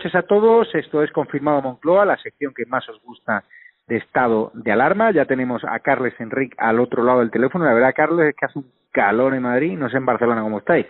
noches 0.00 0.14
a 0.14 0.22
todos. 0.22 0.74
Esto 0.74 1.02
es 1.02 1.12
Confirmado 1.12 1.60
Moncloa, 1.60 2.06
la 2.06 2.16
sección 2.16 2.54
que 2.56 2.64
más 2.64 2.88
os 2.88 3.02
gusta 3.02 3.44
de 3.86 3.98
estado 3.98 4.50
de 4.54 4.72
alarma. 4.72 5.10
Ya 5.10 5.26
tenemos 5.26 5.62
a 5.62 5.78
Carles 5.80 6.14
Enrique 6.18 6.56
al 6.58 6.80
otro 6.80 7.04
lado 7.04 7.18
del 7.18 7.30
teléfono. 7.30 7.66
La 7.66 7.74
verdad, 7.74 7.92
Carles, 7.94 8.30
es 8.30 8.34
que 8.34 8.46
hace 8.46 8.60
un 8.60 8.72
calor 8.92 9.34
en 9.34 9.42
Madrid. 9.42 9.76
No 9.76 9.90
sé 9.90 9.98
en 9.98 10.06
Barcelona 10.06 10.40
cómo 10.40 10.60
estáis. 10.60 10.86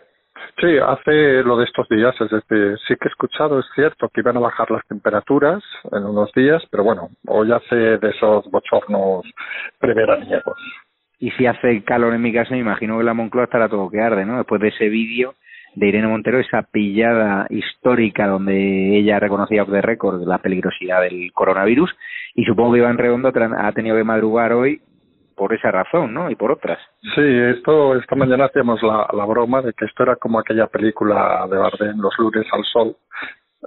Sí, 0.61 0.79
hace 0.79 1.43
lo 1.43 1.57
de 1.57 1.65
estos 1.65 1.89
días, 1.89 2.15
es 2.21 2.31
decir, 2.31 2.79
sí 2.87 2.95
que 2.95 3.09
he 3.09 3.11
escuchado, 3.11 3.59
es 3.59 3.67
cierto, 3.75 4.09
que 4.09 4.21
iban 4.21 4.37
a 4.37 4.41
bajar 4.41 4.71
las 4.71 4.87
temperaturas 4.87 5.61
en 5.91 6.05
unos 6.05 6.33
días, 6.33 6.63
pero 6.71 6.85
bueno, 6.85 7.09
hoy 7.27 7.51
hace 7.51 7.75
de 7.75 8.11
esos 8.11 8.49
bochornos 8.49 9.27
preveraniegos. 9.81 10.57
Y 11.19 11.33
si 11.33 11.47
hace 11.47 11.83
calor 11.83 12.15
en 12.15 12.23
mi 12.23 12.33
casa, 12.33 12.53
me 12.53 12.61
imagino 12.61 12.97
que 12.97 13.05
la 13.05 13.13
Moncloa 13.13 13.45
estará 13.45 13.69
todo 13.69 13.91
que 13.91 14.01
arde, 14.01 14.25
¿no? 14.25 14.39
Después 14.39 14.61
de 14.61 14.69
ese 14.69 14.89
vídeo 14.89 15.35
de 15.75 15.87
Irene 15.87 16.09
Montero, 16.09 16.39
esa 16.39 16.63
pillada 16.63 17.47
histórica 17.51 18.27
donde 18.27 18.99
ella 18.99 19.21
reconocía 19.21 19.63
off 19.63 19.71
the 19.71 19.81
record 19.81 20.27
la 20.27 20.39
peligrosidad 20.39 21.03
del 21.03 21.33
coronavirus 21.33 21.91
y 22.35 22.45
supongo 22.45 22.73
que 22.73 22.79
Iván 22.79 22.99
Redondo 22.99 23.33
ha 23.59 23.73
tenido 23.73 23.97
que 23.97 24.05
madrugar 24.05 24.53
hoy 24.53 24.81
por 25.37 25.55
esa 25.55 25.71
razón, 25.71 26.13
¿no? 26.13 26.31
Y 26.31 26.35
por 26.35 26.53
otras. 26.53 26.79
Sí, 27.15 27.23
esto 27.25 27.97
esta 27.97 28.15
mañana 28.15 28.45
hacíamos 28.45 28.83
la, 28.83 29.09
la 29.13 29.25
broma 29.25 29.63
de 29.63 29.73
que 29.73 29.87
esto 29.87 30.03
era 30.03 30.17
como 30.17 30.39
aquella 30.39 30.67
película 30.67 31.47
de 31.51 31.57
Bardem, 31.57 31.99
Los 31.99 32.13
lunes 32.19 32.47
al 32.53 32.63
sol, 32.65 32.97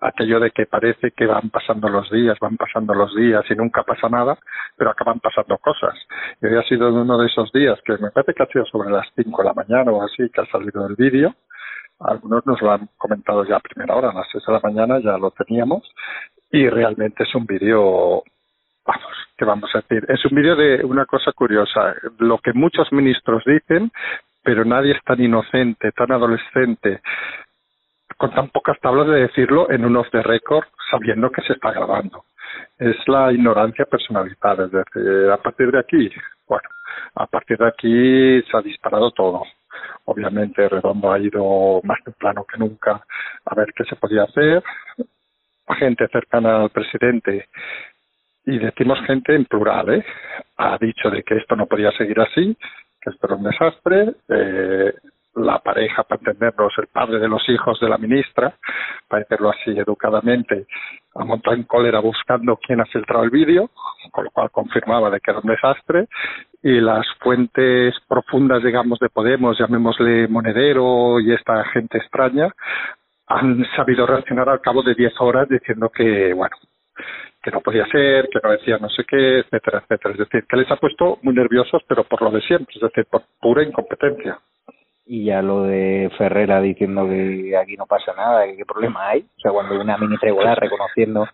aquello 0.01 0.39
de 0.39 0.51
que 0.51 0.65
parece 0.65 1.11
que 1.11 1.25
van 1.25 1.49
pasando 1.49 1.89
los 1.89 2.09
días, 2.11 2.37
van 2.39 2.57
pasando 2.57 2.93
los 2.93 3.15
días 3.15 3.43
y 3.49 3.55
nunca 3.55 3.83
pasa 3.83 4.09
nada, 4.09 4.37
pero 4.77 4.91
acaban 4.91 5.19
pasando 5.19 5.57
cosas. 5.57 5.95
Y 6.41 6.45
hoy 6.45 6.57
ha 6.57 6.63
sido 6.63 6.93
uno 6.93 7.17
de 7.17 7.27
esos 7.27 7.51
días 7.51 7.79
que 7.85 7.93
me 7.97 8.11
parece 8.11 8.33
que 8.33 8.43
ha 8.43 8.47
sido 8.47 8.65
sobre 8.65 8.91
las 8.91 9.07
5 9.15 9.41
de 9.41 9.47
la 9.47 9.53
mañana 9.53 9.91
o 9.91 10.03
así 10.03 10.29
que 10.29 10.41
ha 10.41 10.45
salido 10.45 10.85
el 10.87 10.95
vídeo, 10.95 11.33
algunos 12.03 12.45
nos 12.45 12.61
lo 12.61 12.71
han 12.71 12.89
comentado 12.97 13.45
ya 13.45 13.57
a 13.57 13.59
primera 13.59 13.95
hora, 13.95 14.09
a 14.09 14.13
las 14.13 14.27
seis 14.31 14.43
de 14.45 14.53
la 14.53 14.59
mañana 14.61 14.99
ya 14.99 15.17
lo 15.17 15.31
teníamos 15.31 15.83
y 16.51 16.69
realmente 16.69 17.23
es 17.23 17.33
un 17.35 17.45
vídeo, 17.45 18.23
vamos, 18.85 19.11
¿qué 19.37 19.45
vamos 19.45 19.69
a 19.73 19.79
decir? 19.79 20.05
Es 20.09 20.23
un 20.25 20.35
vídeo 20.35 20.55
de 20.55 20.85
una 20.85 21.05
cosa 21.05 21.31
curiosa, 21.31 21.95
lo 22.19 22.37
que 22.37 22.53
muchos 22.53 22.91
ministros 22.91 23.43
dicen, 23.45 23.91
pero 24.43 24.65
nadie 24.65 24.93
es 24.93 25.03
tan 25.03 25.21
inocente, 25.21 25.91
tan 25.93 26.11
adolescente, 26.11 27.01
con 28.17 28.31
tan 28.33 28.49
pocas 28.49 28.79
tablas 28.81 29.07
de 29.07 29.21
decirlo 29.21 29.71
en 29.71 29.85
un 29.85 29.97
off 29.97 30.09
the 30.11 30.21
record 30.21 30.65
sabiendo 30.91 31.31
que 31.31 31.41
se 31.41 31.53
está 31.53 31.71
grabando. 31.71 32.25
Es 32.77 32.95
la 33.07 33.31
ignorancia 33.31 33.85
personalizada, 33.85 34.65
es 34.65 34.71
decir, 34.71 35.31
a 35.31 35.37
partir 35.37 35.71
de 35.71 35.79
aquí, 35.79 36.11
bueno, 36.47 36.69
a 37.15 37.25
partir 37.25 37.57
de 37.57 37.67
aquí 37.67 38.41
se 38.43 38.57
ha 38.57 38.61
disparado 38.61 39.09
todo 39.11 39.43
obviamente 40.05 40.67
Redondo 40.67 41.11
ha 41.11 41.19
ido 41.19 41.81
más 41.83 42.03
temprano 42.03 42.45
que 42.45 42.57
nunca 42.57 43.03
a 43.45 43.55
ver 43.55 43.73
qué 43.75 43.83
se 43.85 43.95
podía 43.95 44.23
hacer. 44.23 44.63
Gente 45.79 46.07
cercana 46.09 46.63
al 46.63 46.69
presidente, 46.69 47.47
y 48.45 48.57
decimos 48.57 48.99
gente 49.05 49.35
en 49.35 49.45
plural, 49.45 49.93
¿eh? 49.93 50.05
ha 50.57 50.77
dicho 50.77 51.09
de 51.09 51.23
que 51.23 51.37
esto 51.37 51.55
no 51.55 51.65
podía 51.65 51.91
seguir 51.91 52.19
así, 52.19 52.57
que 53.01 53.09
esto 53.09 53.27
era 53.27 53.35
un 53.35 53.43
desastre. 53.43 54.13
Eh, 54.29 54.93
la 55.35 55.59
pareja, 55.59 56.03
para 56.03 56.19
entendernos, 56.19 56.73
el 56.77 56.87
padre 56.87 57.19
de 57.19 57.27
los 57.27 57.47
hijos 57.49 57.79
de 57.79 57.89
la 57.89 57.97
ministra, 57.97 58.53
para 59.07 59.21
decirlo 59.23 59.49
así 59.49 59.71
educadamente, 59.71 60.67
ha 61.15 61.25
montado 61.25 61.55
en 61.55 61.63
cólera 61.63 61.99
buscando 61.99 62.57
quién 62.57 62.81
ha 62.81 62.85
filtrado 62.85 63.23
el 63.23 63.29
vídeo, 63.29 63.69
con 64.11 64.25
lo 64.25 64.31
cual 64.31 64.51
confirmaba 64.51 65.09
de 65.09 65.19
que 65.19 65.31
era 65.31 65.39
un 65.39 65.49
desastre, 65.49 66.07
y 66.61 66.79
las 66.79 67.05
fuentes 67.19 67.95
profundas, 68.07 68.63
digamos, 68.63 68.99
de 68.99 69.09
Podemos, 69.09 69.57
llamémosle 69.57 70.27
Monedero 70.27 71.19
y 71.19 71.33
esta 71.33 71.63
gente 71.65 71.97
extraña, 71.97 72.49
han 73.27 73.65
sabido 73.75 74.05
reaccionar 74.05 74.49
al 74.49 74.61
cabo 74.61 74.83
de 74.83 74.93
diez 74.95 75.13
horas 75.19 75.49
diciendo 75.49 75.89
que, 75.89 76.33
bueno, 76.33 76.55
que 77.41 77.51
no 77.51 77.59
podía 77.61 77.85
ser, 77.87 78.29
que 78.29 78.39
no 78.41 78.51
decía 78.51 78.77
no 78.77 78.89
sé 78.89 79.03
qué, 79.05 79.39
etcétera, 79.39 79.79
etcétera. 79.79 80.13
Es 80.13 80.19
decir, 80.19 80.45
que 80.47 80.57
les 80.57 80.71
ha 80.71 80.77
puesto 80.77 81.19
muy 81.23 81.33
nerviosos, 81.33 81.81
pero 81.87 82.03
por 82.03 82.21
lo 82.21 82.31
de 82.31 82.41
siempre, 82.41 82.75
es 82.75 82.81
decir, 82.81 83.05
por 83.09 83.23
pura 83.41 83.63
incompetencia 83.63 84.39
y 85.05 85.25
ya 85.25 85.41
lo 85.41 85.63
de 85.63 86.09
Ferrera 86.17 86.61
diciendo 86.61 87.07
que 87.07 87.55
aquí 87.57 87.75
no 87.75 87.85
pasa 87.85 88.13
nada, 88.15 88.45
que 88.45 88.57
qué 88.57 88.65
problema 88.65 89.09
hay. 89.09 89.21
O 89.21 89.39
sea, 89.41 89.51
cuando 89.51 89.73
hay 89.73 89.81
una 89.81 89.97
mini 89.97 90.17
tregua 90.17 90.55
reconociendo 90.55 91.27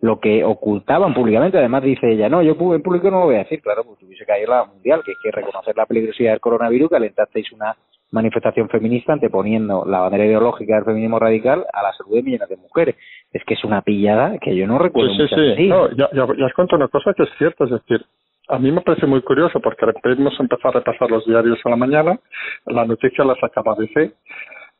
lo 0.00 0.20
que 0.20 0.44
ocultaban 0.44 1.14
públicamente, 1.14 1.58
además 1.58 1.82
dice 1.82 2.12
ella, 2.12 2.28
no, 2.28 2.42
yo 2.42 2.52
en 2.52 2.82
público 2.82 3.10
no 3.10 3.20
lo 3.20 3.26
voy 3.26 3.36
a 3.36 3.44
decir, 3.44 3.60
claro, 3.62 3.82
pues 3.84 3.98
tuviese 3.98 4.26
que 4.26 4.42
ir 4.42 4.48
la 4.48 4.64
mundial, 4.64 5.02
que 5.04 5.12
es 5.12 5.18
que 5.22 5.30
reconocer 5.30 5.76
la 5.76 5.86
peligrosidad 5.86 6.32
del 6.32 6.40
coronavirus, 6.40 6.90
que 6.90 6.96
alentasteis 6.96 7.50
una 7.52 7.74
manifestación 8.12 8.68
feminista 8.68 9.12
anteponiendo 9.12 9.84
la 9.84 10.00
bandera 10.00 10.26
ideológica 10.26 10.76
del 10.76 10.84
feminismo 10.84 11.18
radical 11.18 11.64
a 11.72 11.82
la 11.82 11.92
salud 11.94 12.14
de 12.14 12.22
millones 12.22 12.48
de 12.48 12.56
mujeres. 12.56 12.94
Es 13.32 13.42
que 13.44 13.54
es 13.54 13.64
una 13.64 13.82
pillada 13.82 14.38
que 14.38 14.54
yo 14.54 14.66
no 14.66 14.78
recuerdo. 14.78 15.12
Sí, 15.14 15.26
sí, 15.28 15.54
sí. 15.56 15.66
No, 15.66 15.90
ya, 15.90 16.08
ya, 16.12 16.26
ya 16.36 16.46
os 16.46 16.52
cuento 16.54 16.76
una 16.76 16.88
cosa 16.88 17.12
que 17.14 17.24
es 17.24 17.30
cierta, 17.38 17.64
es 17.64 17.70
decir, 17.70 18.04
a 18.48 18.58
mí 18.58 18.70
me 18.70 18.80
parece 18.80 19.06
muy 19.06 19.22
curioso 19.22 19.60
porque 19.60 19.86
hemos 20.04 20.38
empezado 20.38 20.70
a 20.70 20.78
repasar 20.80 21.10
los 21.10 21.24
diarios 21.26 21.58
a 21.64 21.70
la 21.70 21.76
mañana, 21.76 22.18
la 22.66 22.84
noticia 22.84 23.24
la 23.24 23.34
sacaba 23.36 23.74
DC, 23.76 24.12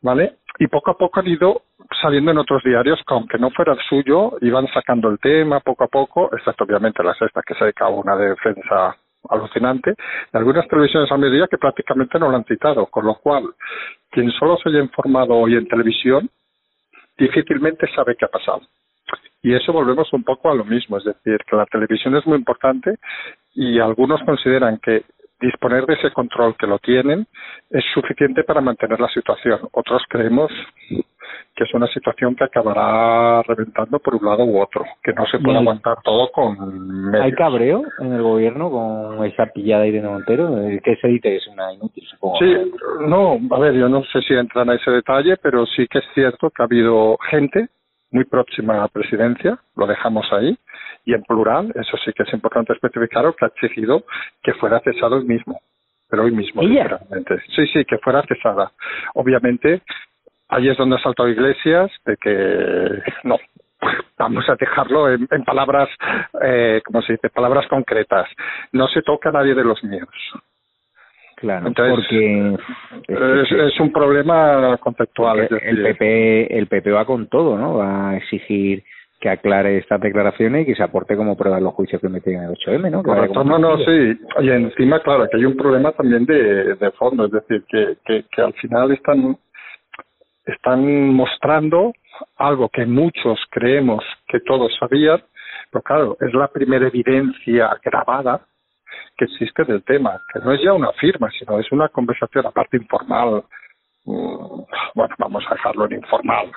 ¿vale? 0.03 0.37
Y 0.59 0.69
poco 0.69 0.91
a 0.91 0.97
poco 0.97 1.21
han 1.21 1.27
ido 1.27 1.63
saliendo 2.01 2.31
en 2.31 2.39
otros 2.39 2.63
diarios 2.63 2.99
que 3.07 3.15
aunque 3.15 3.39
no 3.39 3.51
fuera 3.51 3.73
el 3.73 3.81
suyo, 3.89 4.33
iban 4.41 4.67
sacando 4.69 5.09
el 5.09 5.19
tema 5.19 5.61
poco 5.61 5.85
a 5.85 5.89
poco, 5.89 6.31
excepto 6.33 6.65
obviamente 6.65 7.03
la 7.03 7.15
sexta 7.15 7.43
que 7.47 7.55
se 7.55 7.65
ha 7.65 7.67
dedicado 7.67 7.93
una 7.93 8.17
defensa 8.17 8.97
alucinante, 9.29 9.91
de 9.91 10.39
algunas 10.39 10.69
televisiones 10.69 11.11
a 11.11 11.17
mediodía 11.17 11.49
que 11.51 11.59
prácticamente 11.59 12.19
no 12.19 12.31
lo 12.31 12.37
han 12.37 12.45
citado, 12.45 12.87
con 12.87 13.05
lo 13.07 13.17
cual 13.17 13.45
quien 14.11 14.31
solo 14.31 14.57
se 14.59 14.69
haya 14.69 14.81
informado 14.81 15.35
hoy 15.35 15.57
en 15.57 15.67
televisión 15.67 16.31
difícilmente 17.19 17.89
sabe 17.95 18.15
qué 18.17 18.27
ha 18.27 18.29
pasado. 18.29 18.63
Y 19.47 19.55
eso 19.55 19.73
volvemos 19.73 20.13
un 20.13 20.25
poco 20.25 20.51
a 20.51 20.57
lo 20.57 20.65
mismo, 20.65 20.99
es 20.99 21.05
decir, 21.05 21.39
que 21.49 21.55
la 21.55 21.67
televisión 21.67 22.17
es 22.17 22.27
muy 22.27 22.37
importante 22.37 22.97
y 23.55 23.79
algunos 23.79 24.21
consideran 24.25 24.79
que 24.79 25.05
disponer 25.41 25.87
de 25.87 25.95
ese 25.95 26.11
control 26.11 26.57
que 26.57 26.67
lo 26.67 26.81
tienen 26.81 27.29
es 27.71 27.85
suficiente 27.95 28.43
para 28.43 28.61
mantener 28.61 28.99
la 28.99 29.07
situación. 29.07 29.61
Otros 29.71 30.03
creemos 30.09 30.51
que 31.55 31.63
es 31.63 31.73
una 31.75 31.87
situación 31.87 32.35
que 32.35 32.43
acabará 32.43 33.41
reventando 33.43 34.01
por 34.01 34.17
un 34.17 34.25
lado 34.25 34.45
u 34.45 34.61
otro, 34.61 34.85
que 35.01 35.13
no 35.13 35.25
se 35.27 35.39
puede 35.39 35.59
aguantar 35.59 35.99
todo 36.03 36.29
con 36.33 37.11
medios. 37.13 37.25
¿Hay 37.25 37.33
cabreo 37.33 37.85
en 38.01 38.15
el 38.15 38.23
gobierno 38.23 38.69
con 38.69 39.25
esa 39.27 39.47
pillada 39.47 39.85
de 39.85 40.03
Montero? 40.03 40.57
¿Qué 40.83 40.97
se 40.97 41.07
dice 41.07 41.21
que 41.23 41.37
es 41.37 41.47
una 41.47 41.73
inútil, 41.73 42.05
supongo? 42.11 42.39
Sí, 42.41 42.53
no, 43.07 43.39
a 43.55 43.59
ver, 43.61 43.75
yo 43.75 43.89
no 43.89 44.03
sé 44.07 44.23
si 44.23 44.35
entran 44.35 44.71
a 44.71 44.75
ese 44.75 44.91
detalle, 44.91 45.37
pero 45.37 45.65
sí 45.67 45.87
que 45.87 45.99
es 45.99 46.05
cierto 46.15 46.51
que 46.51 46.63
ha 46.63 46.67
habido 46.67 47.17
gente 47.31 47.69
muy 48.11 48.25
próxima 48.25 48.83
a 48.83 48.89
presidencia, 48.89 49.59
lo 49.77 49.87
dejamos 49.87 50.27
ahí, 50.33 50.57
y 51.05 51.15
en 51.15 51.23
plural, 51.23 51.73
eso 51.75 51.97
sí 52.05 52.13
que 52.13 52.25
es 52.25 52.33
importante 52.33 52.73
especificar, 52.73 53.25
que 53.35 53.45
ha 53.45 53.49
exigido 53.49 54.05
que 54.43 54.55
fuera 54.55 54.81
cesado 54.81 55.17
el 55.17 55.25
mismo, 55.25 55.61
pero 56.09 56.25
hoy 56.25 56.33
mismo, 56.33 56.63
literalmente. 56.63 57.41
Sí, 57.55 57.67
sí, 57.69 57.85
que 57.85 57.99
fuera 57.99 58.23
cesada. 58.23 58.73
Obviamente, 59.15 59.83
ahí 60.49 60.69
es 60.69 60.77
donde 60.77 60.97
ha 60.97 61.01
saltado 61.01 61.29
Iglesias 61.29 61.91
de 62.05 62.17
que 62.17 63.03
no, 63.25 63.39
vamos 64.19 64.49
a 64.49 64.57
dejarlo 64.57 65.11
en, 65.11 65.27
palabras, 65.45 65.89
eh, 66.43 66.81
como 66.85 67.03
se 67.03 67.15
dice, 67.15 67.31
palabras 67.31 67.67
concretas. 67.69 68.29
No 68.73 68.89
se 68.89 69.03
toca 69.03 69.29
a 69.29 69.33
nadie 69.33 69.55
de 69.55 69.65
los 69.65 69.83
míos. 69.85 70.09
Claro, 71.37 71.71
porque 71.75 72.57
es, 73.09 73.81
un 73.81 73.93
problema 73.93 74.79
conceptual. 74.79 75.41
Es 75.41 75.51
el 75.51 75.83
PP 75.83 76.59
el 76.59 76.67
PP 76.67 76.91
va 76.91 77.05
con 77.05 77.27
todo, 77.29 77.59
¿no? 77.59 77.77
Va 77.77 78.11
a 78.11 78.17
exigir 78.17 78.83
que 79.21 79.29
aclare 79.29 79.77
estas 79.79 80.01
declaraciones 80.01 80.63
y 80.63 80.67
que 80.67 80.75
se 80.75 80.83
aporte 80.83 81.15
como 81.15 81.37
prueba 81.37 81.61
los 81.61 81.75
juicios 81.75 82.01
que 82.01 82.09
meten 82.09 82.37
en 82.37 82.45
el 82.45 82.51
8M, 82.53 82.91
¿no? 82.91 83.03
Correcto, 83.03 83.45
no, 83.45 83.59
no, 83.59 83.77
sí. 83.79 84.19
Y 84.41 84.51
encima, 84.51 85.01
claro, 85.01 85.29
que 85.31 85.37
hay 85.37 85.45
un 85.45 85.57
problema 85.57 85.93
también 85.93 86.25
de, 86.25 86.75
de 86.75 86.91
fondo, 86.93 87.27
es 87.27 87.33
decir, 87.33 87.65
que, 87.69 87.97
que, 88.05 88.25
que 88.35 88.43
al 88.43 88.55
final 88.55 88.93
están, 88.93 89.37
están 90.47 91.15
mostrando 91.15 91.93
algo 92.37 92.71
que 92.71 92.87
muchos 92.87 93.39
creemos 93.51 94.03
que 94.27 94.41
todos 94.41 94.75
sabían, 94.79 95.23
pero 95.71 95.83
claro, 95.83 96.17
es 96.21 96.33
la 96.33 96.49
primera 96.49 96.87
evidencia 96.87 97.77
grabada 97.85 98.41
que 99.17 99.25
existe 99.27 99.65
del 99.65 99.83
tema, 99.85 100.21
que 100.33 100.41
no 100.41 100.53
es 100.53 100.63
ya 100.63 100.73
una 100.73 100.93
firma, 100.93 101.31
sino 101.39 101.59
es 101.59 101.71
una 101.73 101.89
conversación 101.89 102.47
aparte 102.47 102.77
informal, 102.77 103.45
mm, 104.05 104.63
bueno, 104.95 105.15
vamos 105.19 105.45
a 105.49 105.55
dejarlo 105.55 105.87
en 105.87 105.95
informal, 105.95 106.51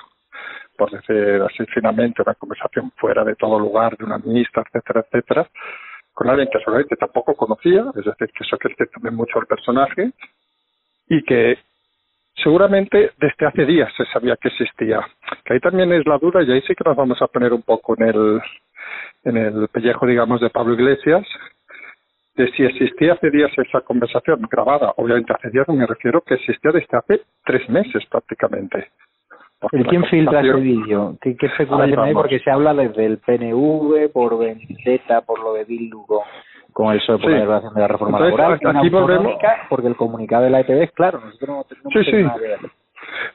por 0.76 0.90
decir 0.90 1.42
así 1.42 1.64
finalmente, 1.74 2.22
una 2.22 2.34
conversación 2.34 2.90
fuera 2.96 3.24
de 3.24 3.36
todo 3.36 3.58
lugar 3.58 3.96
de 3.96 4.04
una 4.04 4.18
ministra, 4.18 4.62
etcétera, 4.66 5.04
etcétera, 5.06 5.48
con 6.12 6.28
alguien 6.28 6.48
que 6.52 6.60
solamente 6.60 6.96
tampoco 6.96 7.34
conocía, 7.34 7.84
es 7.96 8.04
decir, 8.04 8.28
que 8.28 8.44
eso 8.44 8.58
crece 8.58 8.86
también 8.86 9.14
mucho 9.14 9.38
el 9.40 9.46
personaje, 9.46 10.12
y 11.08 11.22
que 11.24 11.58
seguramente 12.42 13.12
desde 13.18 13.46
hace 13.46 13.66
días 13.66 13.92
se 13.96 14.04
sabía 14.06 14.36
que 14.36 14.48
existía. 14.48 15.00
Que 15.44 15.54
ahí 15.54 15.60
también 15.60 15.92
es 15.92 16.06
la 16.06 16.18
duda 16.18 16.42
y 16.42 16.50
ahí 16.50 16.62
sí 16.62 16.74
que 16.74 16.84
nos 16.84 16.96
vamos 16.96 17.20
a 17.20 17.26
poner 17.26 17.52
un 17.52 17.62
poco 17.62 17.94
en 17.98 18.08
el, 18.08 18.40
en 19.24 19.36
el 19.36 19.68
pellejo, 19.68 20.06
digamos, 20.06 20.40
de 20.40 20.50
Pablo 20.50 20.74
Iglesias, 20.74 21.26
de 22.40 22.50
si 22.52 22.64
existía 22.64 23.12
hace 23.12 23.30
días 23.30 23.50
esa 23.56 23.80
conversación 23.82 24.40
grabada. 24.50 24.94
Obviamente 24.96 25.32
hace 25.32 25.50
días 25.50 25.68
me 25.68 25.86
refiero 25.86 26.22
que 26.22 26.34
existía 26.34 26.72
desde 26.72 26.96
hace 26.96 27.20
tres 27.44 27.68
meses 27.68 28.04
prácticamente. 28.10 28.88
¿Y 29.72 29.84
quién 29.84 30.04
filtra 30.06 30.40
ese 30.40 30.54
vídeo? 30.54 31.16
¿Qué, 31.20 31.36
qué 31.36 31.46
especulación 31.46 32.00
hay? 32.00 32.14
Porque 32.14 32.38
se 32.38 32.50
habla 32.50 32.72
desde 32.72 33.04
el 33.04 33.18
PNV, 33.18 34.10
por 34.10 34.38
Vendetta, 34.38 35.20
por 35.20 35.38
lo 35.42 35.52
de 35.52 35.64
Bildu 35.64 36.06
con, 36.72 36.92
el 36.92 37.00
PSOE 37.00 37.18
por 37.18 37.30
la 37.30 37.40
relación 37.40 37.74
de 37.74 37.80
la 37.80 37.88
reforma 37.88 38.20
laboral. 38.20 38.54
Aquí 38.54 38.88
volvemos... 38.88 39.34
Porque 39.68 39.88
el 39.88 39.96
comunicado 39.96 40.44
de 40.44 40.50
la 40.50 40.60
ETV 40.60 40.82
es 40.84 40.92
claro, 40.92 41.20
nosotros 41.20 41.48
no, 41.48 41.64
tenemos 41.64 41.92
sí, 41.92 42.10
sí. 42.10 42.22
nada 42.22 42.34
que 42.36 42.40
ver. 42.40 42.58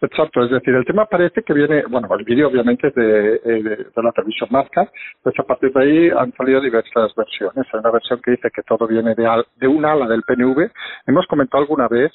Exacto, 0.02 0.44
es 0.44 0.52
decir, 0.52 0.74
el 0.76 0.86
tema 0.86 1.06
parece 1.06 1.44
que 1.44 1.54
viene, 1.54 1.84
bueno, 1.90 2.08
el 2.18 2.24
vídeo 2.24 2.48
obviamente 2.48 2.88
es 2.88 2.96
de, 2.96 3.36
eh, 3.44 3.86
la 3.96 4.12
televisión 4.12 4.50
marca, 4.52 4.90
pues 5.24 5.38
a 5.40 5.44
partir 5.44 5.72
de 5.72 5.84
ahí 5.84 6.10
han 6.10 6.32
salido 6.34 6.62
diversas 6.62 7.14
versiones. 7.16 7.66
Hay 7.74 7.80
una 7.80 7.92
versión 7.92 8.22
que 8.22 8.32
dice 8.32 8.50
que 8.52 8.64
todo 8.64 8.88
viene 8.88 9.16
de, 9.16 9.44
de 9.56 9.68
un 9.68 9.86
ala 9.86 10.08
del 10.08 10.24
PNV. 10.24 10.70
Hemos 11.08 11.26
comentado 11.28 11.64
alguna 11.64 11.88
vez 11.88 12.12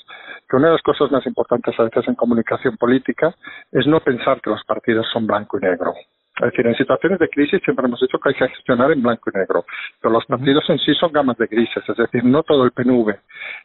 que 0.48 0.56
una 0.56 0.68
de 0.68 0.72
las 0.74 0.82
cosas 0.82 1.10
más 1.10 1.26
importantes 1.26 1.74
a 1.78 1.84
veces 1.84 2.06
en 2.08 2.14
comunicación 2.14 2.76
política 2.76 3.34
es 3.72 3.86
no 3.86 4.00
pensar 4.00 4.40
que 4.40 4.50
los 4.50 4.64
partidos 4.64 5.06
son 5.12 5.26
blanco 5.26 5.58
y 5.58 5.62
negro. 5.62 5.92
Es 6.40 6.52
decir, 6.52 6.66
en 6.66 6.74
situaciones 6.74 7.18
de 7.18 7.28
crisis 7.28 7.60
siempre 7.62 7.84
hemos 7.84 8.00
dicho 8.00 8.18
que 8.18 8.30
hay 8.30 8.34
que 8.34 8.48
gestionar 8.48 8.90
en 8.92 9.02
blanco 9.02 9.28
y 9.28 9.38
negro, 9.38 9.64
pero 10.00 10.14
los 10.14 10.24
partidos 10.24 10.64
en 10.70 10.78
sí 10.78 10.94
son 10.94 11.12
gamas 11.12 11.36
de 11.36 11.46
grises, 11.46 11.84
es 11.86 11.96
decir, 11.96 12.24
no 12.24 12.42
todo 12.42 12.64
el 12.64 12.70
PNV 12.70 13.14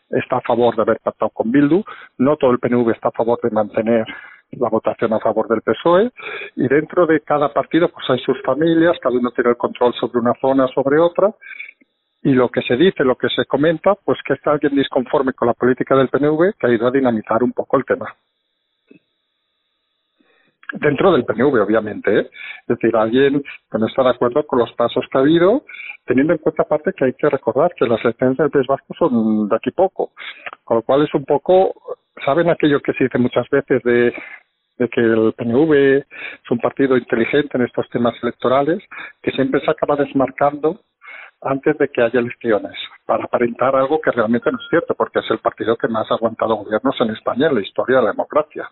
está 0.09 0.37
a 0.37 0.41
favor 0.41 0.75
de 0.75 0.81
haber 0.81 0.99
pactado 0.99 1.29
con 1.29 1.51
Bildu, 1.51 1.85
no 2.17 2.35
todo 2.35 2.51
el 2.51 2.59
PNV 2.59 2.89
está 2.91 3.07
a 3.07 3.11
favor 3.11 3.39
de 3.41 3.49
mantener 3.49 4.05
la 4.51 4.67
votación 4.67 5.13
a 5.13 5.19
favor 5.19 5.47
del 5.47 5.61
PSOE 5.61 6.11
y 6.57 6.67
dentro 6.67 7.07
de 7.07 7.21
cada 7.21 7.53
partido 7.53 7.87
pues 7.87 8.09
hay 8.09 8.19
sus 8.19 8.41
familias, 8.41 8.97
cada 9.01 9.17
uno 9.17 9.31
tiene 9.31 9.51
el 9.51 9.57
control 9.57 9.93
sobre 9.93 10.19
una 10.19 10.33
zona, 10.41 10.67
sobre 10.67 10.99
otra 10.99 11.33
y 12.23 12.33
lo 12.33 12.49
que 12.49 12.61
se 12.61 12.75
dice, 12.75 13.05
lo 13.05 13.15
que 13.15 13.29
se 13.29 13.45
comenta, 13.45 13.95
pues 14.03 14.19
que 14.25 14.33
está 14.33 14.51
alguien 14.51 14.75
disconforme 14.75 15.31
con 15.31 15.47
la 15.47 15.53
política 15.53 15.95
del 15.95 16.09
PNV 16.09 16.55
que 16.59 16.67
ha 16.67 16.73
ido 16.73 16.87
a 16.87 16.91
dinamitar 16.91 17.41
un 17.41 17.53
poco 17.53 17.77
el 17.77 17.85
tema 17.85 18.13
dentro 20.79 21.11
del 21.11 21.25
PNV, 21.25 21.61
obviamente. 21.61 22.19
¿eh? 22.19 22.29
Es 22.61 22.67
decir, 22.67 22.95
alguien 22.95 23.41
que 23.71 23.77
no 23.77 23.87
está 23.87 24.03
de 24.03 24.09
acuerdo 24.09 24.45
con 24.45 24.59
los 24.59 24.71
pasos 24.73 25.05
que 25.11 25.17
ha 25.17 25.21
habido, 25.21 25.63
teniendo 26.05 26.33
en 26.33 26.39
cuenta 26.39 26.63
aparte 26.63 26.93
que 26.93 27.05
hay 27.05 27.13
que 27.13 27.29
recordar 27.29 27.73
que 27.75 27.85
las 27.85 28.03
elecciones 28.03 28.37
del 28.37 28.49
País 28.49 28.67
Vasco 28.67 28.93
son 28.97 29.49
de 29.49 29.55
aquí 29.55 29.71
poco, 29.71 30.11
con 30.63 30.77
lo 30.77 30.83
cual 30.83 31.03
es 31.03 31.13
un 31.13 31.25
poco, 31.25 31.73
¿saben 32.23 32.49
aquello 32.49 32.81
que 32.81 32.93
se 32.93 33.05
dice 33.05 33.17
muchas 33.17 33.49
veces 33.49 33.81
de, 33.83 34.13
de 34.77 34.89
que 34.89 35.01
el 35.01 35.33
PNV 35.33 35.73
es 35.73 36.51
un 36.51 36.59
partido 36.59 36.97
inteligente 36.97 37.57
en 37.57 37.63
estos 37.63 37.89
temas 37.89 38.15
electorales, 38.21 38.83
que 39.21 39.31
siempre 39.31 39.61
se 39.61 39.71
acaba 39.71 39.95
desmarcando 39.95 40.81
antes 41.41 41.77
de 41.77 41.89
que 41.89 42.01
haya 42.01 42.19
elecciones, 42.19 42.73
para 43.05 43.25
aparentar 43.25 43.75
algo 43.75 44.01
que 44.01 44.11
realmente 44.11 44.51
no 44.51 44.57
es 44.57 44.67
cierto, 44.69 44.95
porque 44.95 45.19
es 45.19 45.29
el 45.29 45.39
partido 45.39 45.75
que 45.75 45.87
más 45.87 46.09
ha 46.09 46.15
aguantado 46.15 46.55
gobiernos 46.55 46.95
en 47.01 47.11
España 47.11 47.47
en 47.47 47.55
la 47.55 47.61
historia 47.61 47.97
de 47.97 48.03
la 48.03 48.11
democracia. 48.11 48.69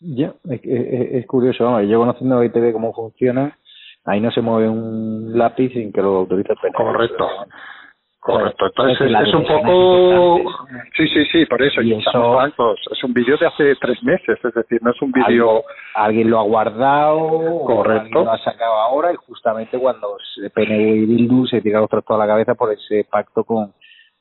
Ya, 0.00 0.34
es, 0.50 0.60
es, 0.62 1.26
curioso, 1.26 1.80
yo 1.80 1.98
conociendo 1.98 2.44
ITV 2.44 2.72
cómo 2.72 2.92
funciona, 2.92 3.56
ahí 4.04 4.20
no 4.20 4.30
se 4.30 4.42
mueve 4.42 4.68
un 4.68 5.38
lápiz 5.38 5.72
sin 5.72 5.92
que 5.92 6.02
lo 6.02 6.18
autorice 6.18 6.52
el 6.52 6.72
Correcto. 6.72 7.26
Correcto, 8.26 8.66
entonces 8.66 9.08
es, 9.08 9.34
un 9.34 9.46
poco... 9.46 10.50
Sí, 10.96 11.06
sí, 11.06 11.24
sí, 11.26 11.46
por 11.46 11.62
eso, 11.62 11.80
y 11.80 11.92
eso... 11.92 12.44
es 12.44 13.04
un 13.04 13.14
vídeo 13.14 13.36
de 13.36 13.46
hace 13.46 13.76
tres 13.76 14.02
meses, 14.02 14.36
es 14.42 14.52
decir, 14.52 14.80
no 14.82 14.90
es 14.90 15.00
un 15.00 15.12
vídeo... 15.12 15.62
Alguien, 15.94 16.28
lo 16.28 16.40
ha 16.40 16.42
guardado, 16.42 17.60
correcto. 17.64 18.24
lo 18.24 18.32
ha 18.32 18.38
sacado 18.38 18.74
ahora 18.74 19.12
y 19.12 19.16
justamente 19.16 19.78
cuando 19.78 20.16
PNV 20.52 20.80
y 20.80 21.06
Bildu 21.06 21.46
se 21.46 21.62
tira 21.62 21.80
los 21.80 21.88
toda 21.88 22.18
la 22.18 22.26
cabeza 22.26 22.56
por 22.56 22.72
ese 22.72 23.06
pacto 23.08 23.44
con, 23.44 23.72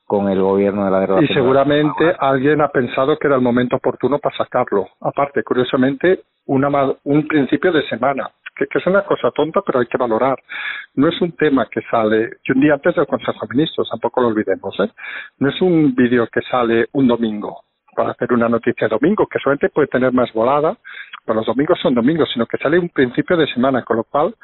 con 0.05 0.29
el 0.29 0.39
gobierno 0.39 0.85
de 0.85 0.91
la 0.91 0.99
guerra. 0.99 1.23
Y 1.23 1.27
seguramente 1.27 2.15
alguien 2.19 2.61
ha 2.61 2.69
pensado 2.69 3.17
que 3.17 3.27
era 3.27 3.35
el 3.35 3.41
momento 3.41 3.77
oportuno 3.77 4.19
para 4.19 4.37
sacarlo. 4.37 4.87
Aparte, 5.01 5.43
curiosamente, 5.43 6.21
una, 6.45 6.69
un 7.03 7.27
principio 7.27 7.71
de 7.71 7.87
semana, 7.87 8.29
que, 8.55 8.67
que, 8.67 8.77
es 8.77 8.87
una 8.87 9.03
cosa 9.03 9.31
tonta, 9.31 9.61
pero 9.65 9.79
hay 9.79 9.87
que 9.87 9.97
valorar. 9.97 10.37
No 10.93 11.09
es 11.09 11.19
un 11.21 11.31
tema 11.33 11.67
que 11.69 11.81
sale, 11.89 12.29
un 12.49 12.61
día 12.61 12.75
antes 12.75 12.95
del 12.95 13.07
Consejo 13.07 13.47
de 13.47 13.55
Ministros, 13.55 13.89
tampoco 13.89 14.21
lo 14.21 14.27
olvidemos, 14.27 14.79
¿eh? 14.79 14.91
No 15.39 15.49
es 15.49 15.59
un 15.61 15.95
vídeo 15.95 16.27
que 16.31 16.41
sale 16.41 16.87
un 16.93 17.07
domingo 17.07 17.61
para 17.95 18.11
hacer 18.11 18.31
una 18.33 18.49
noticia 18.49 18.87
domingo, 18.87 19.25
que 19.25 19.39
solamente 19.39 19.69
puede 19.69 19.87
tener 19.87 20.11
más 20.11 20.31
volada, 20.33 20.77
pero 21.25 21.37
los 21.39 21.47
domingos 21.47 21.79
son 21.81 21.95
domingos, 21.95 22.29
sino 22.31 22.45
que 22.45 22.57
sale 22.57 22.77
un 22.77 22.89
principio 22.89 23.37
de 23.37 23.47
semana, 23.47 23.83
con 23.83 23.97
lo 23.97 24.03
cual 24.03 24.35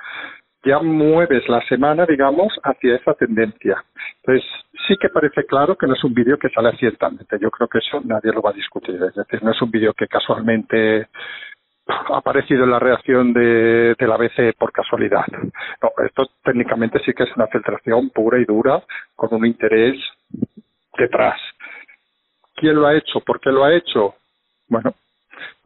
ya 0.63 0.79
mueves 0.79 1.47
la 1.49 1.61
semana, 1.67 2.05
digamos, 2.05 2.53
hacia 2.63 2.95
esa 2.95 3.13
tendencia. 3.13 3.83
Entonces, 4.17 4.45
sí 4.87 4.95
que 4.97 5.09
parece 5.09 5.45
claro 5.45 5.75
que 5.75 5.87
no 5.87 5.93
es 5.93 6.03
un 6.03 6.13
vídeo 6.13 6.37
que 6.37 6.49
sale 6.49 6.69
accidentalmente. 6.69 7.39
Yo 7.39 7.49
creo 7.49 7.67
que 7.67 7.79
eso 7.79 8.01
nadie 8.03 8.31
lo 8.31 8.41
va 8.41 8.51
a 8.51 8.53
discutir. 8.53 8.95
Es 8.95 9.15
decir, 9.15 9.43
no 9.43 9.51
es 9.51 9.61
un 9.61 9.71
vídeo 9.71 9.93
que 9.93 10.07
casualmente 10.07 11.07
ha 11.87 12.17
aparecido 12.17 12.63
en 12.63 12.71
la 12.71 12.79
reacción 12.79 13.33
de, 13.33 13.95
de 13.97 14.07
la 14.07 14.15
ABC 14.15 14.55
por 14.57 14.71
casualidad. 14.71 15.25
No, 15.81 15.91
esto 16.05 16.29
técnicamente 16.43 16.99
sí 17.05 17.13
que 17.13 17.23
es 17.23 17.35
una 17.35 17.47
filtración 17.47 18.09
pura 18.11 18.39
y 18.39 18.45
dura 18.45 18.83
con 19.15 19.33
un 19.33 19.45
interés 19.45 19.99
detrás. 20.97 21.39
¿Quién 22.55 22.75
lo 22.75 22.85
ha 22.85 22.95
hecho? 22.95 23.19
¿Por 23.21 23.39
qué 23.39 23.51
lo 23.51 23.63
ha 23.63 23.73
hecho? 23.73 24.13
Bueno, 24.67 24.93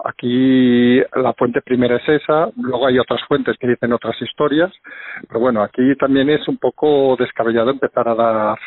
Aquí 0.03 0.99
la 1.15 1.33
fuente 1.33 1.61
primera 1.61 1.97
es 1.97 2.07
esa, 2.07 2.49
luego 2.57 2.87
hay 2.87 2.99
otras 2.99 3.21
fuentes 3.27 3.57
que 3.57 3.67
dicen 3.67 3.93
otras 3.93 4.19
historias, 4.21 4.71
pero 5.27 5.39
bueno, 5.39 5.61
aquí 5.61 5.95
también 5.97 6.29
es 6.29 6.47
un 6.47 6.57
poco 6.57 7.15
descabellado 7.17 7.71
empezar 7.71 8.07
a 8.09 8.15
dar 8.15 8.57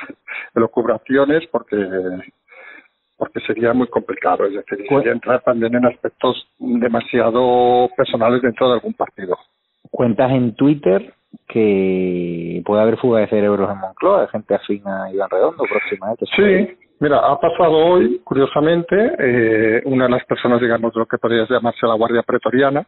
elucubraciones 0.55 1.47
porque 1.50 1.77
porque 3.17 3.41
sería 3.41 3.73
muy 3.73 3.88
complicado, 3.88 4.47
es 4.47 4.55
decir, 4.55 4.87
sería 4.88 5.12
entrar 5.12 5.43
también 5.43 5.75
en 5.75 5.85
aspectos 5.87 6.49
demasiado 6.59 7.91
personales 7.97 8.41
dentro 8.41 8.69
de 8.69 8.75
algún 8.75 8.95
partido. 8.95 9.37
Cuentas 9.91 10.31
en 10.31 10.55
Twitter 10.55 11.15
que 11.49 12.62
puede 12.65 12.83
haber 12.83 12.97
fuga 12.99 13.21
de 13.21 13.29
cerebros 13.29 13.71
en 13.71 13.79
Moncloa, 13.79 14.23
de 14.23 14.29
gente 14.29 14.55
afín 14.55 14.87
a 14.87 15.11
Iván 15.12 15.31
Redondo 15.31 15.65
próximamente. 15.69 16.27
Sí, 16.37 16.88
Mira, 17.00 17.19
ha 17.19 17.38
pasado 17.38 17.76
hoy, 17.76 18.21
curiosamente, 18.25 18.97
eh, 19.19 19.83
una 19.85 20.07
de 20.07 20.11
las 20.11 20.25
personas, 20.25 20.61
digamos, 20.61 20.93
lo 20.97 21.07
que 21.07 21.19
podría 21.19 21.47
llamarse 21.49 21.87
la 21.87 21.95
Guardia 21.95 22.23
Pretoriana, 22.23 22.85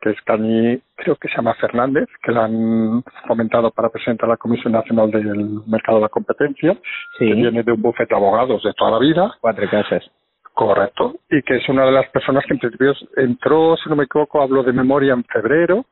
que 0.00 0.10
es 0.10 0.20
Cañi, 0.22 0.80
creo 0.96 1.14
que 1.14 1.28
se 1.28 1.36
llama 1.36 1.54
Fernández, 1.54 2.08
que 2.22 2.32
la 2.32 2.46
han 2.46 3.04
fomentado 3.26 3.70
para 3.70 3.88
presentar 3.88 4.28
a 4.28 4.32
la 4.32 4.36
Comisión 4.36 4.72
Nacional 4.72 5.12
del 5.12 5.60
Mercado 5.66 5.98
de 5.98 6.02
la 6.02 6.08
Competencia, 6.08 6.76
que 7.18 7.24
viene 7.24 7.62
de 7.62 7.72
un 7.72 7.80
bufete 7.80 8.14
de 8.14 8.16
abogados 8.16 8.62
de 8.64 8.72
toda 8.74 8.90
la 8.90 8.98
vida. 8.98 9.32
Cuatro 9.40 9.70
casas. 9.70 10.04
Correcto. 10.52 11.14
Y 11.30 11.40
que 11.42 11.56
es 11.56 11.68
una 11.68 11.84
de 11.84 11.92
las 11.92 12.08
personas 12.10 12.44
que 12.46 12.54
en 12.54 12.58
principio 12.58 12.94
entró, 13.16 13.76
si 13.76 13.88
no 13.88 13.94
me 13.94 14.04
equivoco, 14.04 14.42
hablo 14.42 14.64
de 14.64 14.72
memoria 14.72 15.12
en 15.12 15.22
febrero, 15.22 15.84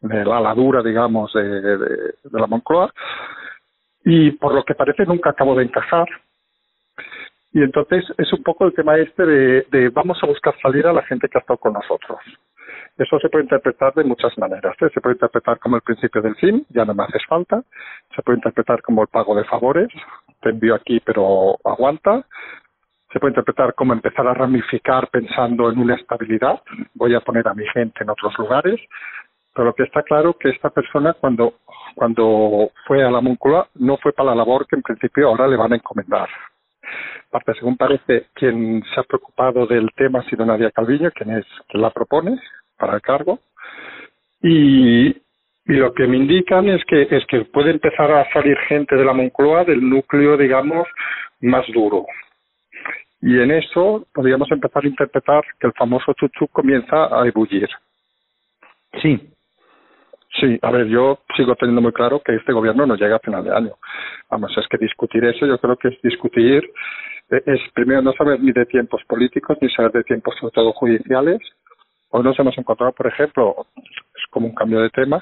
de 0.00 0.24
la 0.24 0.40
ladura, 0.40 0.82
digamos, 0.82 1.32
de, 1.34 1.42
de, 1.42 1.76
de 1.76 2.40
la 2.40 2.46
Moncloa, 2.46 2.90
y 4.04 4.30
por 4.32 4.54
lo 4.54 4.64
que 4.64 4.74
parece 4.74 5.04
nunca 5.04 5.30
acabó 5.30 5.54
de 5.54 5.64
encajar 5.64 6.06
y 7.52 7.62
entonces 7.62 8.04
es 8.18 8.32
un 8.32 8.42
poco 8.42 8.64
el 8.64 8.74
tema 8.74 8.96
este 8.96 9.24
de, 9.24 9.66
de, 9.70 9.88
vamos 9.90 10.18
a 10.22 10.26
buscar 10.26 10.54
salir 10.60 10.86
a 10.86 10.92
la 10.92 11.02
gente 11.02 11.28
que 11.28 11.38
ha 11.38 11.40
estado 11.40 11.58
con 11.58 11.74
nosotros. 11.74 12.18
Eso 12.98 13.18
se 13.18 13.28
puede 13.28 13.44
interpretar 13.44 13.94
de 13.94 14.04
muchas 14.04 14.36
maneras. 14.38 14.74
¿eh? 14.80 14.90
Se 14.92 15.00
puede 15.00 15.14
interpretar 15.14 15.58
como 15.58 15.76
el 15.76 15.82
principio 15.82 16.20
del 16.20 16.34
fin, 16.36 16.66
ya 16.70 16.84
no 16.84 16.94
me 16.94 17.04
haces 17.04 17.22
falta. 17.26 17.62
Se 18.14 18.22
puede 18.22 18.38
interpretar 18.38 18.82
como 18.82 19.02
el 19.02 19.08
pago 19.08 19.34
de 19.34 19.44
favores, 19.44 19.88
te 20.40 20.50
envío 20.50 20.74
aquí, 20.74 21.00
pero 21.00 21.56
aguanta. 21.64 22.24
Se 23.12 23.20
puede 23.20 23.32
interpretar 23.32 23.74
como 23.74 23.92
empezar 23.92 24.26
a 24.26 24.34
ramificar 24.34 25.08
pensando 25.08 25.70
en 25.70 25.78
una 25.78 25.94
estabilidad. 25.94 26.60
Voy 26.94 27.14
a 27.14 27.20
poner 27.20 27.46
a 27.48 27.54
mi 27.54 27.66
gente 27.68 28.02
en 28.02 28.10
otros 28.10 28.36
lugares. 28.38 28.80
Pero 29.54 29.66
lo 29.66 29.74
que 29.74 29.82
está 29.82 30.02
claro 30.02 30.34
que 30.38 30.48
esta 30.48 30.70
persona 30.70 31.12
cuando, 31.12 31.54
cuando 31.94 32.70
fue 32.86 33.04
a 33.04 33.10
la 33.10 33.20
Moncloa 33.20 33.68
no 33.74 33.98
fue 33.98 34.12
para 34.12 34.30
la 34.30 34.36
labor 34.36 34.66
que 34.66 34.76
en 34.76 34.82
principio 34.82 35.28
ahora 35.28 35.46
le 35.46 35.56
van 35.56 35.74
a 35.74 35.76
encomendar. 35.76 36.28
Aparte, 37.28 37.54
según 37.54 37.76
parece, 37.76 38.26
quien 38.34 38.82
se 38.94 39.00
ha 39.00 39.04
preocupado 39.04 39.66
del 39.66 39.88
tema 39.96 40.20
ha 40.20 40.28
sido 40.28 40.44
Nadia 40.44 40.70
Calviño, 40.70 41.10
quien 41.12 41.38
es 41.38 41.46
quien 41.68 41.82
la 41.82 41.90
propone 41.90 42.38
para 42.76 42.94
el 42.94 43.02
cargo. 43.02 43.38
Y, 44.42 45.08
y 45.08 45.74
lo 45.74 45.94
que 45.94 46.06
me 46.06 46.16
indican 46.16 46.68
es 46.68 46.84
que 46.84 47.08
es 47.10 47.24
que 47.26 47.44
puede 47.46 47.70
empezar 47.70 48.10
a 48.10 48.30
salir 48.32 48.56
gente 48.68 48.96
de 48.96 49.04
la 49.04 49.12
Moncloa 49.12 49.64
del 49.64 49.88
núcleo, 49.88 50.36
digamos, 50.36 50.86
más 51.40 51.66
duro. 51.72 52.06
Y 53.20 53.38
en 53.38 53.52
eso 53.52 54.06
podríamos 54.12 54.50
empezar 54.50 54.84
a 54.84 54.88
interpretar 54.88 55.44
que 55.60 55.68
el 55.68 55.72
famoso 55.74 56.12
chuchu 56.14 56.48
comienza 56.48 57.06
a 57.06 57.26
ebullir. 57.26 57.68
Sí. 59.00 59.32
Sí, 60.40 60.58
a 60.62 60.70
ver, 60.70 60.86
yo 60.86 61.18
sigo 61.36 61.54
teniendo 61.56 61.82
muy 61.82 61.92
claro 61.92 62.20
que 62.24 62.34
este 62.34 62.52
gobierno 62.52 62.86
no 62.86 62.96
llega 62.96 63.16
a 63.16 63.20
final 63.20 63.44
de 63.44 63.54
año. 63.54 63.74
Vamos, 64.30 64.56
es 64.56 64.66
que 64.68 64.78
discutir 64.78 65.24
eso 65.24 65.46
yo 65.46 65.58
creo 65.58 65.76
que 65.76 65.88
es 65.88 66.02
discutir, 66.02 66.64
eh, 67.30 67.42
es 67.46 67.60
primero 67.74 68.00
no 68.00 68.12
saber 68.12 68.40
ni 68.40 68.52
de 68.52 68.64
tiempos 68.66 69.02
políticos, 69.06 69.58
ni 69.60 69.68
saber 69.70 69.92
de 69.92 70.04
tiempos 70.04 70.34
sobre 70.40 70.52
todo 70.52 70.72
judiciales. 70.72 71.38
Hoy 72.10 72.22
nos 72.22 72.38
hemos 72.38 72.56
encontrado, 72.56 72.92
por 72.92 73.06
ejemplo, 73.06 73.66
es 73.76 74.26
como 74.30 74.46
un 74.46 74.54
cambio 74.54 74.80
de 74.80 74.90
tema, 74.90 75.20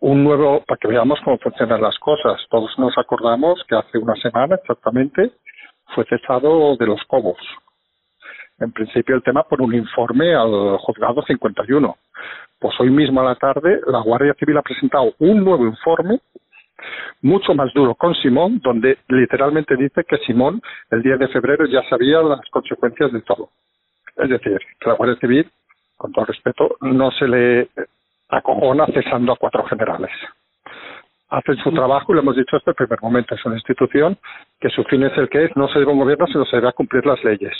un 0.00 0.24
nuevo, 0.24 0.62
para 0.66 0.78
que 0.78 0.88
veamos 0.88 1.20
cómo 1.24 1.38
funcionan 1.38 1.80
las 1.80 1.98
cosas. 1.98 2.40
Todos 2.50 2.76
nos 2.78 2.96
acordamos 2.98 3.62
que 3.68 3.76
hace 3.76 3.98
una 3.98 4.14
semana 4.16 4.56
exactamente 4.56 5.32
fue 5.94 6.04
cesado 6.06 6.76
de 6.76 6.86
los 6.86 7.00
Cobos. 7.06 7.38
En 8.62 8.72
principio 8.72 9.16
el 9.16 9.22
tema 9.22 9.42
por 9.42 9.60
un 9.60 9.74
informe 9.74 10.34
al 10.34 10.78
juzgado 10.78 11.22
51 11.22 11.96
pues 12.62 12.78
hoy 12.78 12.90
mismo 12.90 13.20
a 13.20 13.24
la 13.24 13.34
tarde 13.34 13.80
la 13.88 14.00
Guardia 14.00 14.34
Civil 14.34 14.56
ha 14.56 14.62
presentado 14.62 15.12
un 15.18 15.44
nuevo 15.44 15.66
informe 15.66 16.20
mucho 17.20 17.54
más 17.54 17.72
duro 17.74 17.94
con 17.96 18.14
Simón, 18.14 18.60
donde 18.62 18.98
literalmente 19.08 19.76
dice 19.76 20.04
que 20.04 20.18
Simón 20.18 20.62
el 20.90 21.02
10 21.02 21.18
de 21.18 21.28
febrero 21.28 21.66
ya 21.66 21.82
sabía 21.88 22.22
las 22.22 22.40
consecuencias 22.50 23.12
de 23.12 23.20
todo. 23.22 23.48
Es 24.16 24.28
decir, 24.28 24.58
que 24.78 24.88
la 24.88 24.94
Guardia 24.94 25.18
Civil, 25.18 25.50
con 25.96 26.12
todo 26.12 26.24
respeto, 26.24 26.76
no 26.82 27.10
se 27.10 27.26
le 27.26 27.68
acojona 28.28 28.86
cesando 28.86 29.32
a 29.32 29.36
cuatro 29.36 29.64
generales. 29.64 30.10
Hacen 31.30 31.56
su 31.64 31.72
trabajo 31.72 32.12
y 32.12 32.14
lo 32.14 32.20
hemos 32.22 32.36
dicho 32.36 32.56
desde 32.56 32.70
el 32.70 32.76
primer 32.76 33.00
momento. 33.02 33.34
Es 33.34 33.44
una 33.44 33.56
institución 33.56 34.18
que 34.60 34.68
su 34.70 34.84
fin 34.84 35.02
es 35.02 35.16
el 35.18 35.28
que 35.28 35.46
es, 35.46 35.56
no 35.56 35.66
se 35.68 35.80
debe 35.80 35.92
un 35.92 35.98
gobierno, 35.98 36.26
sino 36.26 36.44
se 36.44 36.56
debe 36.56 36.68
a 36.68 36.72
cumplir 36.72 37.06
las 37.06 37.22
leyes. 37.24 37.54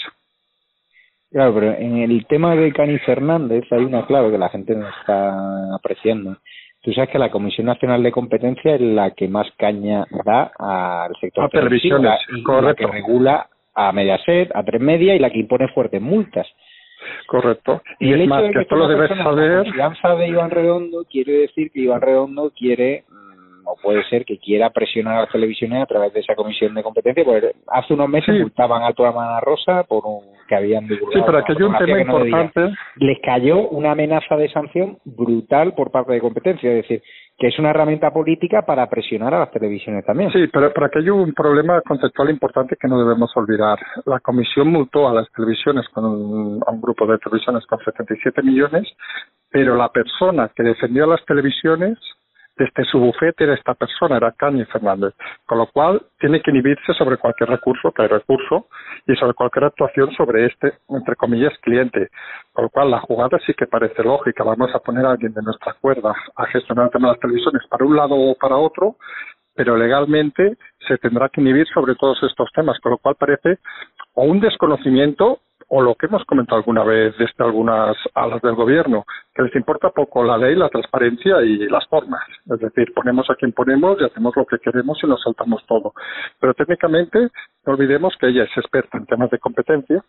Claro, 1.32 1.54
pero 1.54 1.72
en 1.72 1.96
el 1.96 2.26
tema 2.26 2.54
de 2.54 2.72
Cani 2.72 2.98
Fernández 2.98 3.64
hay 3.70 3.84
una 3.84 4.06
clave 4.06 4.30
que 4.30 4.38
la 4.38 4.50
gente 4.50 4.76
no 4.76 4.86
está 4.86 5.74
apreciando. 5.74 6.36
Tú 6.82 6.92
sabes 6.92 7.10
que 7.10 7.18
la 7.18 7.30
Comisión 7.30 7.66
Nacional 7.66 8.02
de 8.02 8.12
Competencia 8.12 8.74
es 8.74 8.80
la 8.80 9.12
que 9.12 9.28
más 9.28 9.46
caña 9.56 10.04
da 10.24 10.52
al 10.58 11.14
sector 11.20 11.44
a 11.44 11.48
televisiones, 11.48 12.20
y 12.36 12.42
correcto. 12.42 12.68
la 12.68 12.74
que 12.74 12.86
regula 12.86 13.46
a 13.74 13.92
Mediaset, 13.92 14.50
a 14.54 14.62
Tres 14.62 14.80
Media 14.80 15.14
y 15.14 15.18
la 15.18 15.30
que 15.30 15.38
impone 15.38 15.68
fuertes 15.68 16.02
multas. 16.02 16.46
Correcto. 17.26 17.80
Y, 17.98 18.12
el 18.12 18.20
es 18.20 18.26
hecho 18.26 18.28
más, 18.28 18.42
de 18.42 18.48
que 18.48 18.54
que 18.54 18.60
esto 18.62 18.76
lo 18.76 18.88
debes 18.88 19.08
saber. 19.08 19.64
confianza 19.64 20.14
de 20.16 20.28
Iván 20.28 20.50
Redondo 20.50 21.04
quiere 21.10 21.32
decir 21.32 21.70
que 21.70 21.80
Iván 21.80 22.00
Redondo 22.00 22.52
quiere 22.54 23.04
o 23.64 23.76
puede 23.82 24.02
ser 24.04 24.24
que 24.24 24.38
quiera 24.38 24.70
presionar 24.70 25.16
a 25.16 25.20
las 25.22 25.30
televisiones 25.32 25.82
a 25.82 25.86
través 25.86 26.12
de 26.12 26.20
esa 26.20 26.34
comisión 26.34 26.74
de 26.74 26.82
competencia 26.82 27.24
porque 27.24 27.52
hace 27.68 27.94
unos 27.94 28.08
meses 28.08 28.34
Sí. 28.34 28.40
multaban 28.42 28.82
a 28.82 28.92
toda 28.92 29.12
Mana 29.12 29.40
Rosa 29.40 29.84
por 29.84 30.04
un 30.06 30.20
que 30.48 30.54
habían 30.56 30.86
divulgado 30.86 31.12
Sí, 31.12 31.22
pero 31.24 31.38
aquí 31.38 31.52
hay 31.56 31.62
un 31.62 31.78
tema 31.78 31.98
que 31.98 32.04
no 32.04 32.18
debía. 32.18 32.42
importante. 32.42 32.74
les 32.96 33.18
cayó 33.20 33.68
una 33.68 33.92
amenaza 33.92 34.36
de 34.36 34.48
sanción 34.50 34.98
brutal 35.04 35.74
por 35.74 35.90
parte 35.90 36.12
de 36.12 36.20
competencia 36.20 36.70
es 36.70 36.76
decir 36.82 37.02
que 37.38 37.48
es 37.48 37.58
una 37.58 37.70
herramienta 37.70 38.10
política 38.12 38.62
para 38.62 38.88
presionar 38.88 39.34
a 39.34 39.40
las 39.40 39.50
televisiones 39.50 40.04
también 40.04 40.30
Sí, 40.32 40.46
pero, 40.52 40.72
pero 40.72 40.86
aquí 40.86 40.98
hay 40.98 41.10
un 41.10 41.32
problema 41.32 41.80
conceptual 41.82 42.30
importante 42.30 42.76
que 42.80 42.86
no 42.88 42.98
debemos 42.98 43.34
olvidar. 43.36 43.78
La 44.04 44.20
comisión 44.20 44.68
multó 44.68 45.08
a 45.08 45.14
las 45.14 45.30
televisiones 45.32 45.88
con 45.88 46.04
un, 46.04 46.62
a 46.66 46.70
un 46.70 46.80
grupo 46.80 47.06
de 47.06 47.18
televisiones 47.18 47.64
con 47.66 47.78
77 47.80 48.42
millones, 48.42 48.86
pero 49.50 49.74
la 49.76 49.88
persona 49.88 50.50
que 50.54 50.62
defendió 50.62 51.04
a 51.04 51.08
las 51.08 51.24
televisiones 51.24 51.98
desde 52.56 52.84
su 52.84 52.98
bufete 52.98 53.44
era 53.44 53.54
esta 53.54 53.74
persona, 53.74 54.16
era 54.16 54.32
Cani 54.32 54.64
Fernández, 54.66 55.14
con 55.46 55.58
lo 55.58 55.66
cual 55.66 56.02
tiene 56.20 56.40
que 56.42 56.50
inhibirse 56.50 56.92
sobre 56.94 57.16
cualquier 57.16 57.48
recurso, 57.48 57.92
que 57.92 58.02
hay 58.02 58.08
recurso, 58.08 58.68
y 59.06 59.14
sobre 59.16 59.34
cualquier 59.34 59.64
actuación 59.64 60.12
sobre 60.12 60.46
este, 60.46 60.74
entre 60.88 61.16
comillas, 61.16 61.52
cliente. 61.62 62.10
Con 62.52 62.64
lo 62.64 62.70
cual 62.70 62.90
la 62.90 63.00
jugada 63.00 63.38
sí 63.46 63.54
que 63.54 63.66
parece 63.66 64.02
lógica. 64.02 64.44
Vamos 64.44 64.74
a 64.74 64.80
poner 64.80 65.06
a 65.06 65.12
alguien 65.12 65.32
de 65.32 65.42
nuestra 65.42 65.74
cuerda 65.74 66.14
a 66.36 66.46
gestionar 66.46 66.86
el 66.86 66.90
tema 66.92 67.08
de 67.08 67.14
las 67.14 67.20
televisiones 67.20 67.62
para 67.68 67.84
un 67.84 67.96
lado 67.96 68.14
o 68.14 68.34
para 68.34 68.56
otro, 68.56 68.96
pero 69.54 69.76
legalmente 69.76 70.56
se 70.86 70.98
tendrá 70.98 71.28
que 71.28 71.40
inhibir 71.40 71.66
sobre 71.68 71.94
todos 71.94 72.22
estos 72.22 72.50
temas, 72.52 72.78
con 72.80 72.92
lo 72.92 72.98
cual 72.98 73.16
parece 73.18 73.58
o 74.14 74.24
un 74.24 74.40
desconocimiento 74.40 75.40
o 75.74 75.80
lo 75.80 75.94
que 75.94 76.04
hemos 76.04 76.22
comentado 76.26 76.58
alguna 76.58 76.84
vez 76.84 77.16
desde 77.16 77.42
algunas 77.42 77.96
alas 78.14 78.42
del 78.42 78.54
gobierno, 78.54 79.06
que 79.34 79.42
les 79.42 79.54
importa 79.56 79.88
poco 79.88 80.22
la 80.22 80.36
ley, 80.36 80.54
la 80.54 80.68
transparencia 80.68 81.40
y 81.40 81.66
las 81.66 81.86
formas. 81.86 82.20
Es 82.44 82.60
decir, 82.60 82.92
ponemos 82.92 83.30
a 83.30 83.36
quien 83.36 83.52
ponemos 83.52 83.98
y 83.98 84.04
hacemos 84.04 84.36
lo 84.36 84.44
que 84.44 84.58
queremos 84.58 84.98
y 85.02 85.06
nos 85.06 85.22
saltamos 85.22 85.64
todo. 85.66 85.94
Pero 86.38 86.52
técnicamente, 86.52 87.30
no 87.64 87.72
olvidemos 87.72 88.14
que 88.20 88.26
ella 88.26 88.44
es 88.44 88.54
experta 88.58 88.98
en 88.98 89.06
temas 89.06 89.30
de 89.30 89.38
competencia, 89.38 90.04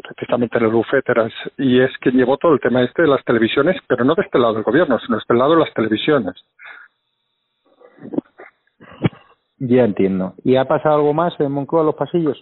precisamente 0.00 0.58
en 0.58 0.64
el 0.66 0.70
bufete 0.70 1.10
era- 1.10 1.28
y 1.56 1.80
es 1.80 1.90
quien 1.98 2.14
llevó 2.14 2.36
todo 2.36 2.52
el 2.52 2.60
tema 2.60 2.80
este 2.82 3.02
de 3.02 3.08
las 3.08 3.24
televisiones, 3.24 3.76
pero 3.88 4.04
no 4.04 4.14
de 4.14 4.22
este 4.22 4.38
lado 4.38 4.54
del 4.54 4.62
gobierno, 4.62 5.00
sino 5.00 5.16
de 5.16 5.22
este 5.22 5.34
lado 5.34 5.54
de 5.54 5.60
las 5.60 5.74
televisiones. 5.74 6.36
ya 9.60 9.82
entiendo 9.82 10.34
y 10.44 10.54
ha 10.54 10.66
pasado 10.66 10.94
algo 10.94 11.12
más 11.12 11.34
en 11.40 11.50
Moncloa 11.50 11.82
los 11.82 11.96
pasillos 11.96 12.38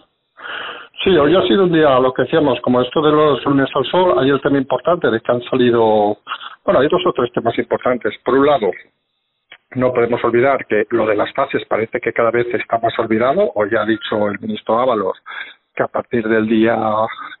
Sí, 1.03 1.15
hoy 1.15 1.35
ha 1.35 1.41
sido 1.43 1.63
un 1.63 1.71
día, 1.71 1.99
lo 1.99 2.13
que 2.13 2.23
decíamos, 2.23 2.59
como 2.61 2.81
esto 2.81 3.01
de 3.01 3.11
los 3.11 3.43
lunes 3.45 3.69
al 3.73 3.85
sol, 3.85 4.15
hay 4.19 4.29
el 4.29 4.41
tema 4.41 4.57
importante 4.57 5.09
de 5.09 5.21
que 5.21 5.31
han 5.31 5.41
salido, 5.43 6.17
bueno, 6.65 6.79
hay 6.79 6.87
dos 6.89 7.01
o 7.05 7.13
tres 7.13 7.31
temas 7.31 7.57
importantes. 7.57 8.13
Por 8.25 8.35
un 8.35 8.45
lado, 8.45 8.71
no 9.75 9.93
podemos 9.93 10.23
olvidar 10.23 10.65
que 10.65 10.85
lo 10.89 11.05
de 11.05 11.15
las 11.15 11.31
fases 11.33 11.63
parece 11.65 11.99
que 11.99 12.13
cada 12.13 12.31
vez 12.31 12.47
está 12.53 12.79
más 12.79 12.97
olvidado, 12.99 13.51
o 13.53 13.65
ya 13.65 13.81
ha 13.81 13.85
dicho 13.85 14.27
el 14.27 14.39
ministro 14.39 14.79
Ábalos 14.79 15.17
que 15.75 15.83
a 15.83 15.87
partir 15.87 16.27
del 16.27 16.47
día, 16.47 16.75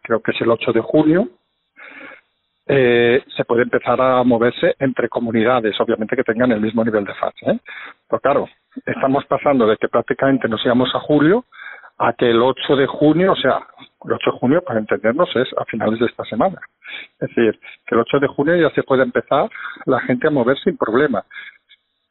creo 0.03 0.21
que 0.21 0.31
es 0.31 0.41
el 0.41 0.51
8 0.51 0.71
de 0.71 0.81
junio, 0.81 1.27
eh, 2.67 3.23
se 3.35 3.45
puede 3.45 3.63
empezar 3.63 3.99
a 3.99 4.23
moverse 4.23 4.75
entre 4.79 5.09
comunidades, 5.09 5.79
obviamente 5.79 6.15
que 6.15 6.23
tengan 6.23 6.51
el 6.51 6.61
mismo 6.61 6.83
nivel 6.85 7.03
de 7.03 7.15
fase. 7.15 7.51
¿eh? 7.51 7.59
Pero 8.07 8.19
claro, 8.19 8.49
estamos 8.85 9.25
pasando 9.25 9.65
de 9.65 9.77
que 9.77 9.87
prácticamente 9.87 10.47
nos 10.47 10.63
íbamos 10.63 10.93
a 10.93 10.99
julio 10.99 11.45
a 11.97 12.13
que 12.13 12.29
el 12.29 12.41
8 12.41 12.75
de 12.75 12.87
junio, 12.87 13.31
o 13.31 13.35
sea, 13.35 13.59
el 14.05 14.13
8 14.13 14.31
de 14.31 14.37
junio, 14.37 14.61
para 14.61 14.79
entendernos, 14.79 15.29
es 15.35 15.47
a 15.57 15.65
finales 15.65 15.99
de 15.99 16.05
esta 16.05 16.23
semana. 16.25 16.59
Es 17.19 17.29
decir, 17.29 17.59
que 17.85 17.95
el 17.95 18.01
8 18.01 18.19
de 18.19 18.27
junio 18.27 18.55
ya 18.55 18.69
se 18.75 18.83
puede 18.83 19.03
empezar 19.03 19.49
la 19.85 19.99
gente 20.01 20.27
a 20.27 20.31
mover 20.31 20.57
sin 20.59 20.77
problema. 20.77 21.23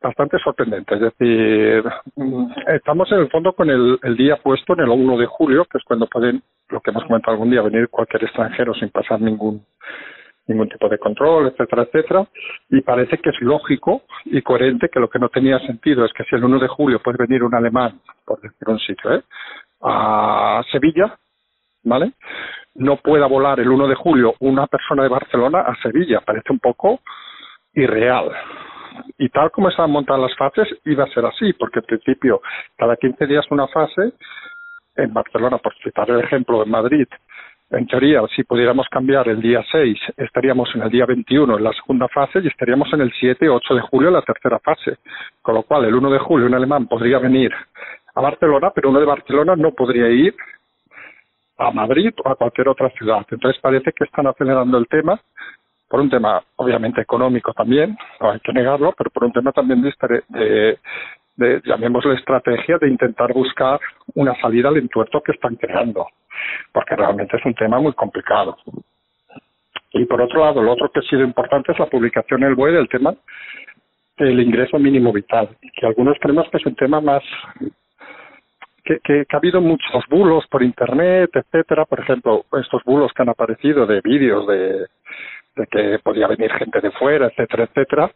Bastante 0.02 0.38
sorprendente. 0.38 0.94
Es 0.94 1.00
decir, 1.00 1.84
mm, 2.16 2.52
estamos 2.74 3.10
en 3.12 3.18
el 3.20 3.30
fondo 3.30 3.52
con 3.52 3.70
el, 3.70 3.98
el 4.02 4.16
día 4.16 4.36
puesto 4.36 4.74
en 4.74 4.80
el 4.80 4.90
1 4.90 5.18
de 5.18 5.26
julio, 5.26 5.64
que 5.64 5.78
es 5.78 5.84
cuando 5.84 6.06
pueden, 6.06 6.42
lo 6.68 6.80
que 6.80 6.90
hemos 6.90 7.04
comentado 7.04 7.32
algún 7.32 7.50
día, 7.50 7.62
venir 7.62 7.88
cualquier 7.88 8.24
extranjero 8.24 8.74
sin 8.74 8.90
pasar 8.90 9.20
ningún 9.20 9.64
ningún 10.46 10.68
tipo 10.68 10.88
de 10.88 10.98
control, 10.98 11.48
etcétera, 11.48 11.82
etcétera, 11.82 12.26
y 12.70 12.80
parece 12.80 13.18
que 13.18 13.30
es 13.30 13.40
lógico 13.40 14.02
y 14.24 14.42
coherente 14.42 14.88
que 14.88 15.00
lo 15.00 15.08
que 15.08 15.18
no 15.18 15.28
tenía 15.28 15.58
sentido 15.60 16.04
es 16.04 16.12
que 16.12 16.24
si 16.24 16.36
el 16.36 16.44
1 16.44 16.58
de 16.58 16.68
julio 16.68 17.00
puede 17.02 17.18
venir 17.18 17.42
un 17.42 17.54
alemán, 17.54 18.00
por 18.24 18.40
decir 18.40 18.68
un 18.68 18.78
sitio, 18.78 19.14
¿eh? 19.14 19.22
a 19.82 20.62
Sevilla, 20.70 21.16
¿vale? 21.84 22.12
No 22.74 22.96
pueda 22.96 23.26
volar 23.26 23.60
el 23.60 23.68
1 23.68 23.88
de 23.88 23.94
julio 23.94 24.34
una 24.40 24.66
persona 24.66 25.02
de 25.02 25.08
Barcelona 25.08 25.60
a 25.60 25.74
Sevilla, 25.82 26.20
parece 26.20 26.52
un 26.52 26.60
poco 26.60 27.00
irreal. 27.74 28.30
Y 29.18 29.28
tal 29.28 29.50
como 29.50 29.68
estaban 29.68 29.90
montadas 29.90 30.22
las 30.22 30.36
fases, 30.36 30.68
iba 30.84 31.04
a 31.04 31.08
ser 31.08 31.24
así, 31.26 31.52
porque 31.54 31.80
en 31.80 31.86
principio 31.86 32.40
cada 32.76 32.96
15 32.96 33.26
días 33.26 33.44
una 33.50 33.68
fase, 33.68 34.12
en 34.96 35.12
Barcelona, 35.12 35.58
por 35.58 35.74
citar 35.82 36.10
el 36.10 36.20
ejemplo, 36.20 36.62
en 36.62 36.70
Madrid, 36.70 37.06
en 37.70 37.86
teoría, 37.86 38.22
si 38.34 38.44
pudiéramos 38.44 38.86
cambiar 38.88 39.28
el 39.28 39.40
día 39.40 39.64
6, 39.72 39.98
estaríamos 40.16 40.68
en 40.74 40.82
el 40.82 40.90
día 40.90 41.04
21 41.04 41.58
en 41.58 41.64
la 41.64 41.72
segunda 41.72 42.06
fase 42.08 42.38
y 42.38 42.46
estaríamos 42.46 42.92
en 42.92 43.00
el 43.00 43.12
7 43.18 43.48
o 43.48 43.56
8 43.56 43.74
de 43.74 43.80
julio 43.80 44.08
en 44.08 44.14
la 44.14 44.22
tercera 44.22 44.58
fase. 44.60 44.98
Con 45.42 45.56
lo 45.56 45.62
cual, 45.64 45.84
el 45.84 45.94
1 45.94 46.10
de 46.10 46.18
julio 46.18 46.46
un 46.46 46.54
alemán 46.54 46.86
podría 46.86 47.18
venir 47.18 47.52
a 48.14 48.20
Barcelona, 48.20 48.70
pero 48.74 48.90
uno 48.90 49.00
de 49.00 49.06
Barcelona 49.06 49.56
no 49.56 49.72
podría 49.72 50.08
ir 50.08 50.34
a 51.58 51.70
Madrid 51.72 52.12
o 52.24 52.28
a 52.28 52.36
cualquier 52.36 52.68
otra 52.68 52.88
ciudad. 52.90 53.26
Entonces 53.30 53.60
parece 53.60 53.92
que 53.92 54.04
están 54.04 54.26
acelerando 54.26 54.78
el 54.78 54.86
tema 54.86 55.20
por 55.88 56.00
un 56.00 56.10
tema 56.10 56.42
obviamente 56.56 57.00
económico 57.00 57.52
también, 57.52 57.96
no 58.20 58.30
hay 58.30 58.40
que 58.40 58.52
negarlo, 58.52 58.92
pero 58.96 59.10
por 59.10 59.24
un 59.24 59.32
tema 59.32 59.52
también 59.52 59.82
de, 59.82 59.92
de, 60.28 60.78
de 61.36 61.62
llamémoslo 61.64 62.12
estrategia, 62.12 62.78
de 62.78 62.88
intentar 62.88 63.32
buscar 63.32 63.78
una 64.14 64.34
salida 64.40 64.68
al 64.68 64.78
entuerto 64.78 65.20
que 65.20 65.32
están 65.32 65.56
creando, 65.56 66.06
porque 66.72 66.96
realmente 66.96 67.36
es 67.36 67.44
un 67.44 67.54
tema 67.54 67.78
muy 67.78 67.92
complicado. 67.92 68.56
Y 69.92 70.04
por 70.04 70.20
otro 70.20 70.40
lado, 70.40 70.62
lo 70.62 70.72
otro 70.72 70.90
que 70.90 71.00
ha 71.00 71.02
sido 71.02 71.22
importante 71.22 71.72
es 71.72 71.78
la 71.78 71.86
publicación 71.86 72.42
en 72.42 72.50
el 72.50 72.54
BOE 72.54 72.72
del 72.72 72.88
tema 72.88 73.14
del 74.18 74.40
ingreso 74.40 74.78
mínimo 74.78 75.12
vital, 75.12 75.56
que 75.78 75.86
algunos 75.86 76.16
creemos 76.20 76.48
que 76.50 76.56
es 76.56 76.66
un 76.66 76.74
tema 76.74 77.00
más 77.02 77.22
que, 78.82 78.98
que, 79.00 79.26
ha 79.30 79.36
habido 79.36 79.60
muchos 79.60 80.04
bulos 80.08 80.46
por 80.48 80.62
internet, 80.62 81.30
etcétera, 81.34 81.84
por 81.84 82.00
ejemplo, 82.00 82.44
estos 82.58 82.82
bulos 82.84 83.12
que 83.12 83.22
han 83.22 83.28
aparecido 83.28 83.84
de 83.84 84.00
vídeos 84.00 84.46
de, 84.46 84.86
de 85.56 85.66
que 85.66 85.98
podía 86.00 86.28
venir 86.28 86.52
gente 86.52 86.80
de 86.80 86.90
fuera, 86.92 87.26
etcétera, 87.26 87.64
etcétera, 87.64 88.10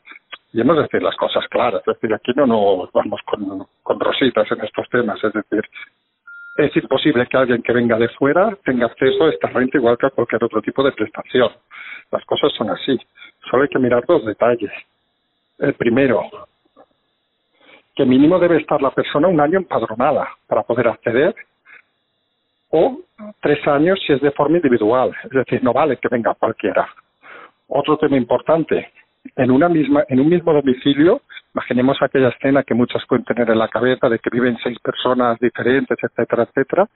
y 0.53 0.61
hemos 0.61 0.77
de 0.77 0.83
decir 0.83 1.03
las 1.03 1.17
cosas 1.17 1.47
claras, 1.49 1.81
es 1.81 1.95
decir, 1.95 2.13
aquí 2.13 2.33
no 2.37 2.47
nos 2.47 2.93
vamos 2.93 3.21
con, 3.25 3.67
con 3.83 4.01
rositas 4.01 4.51
en 4.51 4.61
estos 4.63 4.89
temas, 4.91 5.23
es 5.23 5.33
decir, 5.33 5.63
es 6.57 6.77
imposible 6.77 7.27
que 7.27 7.37
alguien 7.37 7.63
que 7.63 7.73
venga 7.73 7.97
de 7.99 8.09
fuera 8.11 8.57
tenga 8.65 8.87
acceso 8.87 9.25
a 9.25 9.31
esta 9.31 9.49
renta 9.49 9.79
igual 9.79 9.97
que 9.97 10.07
a 10.07 10.11
cualquier 10.11 10.45
otro 10.45 10.61
tipo 10.61 10.83
de 10.83 10.93
prestación. 10.93 11.51
Las 12.11 12.25
cosas 12.25 12.53
son 12.53 12.71
así. 12.71 12.99
Solo 13.49 13.63
hay 13.63 13.69
que 13.69 13.79
mirar 13.79 14.05
dos 14.05 14.25
detalles. 14.27 14.71
El 15.59 15.75
primero, 15.75 16.23
que 17.95 18.05
mínimo 18.05 18.39
debe 18.39 18.59
estar 18.59 18.83
la 18.83 18.91
persona 18.91 19.29
un 19.29 19.41
año 19.41 19.59
empadronada 19.59 20.29
para 20.47 20.63
poder 20.65 20.89
acceder 20.89 21.35
o 22.71 23.01
tres 23.41 23.67
años 23.67 23.99
si 24.07 24.13
es 24.13 24.21
de 24.21 24.31
forma 24.33 24.57
individual. 24.57 25.15
Es 25.25 25.31
decir, 25.31 25.63
no 25.63 25.73
vale 25.73 25.97
que 25.97 26.09
venga 26.09 26.35
cualquiera. 26.35 26.89
Otro 27.73 27.97
tema 27.99 28.17
importante, 28.17 28.91
en 29.37 29.51
una 29.51 29.69
misma, 29.69 30.05
en 30.09 30.19
un 30.19 30.29
mismo 30.29 30.53
domicilio, 30.53 31.23
imaginemos 31.55 31.97
aquella 32.03 32.31
escena 32.31 32.65
que 32.65 32.75
muchos 32.75 33.05
pueden 33.09 33.25
tener 33.25 33.49
en 33.49 33.59
la 33.59 33.69
cabeza 33.69 34.09
de 34.09 34.19
que 34.19 34.29
viven 34.31 34.59
seis 34.63 34.77
personas 34.81 35.39
diferentes, 35.39 35.97
etcétera, 36.03 36.45
etcétera, 36.45 36.89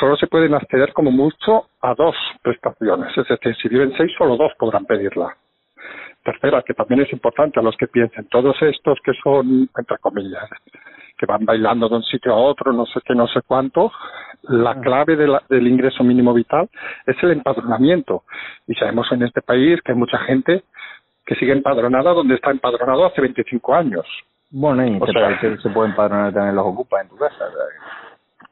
solo 0.00 0.16
se 0.16 0.26
pueden 0.26 0.54
acceder 0.54 0.92
como 0.92 1.12
mucho 1.12 1.68
a 1.80 1.94
dos 1.94 2.16
prestaciones, 2.42 3.16
es 3.16 3.28
decir, 3.28 3.54
si 3.62 3.68
viven 3.68 3.92
seis, 3.96 4.10
solo 4.18 4.36
dos 4.36 4.52
podrán 4.58 4.84
pedirla. 4.84 5.36
Tercera, 6.24 6.62
que 6.62 6.74
también 6.74 7.02
es 7.02 7.12
importante 7.12 7.60
a 7.60 7.62
los 7.62 7.76
que 7.76 7.86
piensen, 7.86 8.26
todos 8.26 8.60
estos 8.62 8.98
que 9.04 9.12
son, 9.22 9.68
entre 9.76 9.98
comillas, 9.98 10.50
que 11.20 11.26
van 11.26 11.44
bailando 11.44 11.86
de 11.86 11.96
un 11.96 12.02
sitio 12.02 12.32
a 12.32 12.36
otro, 12.36 12.72
no 12.72 12.86
sé 12.86 13.00
qué, 13.04 13.14
no 13.14 13.26
sé 13.26 13.42
cuánto, 13.46 13.92
la 14.44 14.70
ah. 14.70 14.80
clave 14.80 15.16
del 15.16 15.68
ingreso 15.68 16.02
mínimo 16.02 16.32
vital 16.32 16.70
es 17.06 17.22
el 17.22 17.32
empadronamiento. 17.32 18.22
Y 18.66 18.74
sabemos 18.74 19.06
en 19.12 19.22
este 19.24 19.42
país 19.42 19.78
que 19.84 19.92
hay 19.92 19.98
mucha 19.98 20.16
gente 20.20 20.62
que 21.26 21.34
sigue 21.34 21.52
empadronada 21.52 22.14
donde 22.14 22.36
está 22.36 22.50
empadronado 22.50 23.04
hace 23.04 23.20
25 23.20 23.74
años. 23.74 24.06
Bueno, 24.50 24.84
y 24.86 24.96
este 24.96 25.58
se 25.58 25.68
puede 25.68 25.90
empadronar 25.90 26.32
también 26.32 26.56
los 26.56 26.66
ocupa 26.66 27.02
en 27.02 27.08
tu 27.10 27.16
casa. 27.18 27.44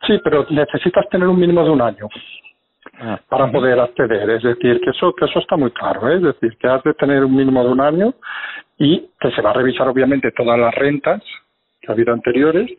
Sí, 0.07 0.21
pero 0.23 0.47
necesitas 0.51 1.09
tener 1.09 1.27
un 1.27 1.41
mínimo 1.41 1.65
de 1.65 1.71
un 1.71 1.81
año 1.81 2.07
ah. 3.01 3.19
para 3.31 3.51
poder 3.51 3.81
acceder. 3.81 4.29
Es 4.29 4.43
decir, 4.43 4.79
que 4.81 4.91
eso, 4.91 5.15
que 5.15 5.25
eso 5.25 5.39
está 5.39 5.57
muy 5.57 5.71
claro. 5.71 6.07
¿eh? 6.11 6.17
Es 6.17 6.23
decir, 6.23 6.55
que 6.59 6.69
has 6.69 6.83
de 6.83 6.93
tener 6.93 7.25
un 7.25 7.35
mínimo 7.35 7.65
de 7.65 7.71
un 7.71 7.81
año 7.81 8.13
y 8.77 9.09
que 9.19 9.31
se 9.31 9.41
va 9.41 9.51
a 9.51 9.55
revisar 9.55 9.89
obviamente 9.89 10.31
todas 10.33 10.59
las 10.59 10.75
rentas 10.75 11.23
que 11.89 11.93
ha 11.93 11.95
habido 11.95 12.13
anteriores. 12.13 12.71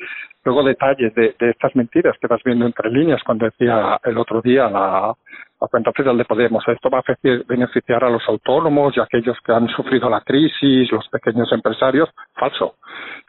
Luego 0.44 0.64
detalles 0.64 1.14
de, 1.16 1.36
de 1.40 1.50
estas 1.50 1.76
mentiras 1.76 2.16
que 2.22 2.28
vas 2.28 2.42
viendo 2.44 2.66
entre 2.66 2.92
líneas 2.92 3.22
cuando 3.24 3.46
decía 3.46 4.00
el 4.04 4.18
otro 4.18 4.42
día 4.42 4.70
la, 4.70 5.14
la 5.60 5.68
cuenta 5.68 5.90
oficial 5.90 6.18
de 6.18 6.26
Podemos. 6.26 6.64
Esto 6.68 6.90
va 6.90 7.00
a 7.00 7.16
beneficiar 7.48 8.04
a 8.04 8.10
los 8.10 8.24
autónomos 8.28 8.96
y 8.96 9.00
a 9.00 9.04
aquellos 9.04 9.38
que 9.44 9.52
han 9.52 9.68
sufrido 9.70 10.10
la 10.10 10.22
crisis, 10.22 10.92
los 10.92 11.08
pequeños 11.10 11.52
empresarios. 11.52 12.10
Falso. 12.36 12.76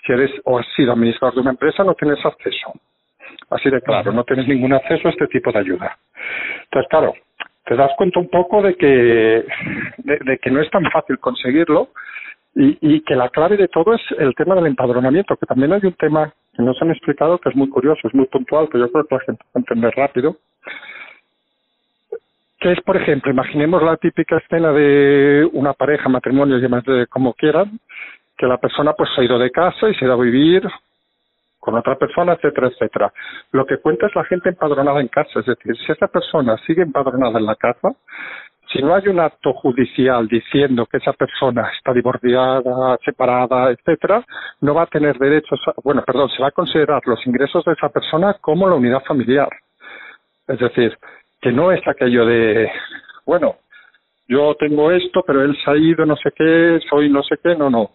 Si 0.06 0.12
eres 0.12 0.30
o 0.44 0.58
has 0.58 0.66
sido 0.76 0.92
administrador 0.92 1.34
de 1.34 1.40
una 1.40 1.50
empresa, 1.50 1.82
no 1.82 1.94
tienes 1.94 2.25
acceso. 2.25 2.72
Así 3.49 3.70
de 3.70 3.80
claro, 3.80 4.12
no 4.12 4.25
tienes 4.25 4.46
ningún 4.46 4.72
acceso 4.72 5.08
a 5.08 5.10
este 5.10 5.26
tipo 5.28 5.50
de 5.50 5.58
ayuda. 5.60 5.96
Entonces, 6.64 6.88
claro, 6.90 7.14
te 7.64 7.75
das 7.75 7.90
cuenta 7.96 8.20
un 8.20 8.28
poco 8.28 8.62
de 8.62 8.75
que, 8.75 9.44
de, 9.99 10.38
que 10.38 10.50
no 10.50 10.60
es 10.60 10.71
tan 10.71 10.84
fácil 10.90 11.19
conseguirlo 11.19 11.88
y, 12.54 12.78
y 12.80 13.00
que 13.02 13.15
la 13.15 13.28
clave 13.28 13.56
de 13.56 13.69
todo 13.69 13.95
es 13.95 14.02
el 14.19 14.34
tema 14.34 14.54
del 14.54 14.67
empadronamiento, 14.67 15.36
que 15.36 15.47
también 15.47 15.73
hay 15.73 15.80
un 15.84 15.95
tema 15.95 16.32
que 16.54 16.63
nos 16.63 16.80
han 16.82 16.91
explicado 16.91 17.39
que 17.39 17.49
es 17.49 17.56
muy 17.56 17.69
curioso, 17.69 18.08
es 18.08 18.15
muy 18.15 18.26
puntual, 18.26 18.69
pero 18.71 18.86
yo 18.86 18.93
creo 18.93 19.04
que 19.04 19.15
la 19.15 19.21
gente 19.21 19.45
va 19.45 19.50
a 19.54 19.58
entender 19.58 19.95
rápido, 19.97 20.36
que 22.60 22.73
es, 22.73 22.80
por 22.82 22.97
ejemplo, 22.97 23.32
imaginemos 23.32 23.82
la 23.82 23.97
típica 23.97 24.36
escena 24.36 24.71
de 24.73 25.49
una 25.52 25.73
pareja, 25.73 26.08
matrimonio, 26.08 26.58
llamadle 26.58 27.06
como 27.06 27.32
quieran, 27.32 27.80
que 28.36 28.47
la 28.47 28.58
persona 28.58 28.93
pues 28.93 29.08
ha 29.17 29.23
ido 29.23 29.39
de 29.39 29.50
casa 29.50 29.89
y 29.89 29.95
se 29.95 30.04
ha 30.04 30.08
ido 30.08 30.15
a 30.15 30.23
vivir 30.23 30.63
con 31.58 31.75
otra 31.75 31.97
persona, 31.97 32.34
etcétera, 32.34 32.69
etcétera. 32.69 33.13
Lo 33.52 33.67
que 33.67 33.78
cuenta 33.78 34.06
es 34.06 34.15
la 34.15 34.25
gente 34.25 34.49
empadronada 34.49 35.00
en 35.00 35.08
casa, 35.08 35.41
es 35.41 35.47
decir, 35.47 35.76
si 35.76 35.93
esa 35.93 36.08
persona 36.08 36.56
sigue 36.67 36.82
empadronada 36.82 37.39
en 37.39 37.47
la 37.47 37.54
casa, 37.54 37.91
si 38.73 38.83
no 38.83 38.95
hay 38.95 39.09
un 39.09 39.19
acto 39.19 39.52
judicial 39.54 40.28
diciendo 40.28 40.87
que 40.87 40.99
esa 40.99 41.13
persona 41.13 41.71
está 41.76 41.93
divorciada, 41.93 42.97
separada, 43.04 43.71
etcétera, 43.71 44.25
no 44.61 44.75
va 44.75 44.83
a 44.83 44.87
tener 44.87 45.19
derechos, 45.19 45.61
bueno, 45.83 46.02
perdón, 46.06 46.28
se 46.30 46.43
va 46.43 46.49
a 46.49 46.52
considerar 46.52 47.02
los 47.06 47.26
ingresos 47.26 47.65
de 47.65 47.73
esa 47.73 47.89
persona 47.89 48.35
como 48.41 48.69
la 48.69 48.76
unidad 48.76 49.02
familiar. 49.04 49.49
Es 50.47 50.59
decir, 50.59 50.97
que 51.41 51.50
no 51.50 51.73
es 51.73 51.80
aquello 51.87 52.25
de, 52.26 52.71
bueno, 53.26 53.56
yo 54.28 54.54
tengo 54.54 54.93
esto, 54.93 55.25
pero 55.26 55.43
él 55.43 55.56
se 55.65 55.71
ha 55.71 55.76
ido, 55.76 56.06
no 56.06 56.17
sé 56.17 56.30
qué, 56.37 56.78
soy 56.89 57.11
no 57.11 57.23
sé 57.23 57.37
qué, 57.43 57.56
no, 57.56 57.71
no. 57.71 57.91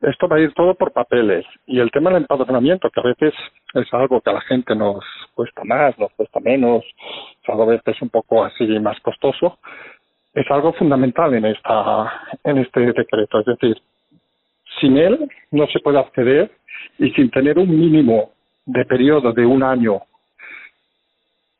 Esto 0.00 0.28
va 0.28 0.36
a 0.36 0.40
ir 0.40 0.54
todo 0.54 0.74
por 0.74 0.92
papeles. 0.92 1.44
Y 1.66 1.78
el 1.78 1.90
tema 1.90 2.10
del 2.10 2.22
empadronamiento, 2.22 2.88
que 2.88 3.00
a 3.00 3.02
veces 3.02 3.34
es 3.74 3.92
algo 3.92 4.20
que 4.20 4.30
a 4.30 4.34
la 4.34 4.40
gente 4.42 4.74
nos 4.74 5.04
cuesta 5.34 5.62
más, 5.64 5.98
nos 5.98 6.10
cuesta 6.12 6.40
menos, 6.40 6.84
a 7.46 7.64
veces 7.64 8.00
un 8.00 8.08
poco 8.08 8.44
así 8.44 8.64
más 8.78 8.98
costoso, 9.00 9.58
es 10.34 10.50
algo 10.50 10.72
fundamental 10.72 11.34
en, 11.34 11.46
esta, 11.46 12.12
en 12.44 12.58
este 12.58 12.80
decreto. 12.80 13.40
Es 13.40 13.46
decir, 13.46 13.80
sin 14.80 14.96
él 14.96 15.28
no 15.50 15.66
se 15.66 15.80
puede 15.80 15.98
acceder 15.98 16.50
y 16.98 17.10
sin 17.10 17.30
tener 17.30 17.58
un 17.58 17.68
mínimo 17.68 18.30
de 18.66 18.84
periodo 18.84 19.32
de 19.32 19.44
un 19.44 19.62
año 19.62 20.02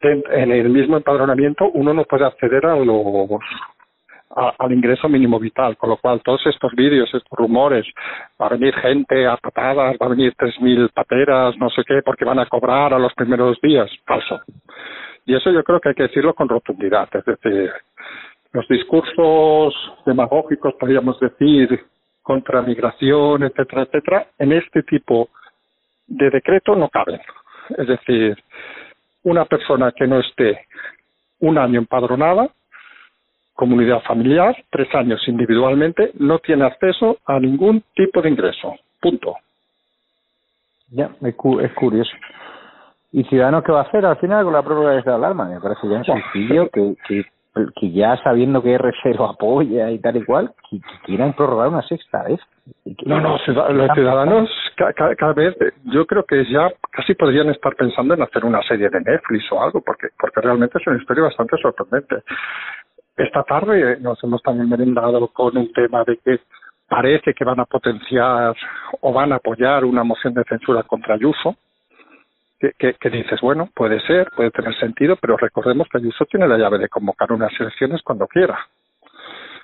en 0.02 0.52
el 0.52 0.70
mismo 0.70 0.96
empadronamiento 0.96 1.70
uno 1.74 1.92
no 1.92 2.04
puede 2.04 2.24
acceder 2.24 2.64
a 2.66 2.76
los 2.76 3.28
al 4.30 4.72
ingreso 4.72 5.09
mínimo 5.09 5.40
vital, 5.40 5.76
con 5.76 5.90
lo 5.90 5.96
cual 5.96 6.22
todos 6.22 6.46
estos 6.46 6.72
vídeos, 6.76 7.12
estos 7.12 7.37
rumores, 7.37 7.85
va 8.40 8.46
a 8.46 8.50
venir 8.50 8.72
gente 8.76 9.26
a 9.26 9.37
patadas, 9.37 9.96
va 10.00 10.06
a 10.06 10.11
venir 10.11 10.33
tres 10.38 10.54
mil 10.61 10.88
pateras, 10.90 11.56
no 11.59 11.68
sé 11.70 11.83
qué, 11.85 12.00
porque 12.04 12.24
van 12.24 12.38
a 12.38 12.46
cobrar 12.46 12.94
a 12.94 12.98
los 13.00 13.12
primeros 13.14 13.61
días, 13.61 13.90
falso. 14.06 14.40
Y 15.26 15.35
eso 15.35 15.50
yo 15.50 15.64
creo 15.64 15.80
que 15.80 15.88
hay 15.88 15.94
que 15.96 16.04
decirlo 16.04 16.33
con 16.35 16.48
rotundidad, 16.48 17.09
es 17.12 17.24
decir, 17.24 17.72
los 18.52 18.66
discursos 18.68 19.74
demagógicos, 20.04 20.74
podríamos 20.74 21.18
decir, 21.20 21.86
contra 22.22 22.62
migración, 22.62 23.44
etcétera, 23.44 23.82
etcétera, 23.82 24.26
en 24.38 24.52
este 24.52 24.82
tipo 24.82 25.28
de 26.06 26.30
decreto 26.30 26.74
no 26.74 26.88
caben. 26.88 27.20
Es 27.76 27.86
decir, 27.86 28.36
una 29.22 29.44
persona 29.44 29.92
que 29.92 30.06
no 30.06 30.20
esté 30.20 30.66
un 31.40 31.58
año 31.58 31.78
empadronada, 31.78 32.48
comunidad 33.54 34.02
familiar, 34.02 34.56
tres 34.70 34.92
años 34.94 35.20
individualmente, 35.28 36.12
no 36.18 36.38
tiene 36.38 36.64
acceso 36.64 37.18
a 37.26 37.38
ningún 37.38 37.84
tipo 37.94 38.20
de 38.22 38.30
ingreso. 38.30 38.74
Punto. 39.00 39.36
Ya, 40.90 41.10
es, 41.22 41.34
curioso. 41.34 42.10
¿Y 43.12 43.22
Ciudadanos 43.24 43.62
qué 43.64 43.72
va 43.72 43.80
a 43.80 43.84
hacer 43.84 44.04
al 44.04 44.16
final 44.16 44.44
con 44.44 44.52
la 44.52 44.62
prórroga 44.62 44.92
de 44.92 44.98
esta 44.98 45.14
alarma? 45.14 45.46
Me 45.46 45.60
parece 45.60 45.88
ya 45.88 46.02
sencillo 46.02 46.68
que, 46.70 46.94
que 47.06 47.24
que 47.76 47.90
ya 47.90 48.16
sabiendo 48.22 48.62
que 48.62 48.78
R0 48.78 49.34
apoya 49.34 49.90
y 49.90 49.98
tal 49.98 50.16
y 50.16 50.24
cual, 50.24 50.52
que, 50.70 50.80
quieran 51.04 51.32
prorrogar 51.34 51.68
una 51.68 51.82
sexta 51.82 52.22
vez. 52.22 52.40
No, 53.04 53.20
no, 53.20 53.38
los 53.72 53.92
ciudadanos 53.94 54.48
cada, 54.76 55.32
vez, 55.32 55.56
yo 55.84 56.06
creo 56.06 56.24
que 56.24 56.44
ya 56.50 56.70
casi 56.90 57.14
podrían 57.14 57.50
estar 57.50 57.74
pensando 57.74 58.14
en 58.14 58.22
hacer 58.22 58.44
una 58.44 58.62
serie 58.62 58.88
de 58.88 59.00
Netflix 59.00 59.50
o 59.52 59.60
algo, 59.60 59.80
porque, 59.80 60.08
porque 60.18 60.40
realmente 60.40 60.78
es 60.78 60.86
una 60.86 60.98
historia 60.98 61.24
bastante 61.24 61.56
sorprendente. 61.60 62.22
Esta 63.16 63.42
tarde 63.42 63.98
nos 64.00 64.22
hemos 64.24 64.42
también 64.42 64.68
merendado 64.68 65.26
con 65.28 65.56
un 65.56 65.72
tema 65.72 66.04
de 66.04 66.18
que 66.24 66.40
parece 66.88 67.34
que 67.34 67.44
van 67.44 67.60
a 67.60 67.64
potenciar 67.64 68.54
o 69.00 69.12
van 69.12 69.32
a 69.32 69.36
apoyar 69.36 69.84
una 69.84 70.04
moción 70.04 70.34
de 70.34 70.44
censura 70.44 70.82
contra 70.84 71.14
Ayuso, 71.14 71.56
que, 72.60 72.94
que, 72.94 73.10
dices, 73.10 73.40
bueno, 73.40 73.70
puede 73.74 74.00
ser, 74.00 74.30
puede 74.36 74.50
tener 74.50 74.74
sentido, 74.78 75.16
pero 75.16 75.36
recordemos 75.36 75.88
que 75.88 75.98
Ayuso 75.98 76.26
tiene 76.26 76.46
la 76.46 76.58
llave 76.58 76.78
de 76.78 76.88
convocar 76.88 77.32
unas 77.32 77.52
elecciones 77.58 78.02
cuando 78.02 78.26
quiera. 78.26 78.58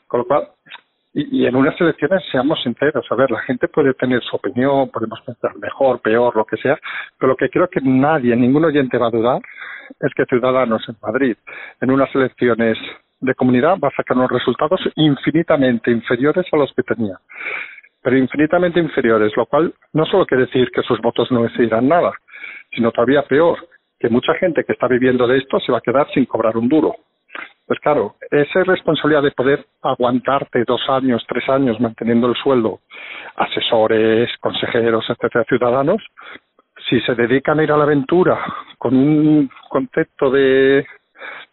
Con 0.06 0.20
lo 0.20 0.26
cual, 0.26 0.48
y, 1.12 1.42
y, 1.42 1.46
en 1.46 1.56
unas 1.56 1.78
elecciones 1.78 2.22
seamos 2.30 2.62
sinceros, 2.62 3.06
a 3.10 3.14
ver, 3.14 3.30
la 3.30 3.40
gente 3.40 3.68
puede 3.68 3.92
tener 3.94 4.22
su 4.22 4.36
opinión, 4.36 4.88
podemos 4.90 5.20
pensar 5.20 5.56
mejor, 5.56 6.00
peor, 6.00 6.34
lo 6.34 6.44
que 6.44 6.56
sea, 6.56 6.78
pero 7.18 7.32
lo 7.32 7.36
que 7.36 7.50
creo 7.50 7.68
que 7.68 7.80
nadie, 7.82 8.34
ningún 8.34 8.64
oyente 8.64 8.96
va 8.96 9.08
a 9.08 9.10
dudar 9.10 9.40
es 10.00 10.12
que 10.14 10.24
Ciudadanos 10.24 10.88
en 10.88 10.96
Madrid, 11.02 11.36
en 11.80 11.90
unas 11.90 12.14
elecciones 12.14 12.78
de 13.20 13.34
comunidad 13.34 13.76
va 13.82 13.88
a 13.88 13.96
sacar 13.96 14.16
unos 14.16 14.30
resultados 14.30 14.80
infinitamente 14.94 15.90
inferiores 15.90 16.46
a 16.52 16.56
los 16.56 16.72
que 16.74 16.82
tenía. 16.82 17.18
Pero 18.02 18.16
infinitamente 18.16 18.78
inferiores, 18.78 19.32
lo 19.36 19.46
cual 19.46 19.74
no 19.92 20.06
solo 20.06 20.26
quiere 20.26 20.46
decir 20.46 20.70
que 20.70 20.82
sus 20.82 21.00
votos 21.00 21.30
no 21.30 21.42
decidirán 21.42 21.88
nada, 21.88 22.12
sino 22.74 22.92
todavía 22.92 23.22
peor, 23.22 23.58
que 23.98 24.08
mucha 24.08 24.34
gente 24.34 24.64
que 24.64 24.72
está 24.72 24.86
viviendo 24.88 25.26
de 25.26 25.38
esto 25.38 25.58
se 25.60 25.72
va 25.72 25.78
a 25.78 25.82
quedar 25.82 26.08
sin 26.12 26.26
cobrar 26.26 26.56
un 26.56 26.68
duro. 26.68 26.96
Pues 27.66 27.80
claro, 27.80 28.14
esa 28.30 28.62
responsabilidad 28.62 29.22
de 29.22 29.32
poder 29.32 29.66
aguantarte 29.82 30.64
dos 30.64 30.80
años, 30.88 31.24
tres 31.28 31.48
años 31.48 31.80
manteniendo 31.80 32.28
el 32.28 32.36
sueldo, 32.36 32.80
asesores, 33.34 34.30
consejeros, 34.38 35.04
etcétera, 35.08 35.44
ciudadanos, 35.48 36.02
si 36.88 37.00
se 37.00 37.14
dedican 37.14 37.58
a 37.58 37.64
ir 37.64 37.72
a 37.72 37.76
la 37.76 37.84
aventura 37.84 38.38
con 38.78 38.94
un 38.96 39.50
concepto 39.68 40.30
de, 40.30 40.86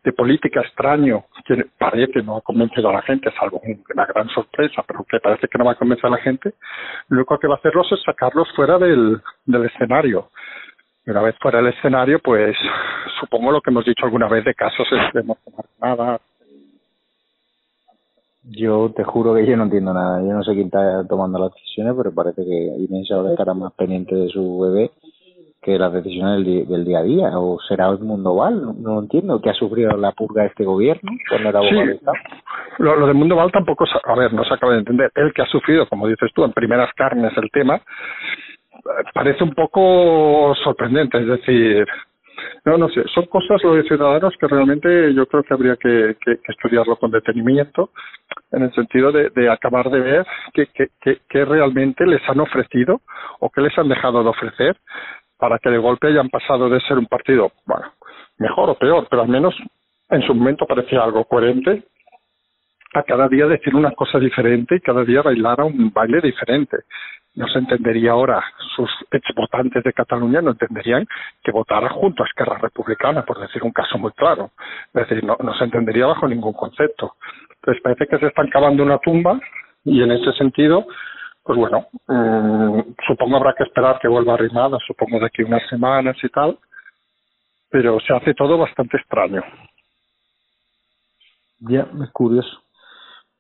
de 0.04 0.14
política 0.14 0.62
extraño 0.62 1.26
que 1.46 1.66
parece 1.78 2.12
que 2.12 2.22
no 2.22 2.38
ha 2.38 2.42
convencido 2.42 2.90
a 2.90 2.94
la 2.94 3.02
gente, 3.02 3.32
salvo 3.40 3.62
una 3.94 4.06
gran 4.06 4.30
sorpresa, 4.30 4.84
pero 4.88 5.04
que 5.10 5.20
parece 5.20 5.48
que 5.48 5.58
no 5.58 5.66
va 5.66 5.72
a 5.72 5.76
convencer 5.76 6.06
a 6.06 6.12
la 6.12 6.18
gente, 6.18 6.54
lo 7.10 7.18
único 7.18 7.40
que 7.40 7.48
va 7.48 7.56
a 7.56 7.58
hacerlos 7.58 7.92
es 7.92 8.02
sacarlos 8.04 8.48
fuera 8.56 8.78
del, 8.78 9.20
del 9.46 9.66
escenario. 9.66 10.30
Una 11.06 11.22
vez 11.22 11.36
fuera 11.42 11.62
del 11.62 11.74
escenario, 11.74 12.20
pues 12.20 12.56
supongo 13.20 13.52
lo 13.52 13.62
que 13.62 13.70
hemos 13.70 13.86
dicho 13.86 14.06
alguna 14.06 14.28
vez 14.28 14.46
de 14.46 14.54
casos 14.54 14.88
extremos, 14.92 15.38
nada. 15.82 16.20
Yo 18.46 18.92
te 18.96 19.04
juro 19.04 19.36
que 19.36 19.46
yo 19.46 19.56
no 19.56 19.64
entiendo 19.64 19.94
nada. 19.94 20.20
Yo 20.20 20.34
no 20.34 20.44
sé 20.44 20.54
quién 20.54 20.66
está 20.66 21.08
tomando 21.08 21.40
las 21.40 21.54
decisiones, 21.54 21.94
pero 21.96 22.14
parece 22.14 22.44
que 22.44 22.76
Inés 22.78 23.10
ahora 23.12 23.32
estará 23.32 23.54
más 23.54 23.72
pendiente 23.74 24.16
de 24.16 24.28
su 24.30 24.60
bebé 24.60 24.92
que 25.62 25.80
las 25.80 25.94
decisiones 25.94 26.46
del, 26.46 26.84
día 26.84 27.00
a 27.00 27.04
día. 27.04 27.40
¿O 27.40 27.58
será 27.62 27.88
el 27.88 28.00
mundo 28.00 28.36
Val? 28.36 28.62
No, 28.62 28.74
no 28.74 29.00
entiendo. 29.00 29.40
¿Qué 29.42 29.50
ha 29.50 29.54
sufrido 29.54 29.96
la 29.96 30.12
purga 30.12 30.42
de 30.42 30.50
este 30.50 30.66
gobierno 30.66 31.12
cuando 31.30 31.50
era 31.50 31.62
sí. 31.62 32.00
Lo, 32.80 32.98
lo 32.98 33.08
del 33.08 33.16
mundo 33.16 33.38
Val 33.38 33.52
tampoco, 33.52 33.86
a 34.04 34.16
ver, 34.16 34.34
no 34.34 34.44
se 34.44 34.54
acaba 34.54 34.74
de 34.74 34.80
entender. 34.80 35.10
El 35.16 35.34
que 35.34 35.42
ha 35.42 35.46
sufrido, 35.46 35.88
como 35.88 36.08
dices 36.08 36.30
tú, 36.36 36.44
en 36.44 36.52
primeras 36.52 36.94
carnes 36.96 37.32
el 37.38 37.50
tema, 37.50 37.82
parece 39.14 39.44
un 39.44 39.54
poco 39.54 40.54
sorprendente, 40.64 41.20
es 41.20 41.28
decir, 41.28 41.88
no, 42.66 42.78
no 42.78 42.90
sé, 42.90 43.04
son 43.14 43.26
cosas 43.26 43.62
lo 43.64 43.76
de 43.76 43.84
ciudadanos 43.84 44.34
que 44.40 44.48
realmente 44.48 45.14
yo 45.14 45.26
creo 45.26 45.44
que 45.44 45.54
habría 45.54 45.76
que, 45.76 46.16
estudiarlo 46.48 46.96
con 46.96 47.12
detenimiento, 47.12 47.90
en 48.52 48.64
el 48.64 48.74
sentido 48.74 49.12
de, 49.12 49.50
acabar 49.50 49.90
de 49.90 50.00
ver 50.00 50.28
qué 50.54 50.68
que, 50.68 51.18
que, 51.28 51.46
realmente 51.46 52.06
les 52.06 52.22
han 52.28 52.40
ofrecido 52.40 53.02
o 53.40 53.50
qué 53.50 53.62
les 53.62 53.78
han 53.78 53.90
dejado 53.90 54.24
de 54.24 54.30
ofrecer 54.30 54.78
para 55.38 55.60
que 55.60 55.70
de 55.70 55.78
golpe 55.78 56.08
hayan 56.08 56.30
pasado 56.30 56.70
de 56.70 56.80
ser 56.82 56.98
un 56.98 57.06
partido, 57.06 57.52
bueno, 57.66 57.92
mejor 58.38 58.70
o 58.70 58.76
peor, 58.76 59.08
pero 59.10 59.24
al 59.24 59.30
menos 59.30 59.54
en 60.10 60.22
su 60.22 60.34
momento 60.34 60.66
parecía 60.66 61.04
algo 61.04 61.26
coherente 61.26 61.84
a 62.94 63.04
cada 63.04 63.28
día 63.28 63.48
decir 63.48 63.76
una 63.76 63.92
cosa 63.92 64.20
diferente 64.20 64.76
y 64.76 64.80
cada 64.80 65.04
día 65.04 65.22
bailar 65.22 65.60
a 65.60 65.66
un 65.66 65.92
baile 65.92 66.22
diferente 66.22 66.78
no 67.36 67.48
se 67.48 67.60
entendería 67.60 68.12
ahora, 68.12 68.44
sus 68.76 68.90
ex 69.12 69.24
votantes 69.36 69.84
de 69.84 69.94
Cataluña 69.94 70.42
no 70.42 70.52
entenderían 70.52 71.06
que 71.44 71.52
votara 71.52 71.90
junto 71.90 72.24
a 72.24 72.28
Esquerra 72.28 72.60
Republicana, 72.60 73.24
por 73.24 73.40
decir 73.40 73.64
un 73.64 73.72
caso 73.72 73.98
muy 73.98 74.12
claro. 74.12 74.52
Es 74.94 75.08
decir, 75.08 75.24
no, 75.24 75.36
no 75.42 75.54
se 75.56 75.64
entendería 75.64 76.06
bajo 76.06 76.28
ningún 76.28 76.54
concepto. 76.54 77.16
Entonces 77.56 77.82
parece 77.82 78.08
que 78.08 78.20
se 78.20 78.28
están 78.28 78.50
cavando 78.50 78.84
una 78.84 79.00
tumba 79.00 79.40
y 79.84 80.04
en 80.04 80.12
ese 80.12 80.32
sentido, 80.34 80.86
pues 81.44 81.58
bueno, 81.58 81.88
mmm, 82.08 82.82
supongo 83.08 83.38
habrá 83.38 83.54
que 83.58 83.64
esperar 83.64 84.00
que 84.00 84.08
vuelva 84.08 84.36
arrimada, 84.36 84.78
supongo 84.86 85.20
de 85.20 85.26
aquí 85.26 85.42
unas 85.42 85.68
semanas 85.70 86.16
y 86.22 86.30
tal, 86.30 86.60
pero 87.70 88.00
se 88.00 88.14
hace 88.14 88.34
todo 88.36 88.58
bastante 88.60 88.98
extraño. 88.98 89.42
Ya, 91.62 91.88
es 92.04 92.12
curioso 92.12 92.63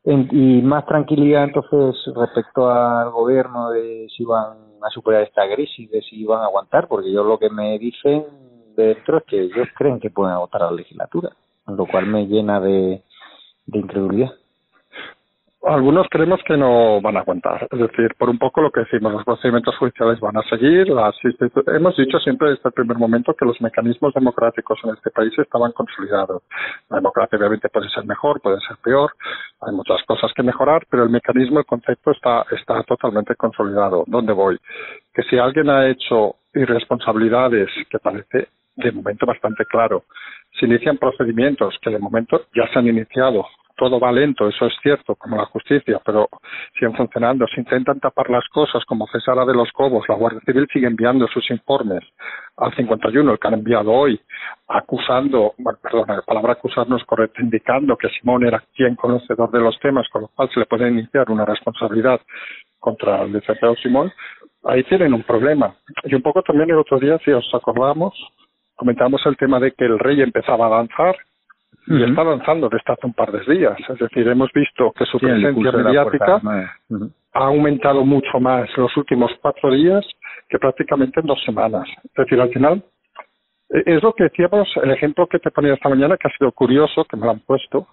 y 0.05 0.61
más 0.61 0.85
tranquilidad 0.85 1.45
entonces 1.45 1.95
respecto 2.13 2.69
al 2.69 3.11
gobierno 3.11 3.69
de 3.69 4.07
si 4.15 4.25
van 4.25 4.57
a 4.81 4.89
superar 4.89 5.23
esta 5.23 5.43
crisis, 5.53 5.89
de 5.89 6.01
si 6.01 6.25
van 6.25 6.41
a 6.41 6.45
aguantar, 6.45 6.87
porque 6.87 7.11
yo 7.11 7.23
lo 7.23 7.39
que 7.39 7.49
me 7.49 7.79
dicen 7.79 8.25
dentro 8.75 9.19
es 9.19 9.23
que 9.23 9.41
ellos 9.41 9.67
creen 9.77 9.99
que 9.99 10.09
pueden 10.09 10.33
agotar 10.33 10.61
la 10.61 10.71
legislatura, 10.71 11.29
lo 11.67 11.85
cual 11.85 12.07
me 12.07 12.27
llena 12.27 12.59
de, 12.59 13.03
de 13.65 13.79
incredulidad 13.79 14.31
algunos 15.65 16.07
creemos 16.09 16.41
que 16.45 16.57
no 16.57 16.99
van 17.01 17.15
a 17.17 17.21
aguantar. 17.21 17.67
Es 17.71 17.79
decir, 17.79 18.13
por 18.17 18.29
un 18.29 18.37
poco 18.37 18.61
lo 18.61 18.71
que 18.71 18.81
decimos, 18.81 19.13
los 19.13 19.23
procedimientos 19.23 19.75
judiciales 19.77 20.19
van 20.19 20.37
a 20.37 20.43
seguir. 20.43 20.89
Las 20.89 21.15
hemos 21.67 21.95
dicho 21.95 22.19
siempre 22.19 22.49
desde 22.49 22.67
el 22.69 22.73
primer 22.73 22.97
momento 22.97 23.33
que 23.33 23.45
los 23.45 23.59
mecanismos 23.61 24.13
democráticos 24.13 24.79
en 24.83 24.91
este 24.91 25.09
país 25.11 25.31
estaban 25.37 25.71
consolidados. 25.71 26.43
La 26.89 26.97
democracia 26.97 27.37
obviamente 27.37 27.69
puede 27.69 27.89
ser 27.89 28.05
mejor, 28.05 28.41
puede 28.41 28.59
ser 28.67 28.77
peor, 28.83 29.11
hay 29.61 29.73
muchas 29.73 30.03
cosas 30.05 30.31
que 30.33 30.43
mejorar, 30.43 30.85
pero 30.89 31.03
el 31.03 31.09
mecanismo, 31.09 31.59
el 31.59 31.65
concepto 31.65 32.11
está, 32.11 32.45
está 32.51 32.83
totalmente 32.83 33.35
consolidado. 33.35 34.03
¿Dónde 34.07 34.33
voy? 34.33 34.57
Que 35.13 35.23
si 35.23 35.37
alguien 35.37 35.69
ha 35.69 35.87
hecho 35.87 36.35
irresponsabilidades, 36.53 37.69
que 37.89 37.99
parece 37.99 38.49
de 38.75 38.91
momento 38.91 39.25
bastante 39.25 39.65
claro, 39.65 40.03
se 40.59 40.65
inician 40.65 40.97
procedimientos 40.97 41.75
que 41.81 41.89
de 41.89 41.99
momento 41.99 42.41
ya 42.55 42.67
se 42.71 42.79
han 42.79 42.87
iniciado 42.87 43.45
todo 43.75 43.99
va 43.99 44.11
lento, 44.11 44.47
eso 44.47 44.65
es 44.67 44.73
cierto, 44.81 45.15
como 45.15 45.37
la 45.37 45.45
justicia, 45.45 45.99
pero 46.05 46.29
siguen 46.73 46.95
funcionando. 46.95 47.45
Se 47.47 47.61
intentan 47.61 47.99
tapar 47.99 48.29
las 48.29 48.47
cosas, 48.49 48.83
como 48.85 49.07
Cesara 49.07 49.45
de 49.45 49.53
los 49.53 49.71
Cobos, 49.71 50.07
la 50.07 50.15
Guardia 50.15 50.41
Civil 50.45 50.67
sigue 50.71 50.87
enviando 50.87 51.27
sus 51.27 51.49
informes 51.49 52.03
al 52.57 52.73
51, 52.75 53.31
el 53.31 53.39
que 53.39 53.47
han 53.47 53.55
enviado 53.55 53.91
hoy, 53.91 54.19
acusando, 54.67 55.53
perdón, 55.81 56.05
la 56.07 56.21
palabra 56.21 56.53
acusar 56.53 56.87
no 56.87 56.97
es 56.97 57.03
correcta, 57.05 57.41
indicando 57.41 57.97
que 57.97 58.09
Simón 58.09 58.45
era 58.45 58.63
quien 58.75 58.95
conocedor 58.95 59.49
de 59.51 59.59
los 59.59 59.77
temas, 59.79 60.07
con 60.09 60.23
lo 60.23 60.27
cual 60.29 60.49
se 60.53 60.59
le 60.59 60.65
puede 60.65 60.89
iniciar 60.89 61.29
una 61.31 61.45
responsabilidad 61.45 62.21
contra 62.79 63.23
el 63.23 63.33
licenciado 63.33 63.75
Simón. 63.77 64.11
Ahí 64.65 64.83
tienen 64.83 65.13
un 65.13 65.23
problema. 65.23 65.75
Y 66.03 66.15
un 66.15 66.21
poco 66.21 66.41
también 66.41 66.69
el 66.69 66.77
otro 66.77 66.99
día, 66.99 67.17
si 67.25 67.31
os 67.31 67.49
acordamos, 67.53 68.13
comentamos 68.75 69.21
el 69.25 69.37
tema 69.37 69.59
de 69.59 69.71
que 69.71 69.85
el 69.85 69.99
rey 69.99 70.21
empezaba 70.21 70.67
a 70.67 70.77
danzar 70.77 71.15
y 71.87 72.03
está 72.03 72.21
avanzando 72.21 72.69
desde 72.69 72.93
hace 72.93 73.05
un 73.05 73.13
par 73.13 73.31
de 73.31 73.53
días. 73.53 73.77
Es 73.89 73.99
decir, 73.99 74.27
hemos 74.27 74.51
visto 74.53 74.91
que 74.91 75.05
su 75.05 75.19
presencia 75.19 75.71
mediática 75.71 76.41
ha 77.33 77.45
aumentado 77.45 78.05
mucho 78.05 78.39
más 78.39 78.69
los 78.77 78.95
últimos 78.95 79.31
cuatro 79.41 79.71
días 79.71 80.05
que 80.49 80.59
prácticamente 80.59 81.19
en 81.19 81.25
dos 81.25 81.41
semanas. 81.43 81.87
Es 82.03 82.13
decir, 82.15 82.39
al 82.39 82.49
final, 82.49 82.83
e, 83.69 83.83
es 83.85 84.03
lo 84.03 84.13
que 84.13 84.25
decíamos, 84.25 84.69
el 84.81 84.91
ejemplo 84.91 85.27
que 85.27 85.39
te 85.39 85.51
ponía 85.51 85.73
esta 85.73 85.89
mañana, 85.89 86.17
que 86.17 86.27
ha 86.27 86.37
sido 86.37 86.51
curioso, 86.51 87.05
que 87.05 87.17
me 87.17 87.25
lo 87.25 87.31
han 87.31 87.39
puesto, 87.39 87.87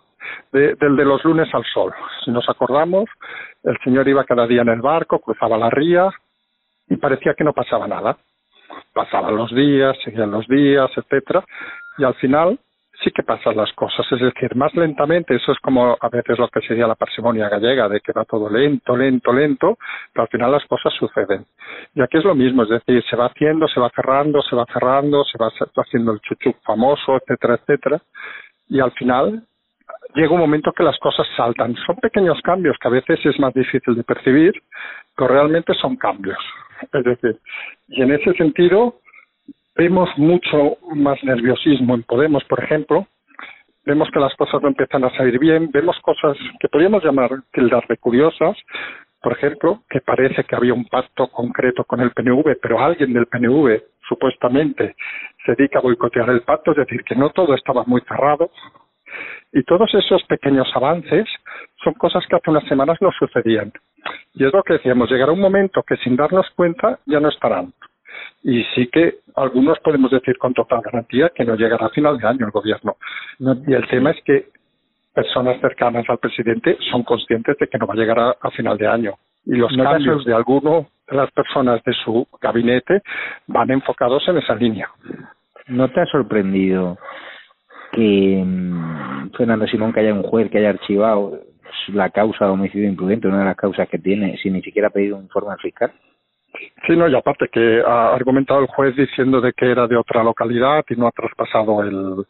de, 0.52 0.74
del 0.74 0.96
de 0.96 1.04
los 1.04 1.24
lunes 1.24 1.52
al 1.54 1.64
sol. 1.64 1.92
Si 2.24 2.30
nos 2.30 2.48
acordamos, 2.48 3.08
el 3.64 3.76
señor 3.82 4.06
iba 4.08 4.24
cada 4.24 4.46
día 4.46 4.62
en 4.62 4.68
el 4.68 4.82
barco, 4.82 5.18
cruzaba 5.18 5.56
la 5.56 5.70
ría 5.70 6.10
y 6.88 6.96
parecía 6.96 7.34
que 7.34 7.44
no 7.44 7.52
pasaba 7.52 7.88
nada. 7.88 8.18
Pasaban 8.92 9.36
los 9.36 9.54
días, 9.54 9.96
seguían 10.04 10.30
los 10.30 10.46
días, 10.46 10.90
etcétera, 10.96 11.44
y 11.98 12.04
al 12.04 12.14
final 12.14 12.58
sí 13.02 13.10
que 13.10 13.22
pasan 13.22 13.56
las 13.56 13.72
cosas, 13.72 14.06
es 14.12 14.20
decir, 14.20 14.54
más 14.56 14.74
lentamente, 14.74 15.34
eso 15.34 15.52
es 15.52 15.58
como 15.58 15.96
a 15.98 16.08
veces 16.08 16.38
lo 16.38 16.48
que 16.48 16.60
sería 16.60 16.86
la 16.86 16.94
parsimonia 16.94 17.48
gallega, 17.48 17.88
de 17.88 18.00
que 18.00 18.12
va 18.12 18.24
todo 18.24 18.48
lento, 18.50 18.96
lento, 18.96 19.32
lento, 19.32 19.78
pero 20.12 20.22
al 20.22 20.28
final 20.28 20.52
las 20.52 20.64
cosas 20.66 20.92
suceden. 20.94 21.44
Y 21.94 22.02
aquí 22.02 22.18
es 22.18 22.24
lo 22.24 22.34
mismo, 22.34 22.62
es 22.64 22.68
decir, 22.68 23.02
se 23.08 23.16
va 23.16 23.26
haciendo, 23.26 23.66
se 23.68 23.80
va 23.80 23.90
cerrando, 23.94 24.42
se 24.42 24.54
va 24.54 24.66
cerrando, 24.72 25.24
se 25.24 25.38
va 25.38 25.50
haciendo 25.76 26.12
el 26.12 26.20
chuchuc 26.20 26.56
famoso, 26.62 27.16
etcétera, 27.16 27.54
etcétera, 27.54 28.00
y 28.68 28.80
al 28.80 28.92
final 28.92 29.42
llega 30.14 30.32
un 30.32 30.40
momento 30.40 30.72
que 30.72 30.82
las 30.82 30.98
cosas 30.98 31.26
saltan. 31.36 31.74
Son 31.86 31.96
pequeños 31.96 32.40
cambios 32.42 32.76
que 32.80 32.88
a 32.88 32.92
veces 32.92 33.18
es 33.24 33.38
más 33.38 33.54
difícil 33.54 33.94
de 33.94 34.04
percibir, 34.04 34.52
pero 35.16 35.28
realmente 35.28 35.74
son 35.74 35.96
cambios. 35.96 36.38
Es 36.92 37.04
decir, 37.04 37.38
y 37.88 38.02
en 38.02 38.12
ese 38.12 38.32
sentido, 38.34 38.99
vemos 39.80 40.10
mucho 40.18 40.76
más 40.94 41.24
nerviosismo 41.24 41.94
en 41.94 42.02
Podemos, 42.02 42.44
por 42.44 42.62
ejemplo. 42.62 43.06
Vemos 43.86 44.10
que 44.12 44.20
las 44.20 44.34
cosas 44.34 44.60
no 44.60 44.68
empiezan 44.68 45.04
a 45.04 45.16
salir 45.16 45.38
bien. 45.38 45.70
Vemos 45.72 45.98
cosas 46.02 46.36
que 46.60 46.68
podríamos 46.68 47.02
llamar 47.02 47.30
tildas 47.50 47.84
de 47.88 47.96
curiosas. 47.96 48.58
Por 49.22 49.32
ejemplo, 49.32 49.82
que 49.88 50.02
parece 50.02 50.44
que 50.44 50.54
había 50.54 50.74
un 50.74 50.84
pacto 50.84 51.28
concreto 51.28 51.84
con 51.84 52.00
el 52.00 52.10
PNV, 52.10 52.58
pero 52.60 52.78
alguien 52.78 53.14
del 53.14 53.24
PNV 53.24 53.80
supuestamente 54.06 54.96
se 55.46 55.54
dedica 55.54 55.78
a 55.78 55.82
boicotear 55.82 56.28
el 56.28 56.42
pacto, 56.42 56.72
es 56.72 56.76
decir, 56.76 57.02
que 57.02 57.16
no 57.16 57.30
todo 57.30 57.54
estaba 57.54 57.84
muy 57.84 58.02
cerrado. 58.02 58.50
Y 59.50 59.62
todos 59.62 59.94
esos 59.94 60.22
pequeños 60.24 60.70
avances 60.74 61.26
son 61.82 61.94
cosas 61.94 62.22
que 62.28 62.36
hace 62.36 62.50
unas 62.50 62.68
semanas 62.68 62.98
no 63.00 63.10
sucedían. 63.12 63.72
Y 64.34 64.44
es 64.44 64.52
lo 64.52 64.62
que 64.62 64.74
decíamos, 64.74 65.10
llegará 65.10 65.32
un 65.32 65.40
momento 65.40 65.82
que 65.84 65.96
sin 65.96 66.16
darnos 66.16 66.50
cuenta 66.54 66.98
ya 67.06 67.18
no 67.18 67.30
estarán 67.30 67.72
y 68.42 68.64
sí 68.74 68.86
que 68.88 69.18
algunos 69.36 69.78
podemos 69.80 70.10
decir 70.10 70.38
con 70.38 70.54
total 70.54 70.80
garantía 70.82 71.30
que 71.34 71.44
no 71.44 71.56
llegará 71.56 71.86
a 71.86 71.90
final 71.90 72.18
de 72.18 72.26
año 72.26 72.46
el 72.46 72.52
gobierno. 72.52 72.96
y 73.38 73.72
el 73.72 73.86
tema 73.88 74.10
es 74.10 74.22
que 74.24 74.46
personas 75.14 75.60
cercanas 75.60 76.04
al 76.08 76.18
presidente 76.18 76.78
son 76.90 77.02
conscientes 77.02 77.56
de 77.58 77.66
que 77.66 77.78
no 77.78 77.86
va 77.86 77.94
a 77.94 77.96
llegar 77.96 78.18
a, 78.40 78.50
final 78.50 78.78
de 78.78 78.86
año. 78.86 79.14
Y 79.44 79.56
los 79.56 79.72
cambios 79.76 80.24
de 80.24 80.34
alguno 80.34 80.88
de 81.08 81.16
las 81.16 81.30
personas 81.32 81.82
de 81.84 81.92
su 82.04 82.26
gabinete 82.40 83.02
van 83.46 83.70
enfocados 83.70 84.26
en 84.28 84.38
esa 84.38 84.54
línea. 84.54 84.88
¿No 85.66 85.88
te 85.88 86.00
ha 86.00 86.06
sorprendido 86.06 86.98
que 87.92 88.42
mm, 88.44 89.30
Fernando 89.36 89.66
Simón 89.66 89.92
que 89.92 90.00
haya 90.00 90.14
un 90.14 90.22
juez 90.22 90.50
que 90.50 90.58
haya 90.58 90.70
archivado 90.70 91.40
la 91.88 92.10
causa 92.10 92.44
de 92.44 92.52
homicidio 92.52 92.88
imprudente, 92.88 93.28
una 93.28 93.40
de 93.40 93.44
las 93.46 93.56
causas 93.56 93.88
que 93.88 93.98
tiene, 93.98 94.36
sin 94.38 94.52
ni 94.52 94.62
siquiera 94.62 94.90
pedir 94.90 95.14
un 95.14 95.22
informe 95.22 95.52
al 95.52 95.58
fiscal. 95.58 95.92
Sí, 96.86 96.96
no, 96.96 97.08
y 97.08 97.14
aparte 97.14 97.48
que 97.48 97.82
ha 97.86 98.14
argumentado 98.14 98.60
el 98.60 98.66
juez 98.66 98.96
diciendo 98.96 99.40
de 99.40 99.52
que 99.52 99.70
era 99.70 99.86
de 99.86 99.96
otra 99.96 100.22
localidad 100.22 100.84
y 100.88 100.96
no 100.96 101.06
ha 101.06 101.12
traspasado 101.12 101.82
el, 101.82 102.24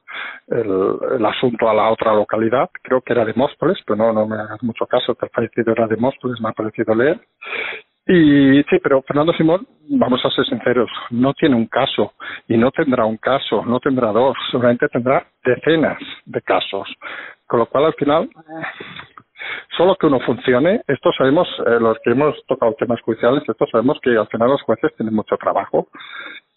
el, 0.48 1.26
asunto 1.26 1.68
a 1.68 1.74
la 1.74 1.90
otra 1.90 2.12
localidad. 2.14 2.68
Creo 2.82 3.00
que 3.00 3.12
era 3.12 3.24
de 3.24 3.34
Móstoles, 3.34 3.78
pero 3.86 3.96
no, 3.96 4.12
no 4.12 4.26
me 4.26 4.36
hagas 4.36 4.62
mucho 4.62 4.86
caso, 4.86 5.14
que 5.14 5.26
el 5.26 5.32
fallecido 5.32 5.72
era 5.72 5.86
de 5.86 5.96
Móstoles, 5.96 6.40
me 6.40 6.48
ha 6.48 6.52
parecido 6.52 6.94
leer. 6.94 7.20
Y 8.06 8.62
sí, 8.64 8.78
pero 8.82 9.02
Fernando 9.02 9.32
Simón, 9.34 9.66
vamos 9.88 10.20
a 10.24 10.30
ser 10.30 10.44
sinceros, 10.46 10.90
no 11.10 11.32
tiene 11.34 11.54
un 11.54 11.66
caso 11.66 12.14
y 12.48 12.56
no 12.56 12.70
tendrá 12.72 13.04
un 13.04 13.18
caso, 13.18 13.64
no 13.64 13.78
tendrá 13.78 14.10
dos, 14.10 14.36
seguramente 14.50 14.88
tendrá 14.88 15.24
decenas 15.44 15.98
de 16.24 16.42
casos. 16.42 16.88
Con 17.46 17.60
lo 17.60 17.66
cual, 17.66 17.86
al 17.86 17.94
final, 17.94 18.28
solo 19.76 19.96
que 19.96 20.06
uno 20.06 20.20
funcione, 20.20 20.82
esto 20.86 21.10
sabemos, 21.12 21.48
eh, 21.66 21.78
los 21.80 21.98
que 22.04 22.10
hemos 22.10 22.34
tocado 22.46 22.74
temas 22.74 23.00
judiciales, 23.02 23.42
esto 23.48 23.66
sabemos 23.70 23.98
que 24.02 24.16
al 24.16 24.28
final 24.28 24.50
los 24.50 24.62
jueces 24.62 24.94
tienen 24.96 25.14
mucho 25.14 25.36
trabajo 25.36 25.88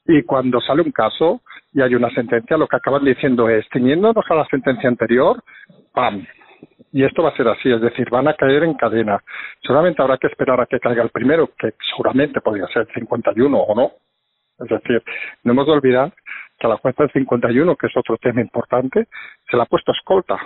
y 0.06 0.24
cuando 0.24 0.60
sale 0.62 0.82
un 0.82 0.92
caso 0.92 1.42
y 1.74 1.82
hay 1.82 1.96
una 1.96 2.10
sentencia, 2.12 2.58
lo 2.58 2.68
que 2.68 2.76
acaban 2.76 3.06
diciendo 3.06 3.50
es, 3.50 3.68
teniéndonos 3.70 4.26
a 4.30 4.36
la 4.36 4.46
sentencia 4.46 4.90
anterior, 4.90 5.42
¡pam! 5.94 6.26
Y 6.92 7.04
esto 7.04 7.24
va 7.24 7.30
a 7.30 7.36
ser 7.36 7.48
así, 7.48 7.72
es 7.72 7.82
decir, 7.82 8.10
van 8.10 8.28
a 8.28 8.36
caer 8.36 8.64
en 8.64 8.76
cadena. 8.76 9.20
Solamente 9.62 10.02
habrá 10.02 10.18
que 10.18 10.28
esperar 10.28 10.62
a 10.62 10.68
que 10.68 10.80
caiga 10.80 11.02
el 11.02 11.10
primero, 11.10 11.50
que 11.58 11.74
seguramente 11.90 12.42
podría 12.42 12.68
ser 12.68 12.88
51 12.94 13.58
o 13.58 13.76
no. 13.76 13.92
Es 14.60 14.70
decir, 14.70 15.02
no 15.44 15.54
hemos 15.54 15.66
de 15.66 15.72
olvidar 15.72 16.14
que 16.60 16.68
a 16.68 16.70
la 16.70 16.78
jueza 16.78 17.04
del 17.04 17.12
51, 17.12 17.76
que 17.76 17.88
es 17.88 17.98
otro 17.98 18.18
tema 18.18 18.42
importante, 18.42 19.08
se 19.50 19.58
la 19.58 19.64
ha 19.64 19.66
puesto 19.66 19.92
escolta 19.92 20.38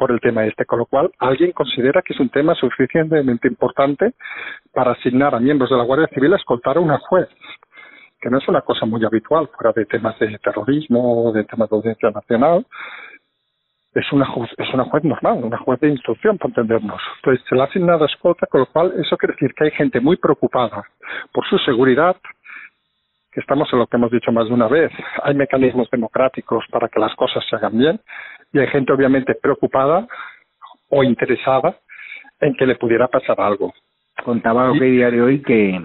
por 0.00 0.10
el 0.12 0.20
tema 0.20 0.46
este, 0.46 0.64
con 0.64 0.78
lo 0.78 0.86
cual 0.86 1.10
alguien 1.18 1.52
considera 1.52 2.00
que 2.00 2.14
es 2.14 2.20
un 2.20 2.30
tema 2.30 2.54
suficientemente 2.54 3.46
importante 3.46 4.14
para 4.72 4.92
asignar 4.92 5.34
a 5.34 5.40
miembros 5.40 5.68
de 5.68 5.76
la 5.76 5.84
Guardia 5.84 6.08
Civil 6.08 6.32
a 6.32 6.36
escoltar 6.36 6.78
a 6.78 6.80
una 6.80 6.98
juez, 7.00 7.28
que 8.18 8.30
no 8.30 8.38
es 8.38 8.48
una 8.48 8.62
cosa 8.62 8.86
muy 8.86 9.04
habitual 9.04 9.50
fuera 9.54 9.74
de 9.76 9.84
temas 9.84 10.18
de 10.18 10.38
terrorismo 10.38 11.32
de 11.34 11.44
temas 11.44 11.68
de 11.68 11.76
audiencia 11.76 12.10
nacional. 12.10 12.64
Es 13.92 14.10
una, 14.12 14.24
juez, 14.24 14.48
es 14.56 14.72
una 14.72 14.84
juez 14.84 15.04
normal, 15.04 15.44
una 15.44 15.58
juez 15.58 15.78
de 15.80 15.88
instrucción, 15.88 16.38
para 16.38 16.48
entendernos. 16.48 17.02
Entonces, 17.16 17.44
se 17.46 17.54
le 17.54 17.60
ha 17.60 17.64
asignado 17.64 18.06
escolta, 18.06 18.46
con 18.46 18.60
lo 18.60 18.66
cual 18.66 18.94
eso 18.96 19.18
quiere 19.18 19.34
decir 19.34 19.52
que 19.52 19.64
hay 19.64 19.70
gente 19.72 20.00
muy 20.00 20.16
preocupada 20.16 20.82
por 21.32 21.44
su 21.46 21.58
seguridad, 21.58 22.16
que 23.32 23.40
estamos 23.40 23.72
en 23.72 23.78
lo 23.78 23.86
que 23.86 23.96
hemos 23.96 24.10
dicho 24.10 24.32
más 24.32 24.48
de 24.48 24.54
una 24.54 24.68
vez. 24.68 24.90
Hay 25.22 25.34
mecanismos 25.34 25.88
democráticos 25.90 26.64
para 26.70 26.88
que 26.88 26.98
las 26.98 27.14
cosas 27.14 27.44
se 27.48 27.56
hagan 27.56 27.78
bien 27.78 28.00
y 28.52 28.58
hay 28.58 28.66
gente 28.68 28.92
obviamente 28.92 29.34
preocupada 29.34 30.06
o 30.88 31.04
interesada 31.04 31.76
en 32.40 32.54
que 32.54 32.66
le 32.66 32.76
pudiera 32.76 33.08
pasar 33.08 33.40
algo. 33.40 33.72
Contaba 34.24 34.72
que 34.72 34.84
diario 34.84 35.26
hoy 35.26 35.42
que 35.42 35.80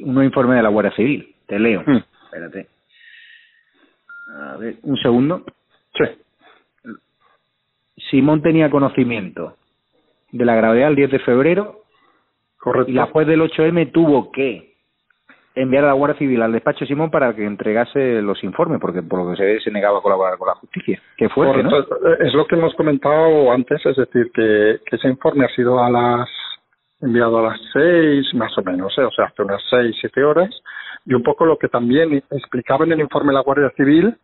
un 0.00 0.24
informe 0.24 0.56
de 0.56 0.62
la 0.62 0.68
Guardia 0.68 0.94
Civil, 0.94 1.34
te 1.46 1.58
leo, 1.58 1.82
hmm. 1.86 2.02
espérate. 2.24 2.66
A 4.34 4.56
ver, 4.56 4.76
un 4.82 4.96
segundo. 4.96 5.44
Sí. 5.94 6.04
Simón 8.10 8.42
tenía 8.42 8.70
conocimiento 8.70 9.56
de 10.30 10.44
la 10.44 10.54
gravedad 10.54 10.88
el 10.88 10.96
10 10.96 11.10
de 11.10 11.18
febrero 11.20 11.82
Correcto. 12.58 12.90
y 12.90 12.94
la 12.94 13.06
juez 13.06 13.26
del 13.26 13.42
8M 13.42 13.92
tuvo 13.92 14.32
que 14.32 14.71
enviar 15.54 15.84
a 15.84 15.88
la 15.88 15.92
Guardia 15.92 16.18
Civil 16.18 16.42
al 16.42 16.52
despacho 16.52 16.86
Simón 16.86 17.10
para 17.10 17.34
que 17.34 17.44
entregase 17.44 18.22
los 18.22 18.42
informes, 18.44 18.80
porque 18.80 19.02
por 19.02 19.22
lo 19.22 19.30
que 19.30 19.36
se 19.36 19.44
ve 19.44 19.60
se 19.60 19.70
negaba 19.70 19.98
a 19.98 20.02
colaborar 20.02 20.38
con 20.38 20.48
la 20.48 20.54
justicia. 20.54 21.00
Qué 21.16 21.28
fuerte, 21.28 21.62
¿no? 21.62 21.70
Es 22.20 22.32
lo 22.34 22.46
que 22.46 22.56
hemos 22.56 22.74
comentado 22.74 23.52
antes, 23.52 23.84
es 23.84 23.96
decir, 23.96 24.30
que, 24.32 24.80
que 24.86 24.96
ese 24.96 25.08
informe 25.08 25.44
ha 25.44 25.54
sido 25.54 25.82
a 25.82 25.90
las 25.90 26.28
enviado 27.02 27.38
a 27.40 27.50
las 27.50 27.60
seis, 27.72 28.32
más 28.34 28.56
o 28.56 28.62
menos, 28.62 28.96
¿eh? 28.96 29.02
o 29.02 29.10
sea, 29.10 29.26
hace 29.26 29.42
unas 29.42 29.60
seis, 29.68 29.96
siete 30.00 30.22
horas, 30.22 30.50
y 31.04 31.14
un 31.14 31.22
poco 31.22 31.44
lo 31.44 31.58
que 31.58 31.68
también 31.68 32.22
explicaba 32.30 32.84
en 32.84 32.92
el 32.92 33.00
informe 33.00 33.30
de 33.30 33.34
la 33.34 33.42
Guardia 33.42 33.70
Civil 33.76 34.16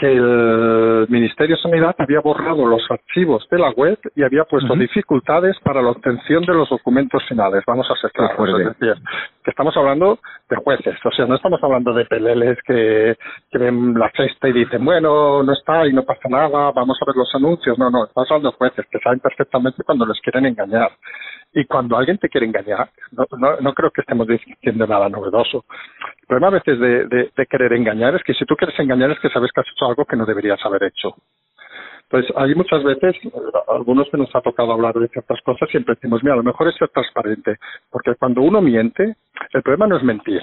que 0.00 0.10
el 0.10 1.06
Ministerio 1.10 1.56
de 1.56 1.62
Sanidad 1.62 1.94
había 1.98 2.20
borrado 2.20 2.66
los 2.66 2.82
archivos 2.90 3.46
de 3.50 3.58
la 3.58 3.68
web 3.72 3.98
y 4.16 4.22
había 4.22 4.44
puesto 4.44 4.74
dificultades 4.74 5.58
para 5.62 5.82
la 5.82 5.90
obtención 5.90 6.42
de 6.46 6.54
los 6.54 6.70
documentos 6.70 7.22
finales. 7.28 7.62
Vamos 7.66 7.86
a 7.90 8.00
ser 8.00 8.10
claros, 8.12 8.48
es 8.48 8.78
decir, 8.78 8.94
estamos 9.50 9.76
hablando 9.76 10.18
de 10.48 10.56
jueces, 10.56 10.96
o 11.04 11.10
sea, 11.10 11.26
no 11.26 11.34
estamos 11.34 11.62
hablando 11.62 11.92
de 11.92 12.04
peleles 12.06 12.58
que, 12.66 13.16
ven 13.52 13.94
la 13.94 14.10
cesta 14.10 14.48
y 14.48 14.52
dicen, 14.52 14.84
bueno, 14.84 15.42
no 15.42 15.52
está 15.52 15.86
y 15.86 15.92
no 15.92 16.02
pasa 16.04 16.28
nada, 16.28 16.72
vamos 16.72 16.98
a 17.00 17.04
ver 17.04 17.16
los 17.16 17.34
anuncios. 17.34 17.78
No, 17.78 17.90
no, 17.90 18.04
estamos 18.04 18.30
hablando 18.30 18.50
de 18.50 18.56
jueces 18.56 18.86
que 18.90 18.98
saben 18.98 19.20
perfectamente 19.20 19.82
cuando 19.84 20.06
les 20.06 20.20
quieren 20.20 20.46
engañar. 20.46 20.90
Y 21.52 21.64
cuando 21.66 21.96
alguien 21.96 22.18
te 22.18 22.28
quiere 22.28 22.46
engañar, 22.46 22.90
no, 23.10 23.26
no, 23.36 23.56
no 23.60 23.74
creo 23.74 23.90
que 23.90 24.02
estemos 24.02 24.26
diciendo 24.26 24.86
nada 24.86 25.08
novedoso. 25.08 25.64
El 26.22 26.26
problema 26.26 26.48
a 26.48 26.60
veces 26.60 26.78
de, 26.78 27.30
de, 27.36 27.46
querer 27.46 27.72
engañar 27.72 28.14
es 28.14 28.22
que 28.22 28.34
si 28.34 28.44
tú 28.44 28.54
quieres 28.54 28.78
engañar 28.78 29.10
es 29.10 29.18
que 29.18 29.30
sabes 29.30 29.50
que 29.52 29.60
has 29.60 29.66
hecho 29.68 29.86
algo 29.86 30.04
que 30.04 30.16
no 30.16 30.24
deberías 30.24 30.64
haber 30.64 30.84
hecho. 30.84 31.16
Entonces, 32.10 32.34
hay 32.36 32.56
muchas 32.56 32.82
veces, 32.82 33.14
algunos 33.68 34.08
que 34.10 34.16
nos 34.16 34.34
ha 34.34 34.40
tocado 34.40 34.72
hablar 34.72 34.94
de 34.94 35.06
ciertas 35.08 35.40
cosas, 35.42 35.68
siempre 35.70 35.94
decimos, 35.94 36.24
mira, 36.24 36.34
a 36.34 36.38
lo 36.38 36.42
mejor 36.42 36.66
es 36.66 36.74
ser 36.74 36.88
transparente, 36.88 37.56
porque 37.88 38.16
cuando 38.16 38.42
uno 38.42 38.60
miente, 38.60 39.14
el 39.52 39.62
problema 39.62 39.86
no 39.86 39.96
es 39.96 40.02
mentir. 40.02 40.42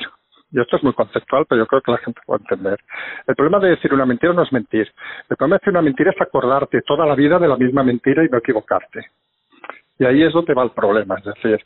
Y 0.49 0.61
esto 0.61 0.77
es 0.77 0.83
muy 0.83 0.93
conceptual, 0.93 1.45
pero 1.45 1.63
yo 1.63 1.67
creo 1.67 1.81
que 1.81 1.91
la 1.91 1.97
gente 1.97 2.21
puede 2.25 2.41
entender. 2.43 2.79
El 3.27 3.35
problema 3.35 3.59
de 3.59 3.71
decir 3.71 3.93
una 3.93 4.05
mentira 4.05 4.31
no 4.31 4.43
es 4.43 4.53
mentir. 4.53 4.89
El 5.29 5.35
problema 5.35 5.55
de 5.55 5.59
decir 5.59 5.71
una 5.71 5.81
mentira 5.81 6.11
es 6.11 6.21
acordarte 6.21 6.81
toda 6.83 7.05
la 7.05 7.15
vida 7.15 7.37
de 7.37 7.49
la 7.49 7.57
misma 7.57 7.83
mentira 7.83 8.23
y 8.23 8.29
no 8.29 8.37
equivocarte. 8.37 9.07
Y 9.99 10.05
ahí 10.05 10.23
es 10.23 10.31
donde 10.31 10.53
va 10.53 10.63
el 10.63 10.71
problema. 10.71 11.15
Es 11.17 11.25
decir, 11.25 11.59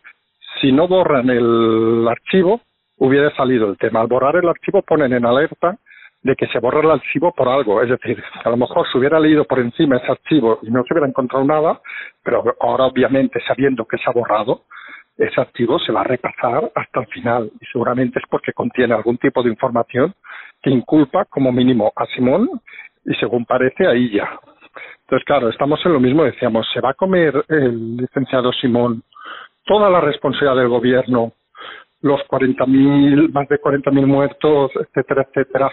si 0.59 0.71
no 0.71 0.87
borran 0.87 1.29
el 1.29 2.07
archivo, 2.07 2.59
hubiera 2.97 3.29
salido 3.35 3.69
el 3.69 3.77
tema. 3.77 4.01
Al 4.01 4.07
borrar 4.07 4.37
el 4.37 4.49
archivo 4.49 4.81
ponen 4.81 5.13
en 5.13 5.27
alerta 5.27 5.77
de 6.23 6.35
que 6.35 6.47
se 6.47 6.59
borra 6.59 6.81
el 6.81 6.91
archivo 6.91 7.33
por 7.33 7.49
algo. 7.49 7.81
Es 7.81 7.89
decir, 7.89 8.23
a 8.43 8.49
lo 8.49 8.57
mejor 8.57 8.87
se 8.91 8.97
hubiera 8.97 9.19
leído 9.19 9.45
por 9.45 9.59
encima 9.59 9.97
ese 9.97 10.11
archivo 10.11 10.59
y 10.61 10.69
no 10.69 10.83
se 10.83 10.93
hubiera 10.93 11.07
encontrado 11.07 11.43
nada, 11.43 11.81
pero 12.23 12.43
ahora 12.59 12.85
obviamente 12.85 13.39
sabiendo 13.47 13.85
que 13.85 13.97
se 13.97 14.03
ha 14.07 14.13
borrado, 14.13 14.63
ese 15.17 15.39
archivo 15.39 15.79
se 15.79 15.91
va 15.91 16.01
a 16.01 16.05
repasar 16.05 16.71
hasta 16.75 17.01
el 17.01 17.07
final 17.07 17.51
y 17.59 17.65
seguramente 17.65 18.19
es 18.19 18.25
porque 18.29 18.53
contiene 18.53 18.93
algún 18.93 19.17
tipo 19.17 19.43
de 19.43 19.49
información 19.49 20.13
que 20.61 20.69
inculpa 20.69 21.25
como 21.25 21.51
mínimo 21.51 21.91
a 21.95 22.05
Simón 22.07 22.49
y 23.05 23.13
según 23.15 23.45
parece 23.45 23.87
a 23.87 23.93
ella. 23.93 24.29
Entonces, 25.01 25.25
claro, 25.25 25.49
estamos 25.49 25.83
en 25.85 25.93
lo 25.93 25.99
mismo, 25.99 26.23
decíamos, 26.23 26.67
¿se 26.73 26.79
va 26.79 26.91
a 26.91 26.93
comer 26.93 27.43
el 27.49 27.97
licenciado 27.97 28.53
Simón 28.53 29.03
toda 29.65 29.89
la 29.89 30.01
responsabilidad 30.01 30.55
del 30.55 30.69
gobierno, 30.69 31.33
los 32.01 32.21
40.000, 32.21 33.31
más 33.31 33.47
de 33.47 33.59
40.000 33.59 34.05
muertos, 34.05 34.71
etcétera, 34.75 35.27
etcétera? 35.27 35.71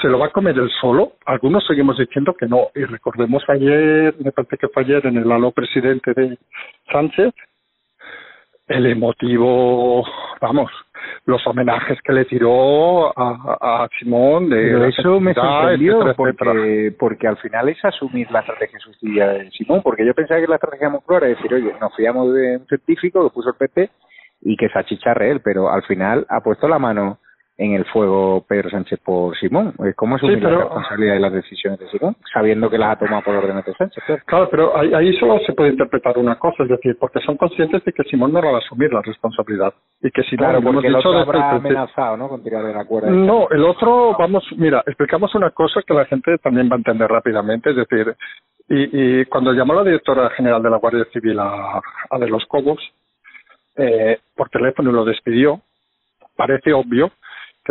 ¿Se 0.00 0.08
lo 0.08 0.18
va 0.18 0.26
a 0.26 0.30
comer 0.30 0.56
él 0.58 0.70
solo? 0.80 1.12
Algunos 1.26 1.66
seguimos 1.66 1.98
diciendo 1.98 2.34
que 2.38 2.46
no. 2.46 2.68
Y 2.74 2.84
recordemos 2.84 3.42
ayer, 3.48 4.14
me 4.18 4.32
parece 4.32 4.56
que 4.56 4.68
fue 4.68 4.82
ayer 4.82 5.06
en 5.06 5.18
el 5.18 5.30
aló 5.30 5.50
presidente 5.50 6.12
de 6.14 6.38
Sánchez, 6.90 7.34
el 8.66 8.86
emotivo, 8.86 10.06
vamos, 10.40 10.70
los 11.26 11.44
homenajes 11.46 11.98
que 12.02 12.12
le 12.12 12.24
tiró 12.24 13.08
a, 13.18 13.56
a 13.60 13.88
Simón 13.98 14.48
de 14.48 14.88
eso 14.88 15.20
me 15.20 15.34
sorprendió 15.34 16.14
porque, 16.16 16.94
porque 16.98 17.28
al 17.28 17.36
final 17.38 17.68
es 17.68 17.84
asumir 17.84 18.30
la 18.30 18.40
estrategia 18.40 18.78
suicida 18.78 19.32
de 19.32 19.50
Simón 19.50 19.80
porque 19.82 20.04
yo 20.06 20.14
pensaba 20.14 20.40
que 20.40 20.46
la 20.46 20.56
estrategia 20.56 20.88
muy 20.88 21.00
clara 21.00 21.28
es 21.28 21.36
decir 21.36 21.54
oye 21.54 21.74
nos 21.80 21.94
fiamos 21.94 22.32
de 22.32 22.58
un 22.58 22.66
científico 22.66 23.24
que 23.24 23.34
puso 23.34 23.50
el 23.50 23.56
PP 23.56 23.90
y 24.42 24.56
que 24.56 24.68
se 24.68 24.78
achicharre 24.78 25.30
él 25.30 25.40
pero 25.42 25.70
al 25.70 25.82
final 25.82 26.26
ha 26.28 26.40
puesto 26.40 26.68
la 26.68 26.78
mano 26.78 27.18
en 27.60 27.74
el 27.74 27.84
fuego 27.84 28.42
Pedro 28.48 28.70
Sánchez 28.70 28.98
por 29.04 29.36
Simón. 29.36 29.74
¿Cómo 29.94 30.16
asumir 30.16 30.42
la 30.42 30.60
responsabilidad 30.60 31.14
de 31.14 31.20
las 31.20 31.32
decisiones 31.32 31.78
de 31.78 31.88
Simón, 31.90 32.16
sabiendo 32.32 32.70
que 32.70 32.78
las 32.78 32.92
ha 32.92 32.98
tomado 32.98 33.22
por 33.22 33.36
orden 33.36 33.62
de 33.62 33.74
Sánchez? 33.74 34.02
Claro, 34.24 34.48
pero 34.50 34.74
ahí, 34.74 34.94
ahí, 34.94 35.12
solo 35.18 35.38
se 35.40 35.52
puede 35.52 35.68
interpretar 35.70 36.16
una 36.16 36.36
cosa, 36.36 36.62
es 36.62 36.70
decir, 36.70 36.96
porque 36.98 37.20
son 37.20 37.36
conscientes 37.36 37.84
de 37.84 37.92
que 37.92 38.02
Simón 38.04 38.32
no 38.32 38.40
va 38.40 38.56
a 38.56 38.58
asumir 38.58 38.90
la 38.90 39.02
responsabilidad. 39.02 39.74
Y 40.00 40.10
que 40.10 40.22
si 40.22 40.38
claro, 40.38 40.62
porque 40.62 40.88
el 40.88 40.96
otro 40.96 41.18
habrá 41.18 41.50
amenazado, 41.50 42.16
¿no?, 42.16 42.28
con 42.30 42.42
tirar 42.42 42.64
de 42.64 42.72
la 42.72 42.86
cuerda. 42.86 43.10
No, 43.10 43.46
el 43.50 43.62
otro, 43.62 44.16
vamos, 44.18 44.42
mira, 44.56 44.82
explicamos 44.86 45.34
una 45.34 45.50
cosa 45.50 45.82
que 45.86 45.92
la 45.92 46.06
gente 46.06 46.38
también 46.38 46.70
va 46.70 46.76
a 46.76 46.78
entender 46.78 47.10
rápidamente, 47.10 47.70
es 47.70 47.76
decir, 47.76 48.16
y, 48.70 49.20
y 49.20 49.24
cuando 49.26 49.52
llamó 49.52 49.74
la 49.74 49.84
directora 49.84 50.30
general 50.30 50.62
de 50.62 50.70
la 50.70 50.78
Guardia 50.78 51.04
Civil 51.12 51.38
a, 51.38 51.82
a 52.08 52.18
de 52.18 52.26
los 52.26 52.46
Cobos, 52.46 52.80
eh, 53.76 54.18
por 54.34 54.48
teléfono 54.48 54.88
y 54.90 54.94
lo 54.94 55.04
despidió, 55.04 55.60
parece 56.36 56.72
obvio 56.72 57.10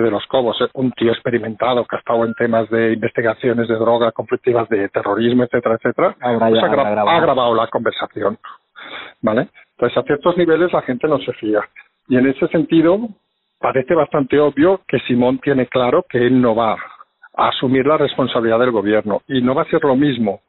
de 0.02 0.12
los 0.12 0.26
Cobos, 0.28 0.58
un 0.74 0.92
tío 0.92 1.12
experimentado 1.12 1.86
que 1.86 1.96
ha 1.96 2.00
estado 2.00 2.26
en 2.26 2.34
temas 2.34 2.70
de 2.70 2.94
investigaciones 2.94 3.68
de 3.68 3.76
droga, 3.76 4.12
conflictivas 4.12 4.68
de 4.70 4.90
terrorismo, 4.90 5.44
etcétera, 5.44 5.76
etcétera, 5.76 6.16
pues 6.20 6.64
ha, 6.64 6.68
grabado. 6.68 7.56
la 7.56 7.68
conversación. 7.68 8.38
¿Vale? 9.22 9.50
Entonces, 9.72 9.98
a 9.98 10.04
ciertos 10.04 10.38
niveles 10.38 10.72
la 10.74 10.82
gente 10.82 11.08
no 11.08 11.20
se 11.20 11.34
fía. 11.34 11.62
Y 12.08 12.18
en 12.18 12.28
ese 12.28 12.48
sentido, 12.48 13.00
parece 13.60 13.94
bastante 13.94 14.40
obvio 14.40 14.82
que 14.88 15.00
Simón 15.00 15.40
tiene 15.40 15.68
claro 15.68 16.06
que 16.08 16.18
él 16.18 16.42
no 16.42 16.56
va 16.56 16.74
a 17.36 17.50
asumir 17.50 17.86
la 17.86 17.98
responsabilidad 17.98 18.60
del 18.60 18.72
gobierno. 18.72 19.22
Y 19.28 19.42
no 19.42 19.54
va 19.56 19.64
a 19.64 19.70
ser 19.70 19.84
lo 19.84 19.96
mismo 19.96 20.42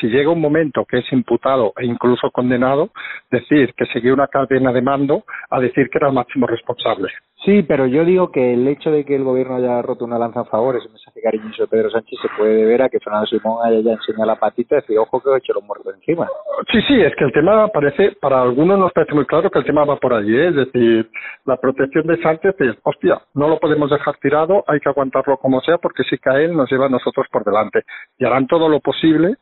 si 0.00 0.08
llega 0.08 0.30
un 0.30 0.40
momento 0.40 0.84
que 0.84 0.98
es 0.98 1.12
imputado 1.12 1.72
e 1.76 1.86
incluso 1.86 2.30
condenado, 2.30 2.90
decir 3.30 3.72
que 3.76 3.86
seguía 3.86 4.12
una 4.12 4.28
cadena 4.28 4.72
de 4.72 4.82
mando 4.82 5.24
a 5.50 5.60
decir 5.60 5.88
que 5.88 5.98
era 5.98 6.08
el 6.08 6.14
máximo 6.14 6.46
responsable. 6.46 7.08
Sí, 7.44 7.62
pero 7.62 7.86
yo 7.86 8.06
digo 8.06 8.32
que 8.32 8.54
el 8.54 8.66
hecho 8.68 8.90
de 8.90 9.04
que 9.04 9.14
el 9.14 9.22
gobierno 9.22 9.56
haya 9.56 9.82
roto 9.82 10.06
una 10.06 10.18
lanza 10.18 10.40
a 10.40 10.44
favor, 10.46 10.76
ese 10.76 10.88
mensaje 10.88 11.20
cariñoso 11.20 11.64
de 11.64 11.68
Pedro 11.68 11.90
Sánchez, 11.90 12.18
se 12.22 12.28
puede 12.38 12.54
deber 12.54 12.80
a 12.80 12.88
que 12.88 13.00
Fernando 13.00 13.26
Simón 13.26 13.58
haya 13.62 13.80
ya 13.80 13.92
enseñado 13.92 14.24
la 14.24 14.36
patita 14.36 14.76
y 14.76 14.80
decir, 14.80 14.98
ojo 14.98 15.20
que 15.20 15.28
he 15.28 15.36
hecho 15.36 15.52
los 15.52 15.62
muertos 15.62 15.94
encima. 15.94 16.26
Sí, 16.72 16.80
sí, 16.88 17.02
es 17.02 17.14
que 17.16 17.24
el 17.24 17.32
tema 17.32 17.68
parece, 17.68 18.12
para 18.18 18.40
algunos 18.40 18.78
nos 18.78 18.92
parece 18.92 19.14
muy 19.14 19.26
claro 19.26 19.50
que 19.50 19.58
el 19.58 19.64
tema 19.66 19.84
va 19.84 19.96
por 19.96 20.14
allí, 20.14 20.34
¿eh? 20.34 20.48
es 20.48 20.54
decir, 20.54 21.10
la 21.44 21.58
protección 21.58 22.06
de 22.06 22.16
Sánchez 22.22 22.54
es, 22.60 22.76
hostia, 22.82 23.20
no 23.34 23.46
lo 23.46 23.58
podemos 23.60 23.90
dejar 23.90 24.16
tirado, 24.22 24.64
hay 24.66 24.80
que 24.80 24.88
aguantarlo 24.88 25.36
como 25.36 25.60
sea, 25.60 25.76
porque 25.76 26.02
si 26.04 26.16
cae 26.16 26.46
él 26.46 26.56
nos 26.56 26.70
lleva 26.70 26.86
a 26.86 26.88
nosotros 26.88 27.26
por 27.30 27.44
delante. 27.44 27.82
Y 28.18 28.24
harán 28.24 28.46
todo 28.46 28.70
lo 28.70 28.80
posible 28.80 29.34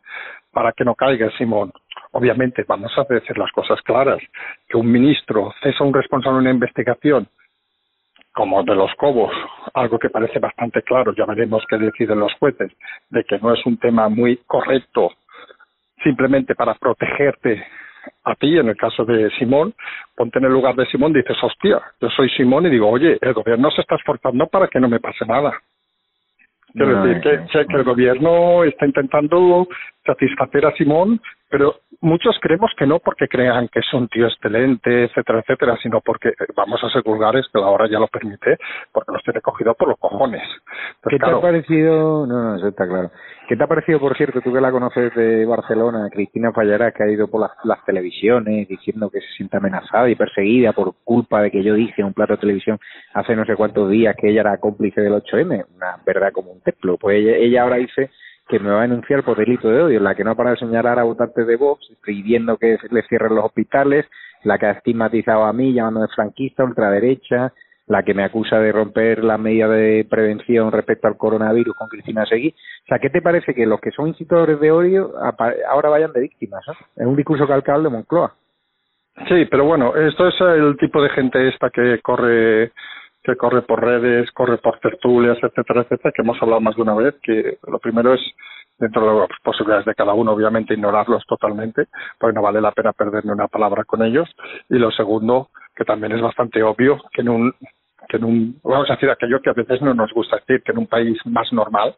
para 0.53 0.73
que 0.73 0.85
no 0.85 0.97
caiga 0.97 1.31
Simón. 1.39 1.73
Obviamente, 2.11 2.65
vamos 2.67 2.93
a 2.99 3.05
decir 3.09 3.39
las 3.39 3.53
cosas 3.53 3.81
claras, 3.83 4.21
que 4.69 4.77
un 4.77 4.91
ministro 4.91 5.53
cesa 5.63 5.85
a 5.85 5.87
un 5.87 5.95
responsable 5.95 6.39
de 6.39 6.41
una 6.43 6.51
investigación 6.51 7.29
como 8.33 8.63
de 8.63 8.75
los 8.75 8.93
Cobos, 8.95 9.33
algo 9.75 9.99
que 9.99 10.11
parece 10.11 10.39
bastante 10.39 10.83
claro, 10.83 11.15
ya 11.15 11.27
veremos 11.27 11.65
qué 11.69 11.77
deciden 11.77 12.21
los 12.21 12.33
jueces, 12.35 12.73
de 13.11 13.25
que 13.25 13.39
no 13.39 13.53
es 13.53 13.65
un 13.67 13.77
tema 13.79 14.09
muy 14.09 14.39
correcto 14.47 15.13
simplemente 16.03 16.55
para 16.55 16.75
protegerte 16.75 17.65
a 18.25 18.35
ti, 18.35 18.59
en 18.59 18.69
el 18.69 18.77
caso 18.77 19.05
de 19.05 19.31
Simón, 19.39 19.75
ponte 20.17 20.39
en 20.39 20.47
el 20.47 20.53
lugar 20.53 20.75
de 20.75 20.87
Simón, 20.87 21.13
dices, 21.13 21.37
hostia, 21.43 21.81
yo 22.01 22.09
soy 22.11 22.29
Simón 22.31 22.67
y 22.67 22.71
digo, 22.71 22.89
oye, 22.89 23.19
el 23.21 23.33
gobierno 23.33 23.71
se 23.71 23.83
está 23.83 23.97
esforzando 23.97 24.47
para 24.47 24.69
que 24.69 24.81
no 24.81 24.89
me 24.89 25.01
pase 25.01 25.25
nada. 25.27 25.53
Quiero 26.73 27.03
decir 27.03 27.21
que, 27.23 27.67
que, 27.67 27.77
el 27.77 27.85
gobierno 27.85 28.65
está 28.65 28.87
intentando 28.87 29.69
satisfacer 30.05 30.67
a 30.67 30.73
Simón, 30.73 31.21
pero 31.49 31.77
muchos 32.01 32.37
creemos 32.41 32.71
que 32.77 32.87
no 32.87 32.99
porque 32.99 33.29
crean 33.29 33.69
que 33.69 33.81
es 33.81 33.95
un 33.95 34.09
tío 34.09 34.27
excelente, 34.27 35.05
etcétera, 35.05 35.41
etcétera, 35.41 35.77
sino 35.83 36.01
porque, 36.01 36.31
eh, 36.31 36.47
vamos 36.57 36.83
a 36.83 36.89
ser 36.89 37.03
vulgares, 37.03 37.47
que 37.53 37.61
la 37.61 37.69
hora 37.69 37.89
ya 37.89 37.99
lo 37.99 38.09
permite, 38.09 38.57
porque 38.91 39.13
los 39.13 39.23
tiene 39.23 39.41
cogido 39.41 39.75
por 39.75 39.89
los 39.89 39.99
cojones. 39.99 40.43
¿Qué 41.09 41.19
te 41.19 41.31
ha 41.31 41.41
parecido? 41.41 42.27
No, 42.27 42.43
no, 42.43 42.57
eso 42.57 42.69
está 42.69 42.89
claro. 42.89 43.11
¿Qué 43.49 43.57
te 43.57 43.63
ha 43.63 43.67
parecido, 43.67 44.01
por 44.01 44.17
cierto, 44.17 44.41
tú 44.41 44.53
que 44.53 44.61
la 44.61 44.73
conoces 44.73 45.15
de 45.15 45.45
Barcelona, 45.45 46.09
Cristina 46.11 46.53
Fallará, 46.53 46.91
que 46.93 47.05
ha 47.05 47.11
ido 47.11 47.29
por 47.29 47.41
las, 47.41 47.53
las 47.65 47.85
televisiones 47.85 48.67
diciendo 48.67 49.11
que 49.11 49.21
se 49.21 49.29
siente 49.37 49.59
amenazada 49.59 50.09
y 50.09 50.15
perseguida 50.15 50.73
por 50.73 50.95
culpa 51.05 51.43
de 51.43 51.51
que 51.51 51.63
yo 51.63 51.75
dije 51.75 52.01
en 52.01 52.07
un 52.07 52.15
plato 52.15 52.33
de 52.33 52.41
televisión 52.41 52.79
hace 53.15 53.37
no 53.37 53.45
sé 53.45 53.55
cuántos 53.57 53.91
días 53.91 54.17
que 54.19 54.31
ella 54.31 54.41
era 54.41 54.59
cómplice 54.59 55.01
del 55.01 55.13
8M? 55.13 55.67
Una 55.77 55.99
verdad 56.07 56.33
como 56.33 56.53
un 56.53 56.63
templo. 56.63 56.97
Pues 56.97 57.19
ella, 57.19 57.37
ella 57.37 57.63
ahora 57.63 57.77
dice 57.77 58.11
que 58.49 58.59
me 58.59 58.71
va 58.71 58.81
a 58.81 58.83
denunciar 58.83 59.23
por 59.25 59.39
delito 59.39 59.69
de 59.69 59.83
odio, 59.83 60.01
la 60.01 60.15
que 60.15 60.25
no 60.25 60.37
para 60.37 60.51
de 60.51 60.57
señalar 60.57 60.99
a 60.99 61.05
votantes 61.05 61.47
de 61.47 61.57
Vox, 61.57 61.87
pidiendo 62.05 62.57
que 62.57 62.77
le 62.91 63.03
cierren 63.05 63.35
los 63.35 63.45
hospitales, 63.45 64.07
la 64.45 64.59
que 64.59 64.67
ha 64.67 64.73
estigmatizado 64.73 65.45
a 65.45 65.53
mí 65.53 65.73
llamándome 65.73 66.09
franquista, 66.09 66.65
ultraderecha, 66.65 67.53
la 67.87 68.03
que 68.03 68.15
me 68.15 68.25
acusa 68.25 68.59
de 68.59 68.73
romper 68.73 69.23
las 69.25 69.39
medidas 69.39 69.71
de 69.71 70.07
prevención 70.09 70.71
respecto 70.73 71.09
al 71.09 71.17
coronavirus 71.17 71.75
con 71.75 71.89
Cristina 71.89 72.25
Seguí. 72.27 72.49
O 72.49 72.87
sea, 72.87 72.99
¿qué 72.99 73.11
te 73.11 73.23
parece 73.23 73.55
que 73.55 73.67
los 73.67 73.81
que 73.81 73.91
son 73.91 74.09
incitadores 74.09 74.61
de 74.61 74.71
odio 74.71 75.13
ahora 75.69 75.89
vayan 75.89 76.13
de 76.13 76.21
víctimas? 76.21 76.65
Es 76.97 77.07
un 77.07 77.17
discurso 77.17 77.47
calcado 77.47 77.83
de 77.83 77.91
Moncloa. 77.91 78.35
Sí, 79.29 79.45
pero 79.51 79.65
bueno, 79.65 79.95
esto 79.95 80.29
es 80.29 80.35
el 80.41 80.77
tipo 80.79 81.03
de 81.03 81.11
gente 81.11 81.49
esta 81.49 81.71
que 81.71 82.01
corre 82.03 82.73
que 83.23 83.37
corre 83.37 83.63
por 83.63 83.81
redes, 83.81 84.31
corre 84.33 84.59
por 84.59 84.79
tertulias, 84.81 85.39
etcétera, 85.43 85.83
etcétera, 85.83 86.13
que 86.13 86.23
hemos 86.23 86.41
hablado 86.43 86.61
más 86.61 86.77
de 86.77 86.83
una 86.83 86.95
vez, 86.95 87.15
que 87.23 87.59
lo 87.67 87.79
primero 87.79 88.15
es, 88.15 88.21
dentro 88.79 89.03
de 89.03 89.21
las 89.21 89.29
posibilidades 89.43 89.87
de 89.87 89.95
cada 89.95 90.13
uno, 90.13 90.33
obviamente, 90.33 90.75
ignorarlos 90.75 91.25
totalmente, 91.27 91.87
porque 92.19 92.35
no 92.35 92.43
vale 92.43 92.61
la 92.61 92.73
pena 92.73 92.93
perder 92.93 93.25
ni 93.25 93.31
una 93.31 93.49
palabra 93.49 93.85
con 93.85 94.03
ellos, 94.03 94.29
y 94.69 94.77
lo 94.77 94.91
segundo, 94.91 95.51
que 95.77 95.85
también 95.85 96.13
es 96.13 96.21
bastante 96.21 96.63
obvio, 96.63 97.01
que 97.13 97.21
en 97.21 97.29
un 97.29 97.55
que 98.09 98.17
en 98.17 98.25
un, 98.25 98.61
vamos 98.65 98.91
a 98.91 98.95
decir 98.95 99.09
aquello 99.09 99.41
que 99.41 99.51
a 99.51 99.55
veces 99.55 99.81
no 99.81 99.95
nos 99.95 100.13
gusta 100.13 100.37
decir, 100.37 100.63
que 100.63 100.73
en 100.73 100.79
un 100.79 100.87
país 100.87 101.19
más 101.25 101.53
normal 101.53 101.95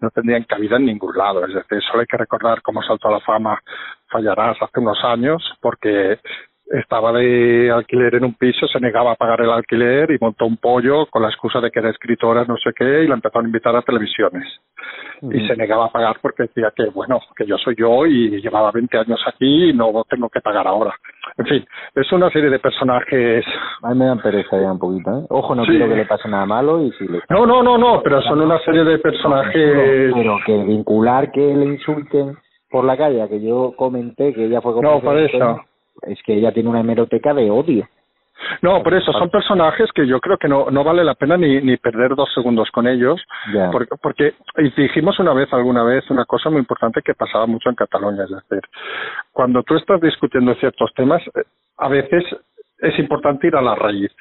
no 0.00 0.10
tendrían 0.10 0.44
cabida 0.44 0.76
en 0.76 0.86
ningún 0.86 1.16
lado. 1.16 1.44
Es 1.44 1.52
decir, 1.52 1.82
solo 1.82 2.00
hay 2.00 2.06
que 2.06 2.16
recordar 2.16 2.62
cómo 2.62 2.82
saltó 2.82 3.08
a 3.08 3.12
la 3.12 3.20
fama 3.20 3.60
Fallarás 4.06 4.56
hace 4.62 4.80
unos 4.80 5.02
años, 5.04 5.42
porque 5.60 6.20
estaba 6.70 7.12
de 7.12 7.70
alquiler 7.70 8.16
en 8.16 8.24
un 8.24 8.34
piso, 8.34 8.66
se 8.66 8.80
negaba 8.80 9.12
a 9.12 9.16
pagar 9.16 9.40
el 9.40 9.50
alquiler 9.50 10.10
y 10.10 10.18
montó 10.20 10.46
un 10.46 10.56
pollo 10.56 11.06
con 11.06 11.22
la 11.22 11.28
excusa 11.28 11.60
de 11.60 11.70
que 11.70 11.78
era 11.78 11.90
escritora, 11.90 12.44
no 12.44 12.56
sé 12.56 12.70
qué, 12.76 13.04
y 13.04 13.08
la 13.08 13.14
empezó 13.14 13.38
a 13.38 13.42
invitar 13.42 13.74
a 13.74 13.82
televisiones. 13.82 14.44
Y 15.22 15.46
se 15.46 15.56
negaba 15.56 15.86
a 15.86 15.90
pagar 15.90 16.18
porque 16.22 16.44
decía 16.44 16.72
que, 16.74 16.86
bueno, 16.90 17.20
que 17.36 17.46
yo 17.46 17.56
soy 17.58 17.74
yo 17.76 18.06
y 18.06 18.40
llevaba 18.40 18.70
20 18.70 18.98
años 18.98 19.20
aquí 19.26 19.70
y 19.70 19.72
no 19.72 20.04
tengo 20.08 20.28
que 20.28 20.40
pagar 20.40 20.66
ahora. 20.66 20.94
En 21.36 21.46
fin, 21.46 21.66
es 21.94 22.12
una 22.12 22.30
serie 22.30 22.50
de 22.50 22.58
personajes. 22.58 23.44
A 23.82 23.90
mí 23.90 23.98
me 23.98 24.06
dan 24.06 24.20
pereza 24.20 24.60
ya 24.60 24.72
un 24.72 24.78
poquito, 24.78 25.10
¿eh? 25.10 25.26
Ojo, 25.30 25.54
no 25.54 25.64
quiero 25.64 25.88
que 25.88 25.96
le 25.96 26.06
pase 26.06 26.28
nada 26.28 26.46
malo 26.46 26.82
y 26.82 26.92
si 26.92 27.06
le... 27.08 27.20
No, 27.30 27.46
no, 27.46 27.62
no, 27.62 27.78
no, 27.78 28.02
pero 28.02 28.22
son 28.22 28.40
una 28.40 28.58
serie 28.60 28.84
de 28.84 28.98
personajes... 28.98 30.12
Pero 30.14 30.38
que 30.46 30.56
vincular 30.64 31.32
que 31.32 31.40
le 31.40 31.64
insulten 31.64 32.36
por 32.70 32.84
la 32.84 32.96
calle, 32.96 33.26
que 33.28 33.40
yo 33.40 33.74
comenté 33.76 34.32
que 34.32 34.44
ella 34.44 34.60
fue... 34.60 34.80
No, 34.80 35.00
por 35.00 35.18
eso 35.18 35.60
es 36.02 36.22
que 36.22 36.34
ella 36.34 36.52
tiene 36.52 36.68
una 36.68 36.80
hemeroteca 36.80 37.34
de 37.34 37.50
odio. 37.50 37.88
No, 38.62 38.82
por 38.82 38.94
eso 38.94 39.12
son 39.12 39.30
personajes 39.30 39.90
que 39.92 40.06
yo 40.06 40.20
creo 40.20 40.38
que 40.38 40.48
no, 40.48 40.70
no 40.70 40.84
vale 40.84 41.02
la 41.02 41.14
pena 41.14 41.36
ni, 41.36 41.60
ni 41.60 41.76
perder 41.76 42.14
dos 42.14 42.32
segundos 42.32 42.70
con 42.70 42.86
ellos, 42.86 43.20
porque, 43.72 43.90
porque 44.00 44.34
dijimos 44.76 45.18
una 45.18 45.34
vez, 45.34 45.52
alguna 45.52 45.82
vez, 45.82 46.08
una 46.10 46.24
cosa 46.24 46.48
muy 46.48 46.60
importante 46.60 47.02
que 47.02 47.14
pasaba 47.14 47.46
mucho 47.46 47.68
en 47.68 47.74
Cataluña, 47.74 48.24
es 48.24 48.30
decir, 48.30 48.62
cuando 49.32 49.62
tú 49.64 49.76
estás 49.76 50.00
discutiendo 50.00 50.54
ciertos 50.54 50.92
temas, 50.94 51.20
eh, 51.34 51.42
a 51.78 51.88
veces 51.88 52.24
es 52.78 52.98
importante 53.00 53.48
ir 53.48 53.56
a 53.56 53.62
la 53.62 53.74
raíz 53.74 54.12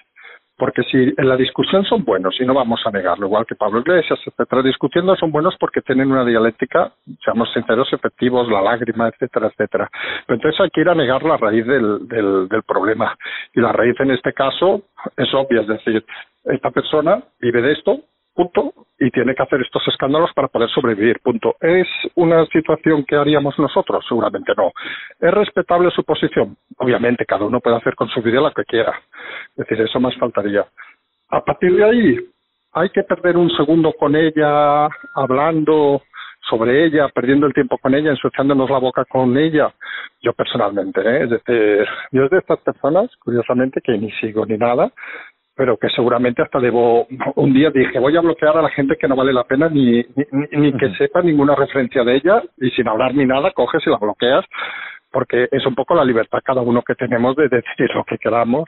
porque 0.58 0.84
si 0.84 0.98
en 0.98 1.30
la 1.30 1.38
discusión 1.38 1.86
son 1.86 2.04
buenos, 2.04 2.36
y 2.40 2.46
no 2.46 2.54
vamos 2.54 2.82
a 2.86 2.92
negarlo, 2.92 3.28
igual 3.28 3.46
que 3.46 3.56
Pablo 3.56 3.80
Iglesias, 3.80 4.20
etcétera, 4.26 4.64
discutiendo 4.64 5.16
son 5.16 5.32
buenos 5.32 5.56
porque 5.60 5.82
tienen 5.82 6.12
una 6.12 6.26
dialéctica, 6.26 6.92
seamos 7.24 7.52
sinceros, 7.54 7.92
efectivos, 7.94 8.50
la 8.50 8.62
lágrima, 8.62 9.08
etcétera, 9.08 9.48
etcétera. 9.48 9.90
Pero 10.26 10.36
entonces 10.36 10.60
hay 10.60 10.70
que 10.72 10.82
ir 10.82 10.90
a 10.90 10.96
negar 10.96 11.24
la 11.24 11.38
raíz 11.38 11.66
del, 11.66 12.08
del, 12.08 12.48
del 12.48 12.64
problema. 12.64 13.16
Y 13.54 13.62
la 13.62 13.72
raíz 13.72 13.96
en 14.00 14.12
este 14.12 14.34
caso 14.34 14.82
es 15.16 15.32
obvia, 15.34 15.62
es 15.62 15.68
decir, 15.68 16.04
esta 16.46 16.72
persona 16.72 17.24
vive 17.40 17.62
de 17.62 17.74
esto, 17.74 18.00
punto, 18.38 18.72
y 19.00 19.10
tiene 19.10 19.34
que 19.34 19.42
hacer 19.42 19.62
estos 19.62 19.88
escándalos 19.88 20.32
para 20.34 20.48
poder 20.48 20.70
sobrevivir, 20.70 21.20
punto. 21.22 21.56
¿Es 21.60 21.88
una 22.16 22.46
situación 22.46 23.04
que 23.04 23.16
haríamos 23.16 23.58
nosotros? 23.58 24.06
Seguramente 24.08 24.54
no. 24.56 24.72
¿Es 25.20 25.34
respetable 25.34 25.90
su 25.90 26.04
posición? 26.04 26.56
Obviamente, 26.78 27.26
cada 27.26 27.46
uno 27.46 27.60
puede 27.60 27.78
hacer 27.78 27.96
con 27.96 28.08
su 28.10 28.22
vida 28.22 28.40
lo 28.40 28.52
que 28.52 28.64
quiera. 28.64 28.94
Es 29.50 29.56
decir, 29.58 29.82
eso 29.82 30.00
más 30.00 30.16
faltaría. 30.18 30.66
A 31.30 31.44
partir 31.44 31.76
de 31.76 31.84
ahí, 31.84 32.18
hay 32.74 32.90
que 32.90 33.04
perder 33.04 33.38
un 33.38 33.50
segundo 33.50 33.94
con 33.94 34.16
ella, 34.16 34.88
hablando 35.16 36.04
sobre 36.48 36.86
ella, 36.86 37.10
perdiendo 37.10 37.48
el 37.48 37.54
tiempo 37.54 37.80
con 37.80 37.96
ella, 37.96 38.12
ensuciándonos 38.12 38.70
la 38.70 38.78
boca 38.78 39.04
con 39.06 39.36
ella. 39.36 39.74
Yo 40.22 40.34
personalmente, 40.34 41.02
¿eh? 41.02 41.24
es 41.24 41.30
decir, 41.32 41.88
yo 42.12 42.26
es 42.26 42.30
de 42.30 42.38
estas 42.38 42.60
personas, 42.60 43.10
curiosamente, 43.18 43.82
que 43.82 43.98
ni 43.98 44.12
sigo 44.14 44.46
ni 44.46 44.58
nada, 44.58 44.92
pero 45.58 45.76
que 45.78 45.90
seguramente 45.90 46.44
hasta 46.44 46.60
debo, 46.60 47.08
un 47.36 47.54
día 47.54 47.72
dije, 47.72 48.00
voy 48.00 48.16
a 48.16 48.22
bloquear 48.22 48.58
a 48.58 48.62
la 48.62 48.70
gente 48.70 48.96
que 48.96 49.08
no 49.08 49.16
vale 49.16 49.34
la 49.34 49.44
pena 49.44 49.68
ni, 49.68 50.04
ni, 50.16 50.48
ni 50.52 50.74
que 50.74 50.94
sepa 50.96 51.22
ninguna 51.22 51.56
referencia 51.56 52.04
de 52.04 52.16
ella 52.16 52.44
y 52.58 52.70
sin 52.72 52.88
hablar 52.88 53.16
ni 53.16 53.26
nada, 53.26 53.52
coges 53.52 53.82
y 53.86 53.90
la 53.90 53.98
bloqueas 53.98 54.46
porque 55.12 55.48
es 55.52 55.66
un 55.66 55.74
poco 55.74 55.96
la 55.96 56.04
libertad 56.04 56.40
cada 56.44 56.62
uno 56.62 56.84
que 56.84 56.94
tenemos 56.94 57.36
de 57.36 57.48
decir 57.50 57.90
lo 57.96 58.04
que 58.04 58.18
queramos 58.18 58.66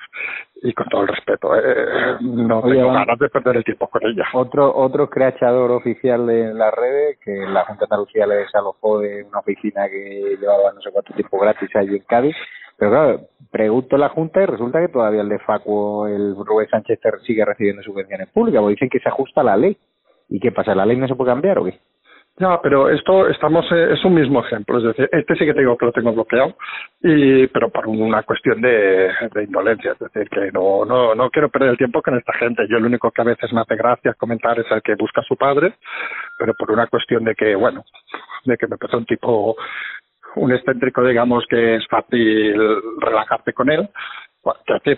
y 0.64 0.74
con 0.74 0.88
todo 0.88 1.02
el 1.02 1.10
respeto. 1.10 1.56
¿eh? 1.56 2.18
no 2.22 2.62
tengo 2.62 2.92
ganas 2.92 3.20
de 3.20 3.30
perder 3.30 3.58
el 3.58 3.64
tiempo 3.64 3.88
con 3.88 4.02
ella. 4.04 4.26
Otro 4.34 4.76
otro 4.76 5.10
creachador 5.10 5.72
oficial 5.72 6.26
de 6.26 6.54
las 6.54 6.74
redes, 6.74 7.20
que 7.24 7.32
la 7.32 7.66
Junta 7.66 7.82
de 7.82 7.86
Andalucía 7.86 8.26
le 8.26 8.36
desalojó 8.36 9.00
de 9.00 9.24
una 9.24 9.40
oficina 9.40 9.88
que 9.90 10.38
llevaba 10.40 10.74
no 10.74 10.82
sé 10.82 10.90
cuánto 10.92 11.14
tiempo 11.14 11.40
gratis 11.40 11.70
allí 11.76 11.98
en 11.98 12.04
Cádiz, 12.04 12.36
pero 12.78 12.92
claro, 12.92 13.20
pregunto 13.52 13.96
a 13.96 14.00
la 14.00 14.10
Junta 14.10 14.42
y 14.42 14.46
resulta 14.46 14.80
que 14.80 14.90
todavía 14.90 15.22
el 15.22 15.30
de 15.30 15.40
Facuo, 15.40 16.08
el 16.08 16.36
Rubén 16.36 16.70
Sánchez, 16.70 17.00
sigue 17.26 17.46
recibiendo 17.46 17.84
subvenciones 17.84 18.30
públicas, 18.30 18.62
porque 18.62 18.76
dicen 18.76 18.90
que 18.90 19.00
se 19.00 19.10
ajusta 19.10 19.42
a 19.42 19.46
la 19.46 19.58
ley. 19.58 19.78
¿Y 20.30 20.40
qué 20.40 20.52
pasa? 20.52 20.76
¿La 20.76 20.86
ley 20.86 20.98
no 20.98 21.08
se 21.08 21.16
puede 21.16 21.32
cambiar 21.32 21.58
o 21.60 21.66
qué? 21.66 21.80
Ya, 22.40 22.58
pero 22.62 22.90
esto 22.90 23.28
estamos 23.28 23.66
eh, 23.70 23.92
es 23.92 24.06
un 24.06 24.14
mismo 24.14 24.40
ejemplo, 24.40 24.78
es 24.78 24.86
decir, 24.86 25.10
este 25.12 25.36
sí 25.36 25.46
que 25.46 25.54
te 25.54 25.60
digo 25.60 25.78
que 25.78 25.88
lo 25.88 25.92
tengo 25.92 26.14
bloqueado 26.14 26.56
y 27.02 27.48
pero 27.48 27.70
por 27.70 27.86
una 27.86 28.24
cuestión 28.24 28.62
de, 28.62 29.12
de 29.34 29.44
indolencia, 29.44 29.92
es 29.92 30.00
decir, 30.00 30.30
que 30.30 30.50
no 30.54 30.86
no 30.86 31.16
no 31.16 31.30
quiero 31.32 31.50
perder 31.50 31.72
el 31.72 31.78
tiempo 31.78 32.02
con 32.02 32.18
esta 32.18 32.32
gente. 32.34 32.66
Yo 32.70 32.80
lo 32.80 32.88
único 32.88 33.12
que 33.12 33.22
a 33.22 33.26
veces 33.26 33.52
me 33.52 33.60
hace 33.60 33.76
gracia 33.76 34.14
comentar 34.14 34.58
es 34.58 34.72
el 34.72 34.82
que 34.82 34.96
busca 34.96 35.20
a 35.20 35.26
su 35.26 35.36
padre, 35.36 35.74
pero 36.38 36.54
por 36.54 36.72
una 36.72 36.88
cuestión 36.88 37.26
de 37.26 37.36
que 37.36 37.56
bueno, 37.56 37.84
de 38.46 38.58
que 38.58 38.68
me 38.68 38.78
parece 38.78 38.96
un 38.96 39.06
tipo 39.06 39.58
un 40.36 40.52
excéntrico, 40.52 41.04
digamos, 41.04 41.46
que 41.50 41.76
es 41.76 41.88
fácil 41.88 42.56
relajarte 43.00 43.54
con 43.54 43.70
él, 43.70 43.90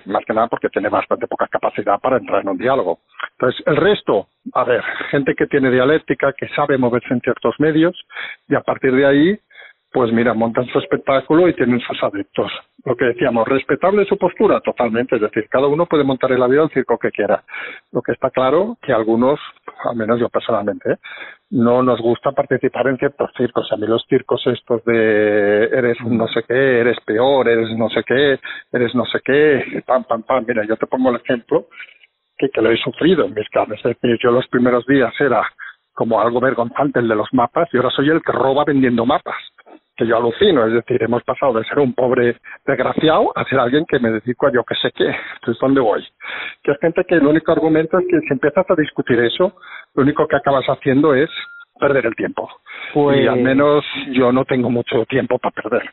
más 0.05 0.23
que 0.25 0.34
nada 0.34 0.47
porque 0.47 0.69
tiene 0.69 0.89
bastante 0.89 1.27
poca 1.27 1.47
capacidad 1.47 1.99
para 1.99 2.17
entrar 2.17 2.41
en 2.41 2.49
un 2.49 2.57
diálogo. 2.57 2.99
Entonces, 3.32 3.61
el 3.65 3.75
resto, 3.75 4.27
a 4.53 4.63
ver, 4.63 4.84
gente 5.09 5.34
que 5.36 5.47
tiene 5.47 5.71
dialéctica, 5.71 6.34
que 6.34 6.47
sabe 6.49 6.77
moverse 6.77 7.13
en 7.13 7.21
ciertos 7.21 7.55
medios, 7.59 7.99
y 8.47 8.55
a 8.55 8.61
partir 8.61 8.93
de 8.93 9.05
ahí, 9.05 9.39
pues 9.91 10.11
mira, 10.13 10.33
montan 10.33 10.65
su 10.67 10.79
espectáculo 10.79 11.49
y 11.49 11.53
tienen 11.53 11.81
sus 11.81 12.01
adeptos. 12.01 12.49
Lo 12.85 12.95
que 12.95 13.05
decíamos, 13.05 13.45
respetable 13.47 14.05
su 14.05 14.17
postura, 14.17 14.61
totalmente, 14.61 15.15
es 15.17 15.21
decir, 15.21 15.47
cada 15.49 15.67
uno 15.67 15.85
puede 15.85 16.05
montar 16.05 16.31
en 16.31 16.39
la 16.39 16.47
vida 16.47 16.63
el 16.63 16.69
circo 16.69 16.97
que 16.97 17.11
quiera. 17.11 17.43
Lo 17.91 18.01
que 18.01 18.13
está 18.13 18.29
claro 18.29 18.77
que 18.81 18.93
algunos, 18.93 19.39
al 19.83 19.97
menos 19.97 20.19
yo 20.19 20.29
personalmente, 20.29 20.97
no 21.49 21.83
nos 21.83 21.99
gusta 21.99 22.31
participar 22.31 22.87
en 22.87 22.97
ciertos 22.97 23.29
circos. 23.35 23.69
A 23.71 23.75
mí 23.75 23.85
los 23.85 24.05
circos 24.07 24.41
estos 24.47 24.83
de 24.85 25.65
eres 25.65 25.97
no 26.05 26.27
sé 26.29 26.43
qué, 26.47 26.79
eres 26.79 26.97
peor, 27.05 27.49
eres 27.49 27.77
no 27.77 27.89
sé 27.89 28.01
qué, 28.07 28.39
eres 28.71 28.95
no 28.95 29.05
sé 29.05 29.19
qué, 29.23 29.83
pam, 29.85 30.05
pam, 30.05 30.23
pam. 30.23 30.45
Mira, 30.47 30.65
yo 30.65 30.77
te 30.77 30.87
pongo 30.87 31.09
el 31.09 31.17
ejemplo 31.17 31.67
que, 32.37 32.49
que 32.49 32.61
lo 32.61 32.71
he 32.71 32.77
sufrido 32.77 33.25
en 33.25 33.33
mis 33.33 33.49
carnes. 33.49 33.79
Es 33.79 33.99
decir, 33.99 34.17
yo 34.23 34.31
los 34.31 34.47
primeros 34.47 34.85
días 34.85 35.13
era 35.19 35.43
como 35.93 36.21
algo 36.21 36.39
vergonzante 36.39 36.99
el 36.99 37.09
de 37.09 37.15
los 37.15 37.27
mapas 37.33 37.67
y 37.73 37.77
ahora 37.77 37.89
soy 37.89 38.09
el 38.09 38.21
que 38.21 38.31
roba 38.31 38.63
vendiendo 38.65 39.05
mapas 39.05 39.35
que 40.02 40.08
yo 40.08 40.18
alucino, 40.18 40.66
es 40.66 40.74
decir, 40.74 41.04
hemos 41.04 41.22
pasado 41.24 41.54
de 41.54 41.64
ser 41.66 41.78
un 41.78 41.93
pobre 41.93 42.38
desgraciado 42.66 43.32
a 43.36 43.45
ser 43.45 43.60
alguien 43.60 43.86
que 43.86 43.99
me 43.99 44.10
dedico 44.10 44.47
a 44.47 44.52
yo 44.52 44.64
que 44.64 44.74
sé 44.74 44.91
qué, 44.95 45.06
entonces 45.36 45.62
¿dónde 45.62 45.80
voy? 45.80 46.04
Que 46.64 46.72
es 46.72 46.80
gente 46.80 47.04
que 47.08 47.16
el 47.16 47.28
único 47.28 47.52
argumento 47.52 47.99
es 47.99 48.06
que 48.10 48.20
si 48.22 48.34
empiezas 48.34 48.66
a 48.68 48.76
discutir 48.76 49.20
eso, 49.20 49.54
lo 49.93 50.02
único 50.02 50.28
que 50.28 50.38
acabas 50.38 50.66
haciendo 50.66 51.14
es 51.14 51.30
perder 51.80 52.08
el 52.08 52.16
tiempo. 52.16 52.49
Y 52.95 53.28
al 53.28 53.36
pues 53.36 53.43
menos 53.43 53.86
yo 54.12 54.32
no 54.32 54.43
tengo 54.45 54.72
mucho 54.72 55.06
tiempo 55.06 55.38
para 55.38 55.54
perder. 55.54 55.84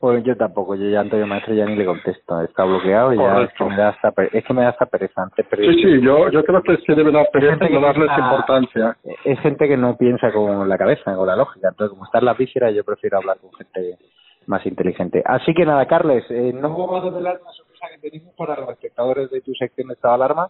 Pues 0.00 0.24
yo 0.24 0.34
tampoco, 0.34 0.76
yo 0.76 0.88
ya 0.88 1.00
Antonio 1.00 1.26
Maestro 1.26 1.52
ya 1.52 1.66
ni 1.66 1.76
le 1.76 1.84
contesto, 1.84 2.40
está 2.40 2.64
bloqueado 2.64 3.12
y 3.12 3.18
ya 3.18 3.42
es 3.42 3.52
que 3.52 3.64
me 3.64 3.76
da 3.76 3.90
esa, 3.90 4.14
es 4.32 4.44
que 4.46 4.54
me 4.54 4.62
da 4.62 4.70
esa 4.70 4.86
pereza. 4.86 5.28
sí, 5.36 5.74
sí, 5.74 6.00
yo, 6.00 6.30
yo 6.30 6.42
creo 6.42 6.62
que 6.62 6.78
sí 6.78 6.94
debe 6.94 7.12
dar 7.12 7.28
pereza 7.30 7.68
y 7.68 7.74
no 7.74 7.82
darles 7.82 8.08
importancia. 8.16 8.96
Es 9.26 9.38
gente 9.40 9.68
que 9.68 9.76
no 9.76 9.98
piensa 9.98 10.32
con 10.32 10.66
la 10.66 10.78
cabeza, 10.78 11.14
con 11.14 11.26
la 11.26 11.36
lógica, 11.36 11.68
entonces 11.68 11.90
como 11.90 12.06
está 12.06 12.18
en 12.18 12.24
la 12.24 12.32
víscera 12.32 12.70
yo 12.70 12.82
prefiero 12.82 13.18
hablar 13.18 13.36
con 13.40 13.52
gente 13.52 13.98
más 14.46 14.64
inteligente. 14.64 15.22
Así 15.26 15.52
que 15.52 15.66
nada, 15.66 15.86
Carles, 15.86 16.24
eh, 16.30 16.50
no 16.54 16.70
vamos 16.70 17.02
a 17.02 17.04
desvelar 17.04 17.38
una 17.42 17.52
sorpresa 17.52 17.86
que 17.94 18.10
tenemos 18.10 18.34
para 18.36 18.58
los 18.58 18.70
espectadores 18.70 19.30
de 19.30 19.42
tu 19.42 19.52
sección 19.52 19.88
de 19.88 19.94
estado 19.94 20.16
de 20.16 20.24
alarma, 20.24 20.48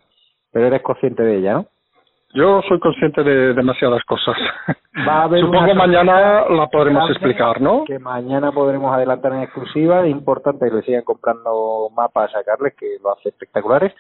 pero 0.53 0.69
eres 0.69 0.83
consciente 0.83 1.25
de 1.25 1.39
ella, 1.39 1.55
¿no? 1.55 1.67
Yo 2.33 2.63
soy 2.69 2.79
consciente 2.79 3.25
de 3.25 3.55
demasiadas 3.55 4.05
cosas. 4.05 4.37
Va 5.09 5.21
a 5.21 5.23
haber 5.25 5.41
Supongo 5.41 5.75
mañana 5.75 6.49
la 6.49 6.69
podremos 6.69 7.11
explicar, 7.11 7.61
¿no? 7.61 7.85
Que 7.85 7.99
mañana 7.99 8.53
podremos 8.53 8.95
adelantar 8.95 9.33
en 9.33 9.43
exclusiva. 9.43 10.05
Es 10.05 10.11
importante 10.11 10.69
que 10.69 10.77
le 10.77 10.83
sigan 10.83 11.03
comprando 11.03 11.91
mapas 11.95 12.35
a 12.37 12.45
Carles, 12.45 12.75
que 12.79 12.99
lo 13.03 13.13
hace 13.13 13.31
espectaculares, 13.31 13.93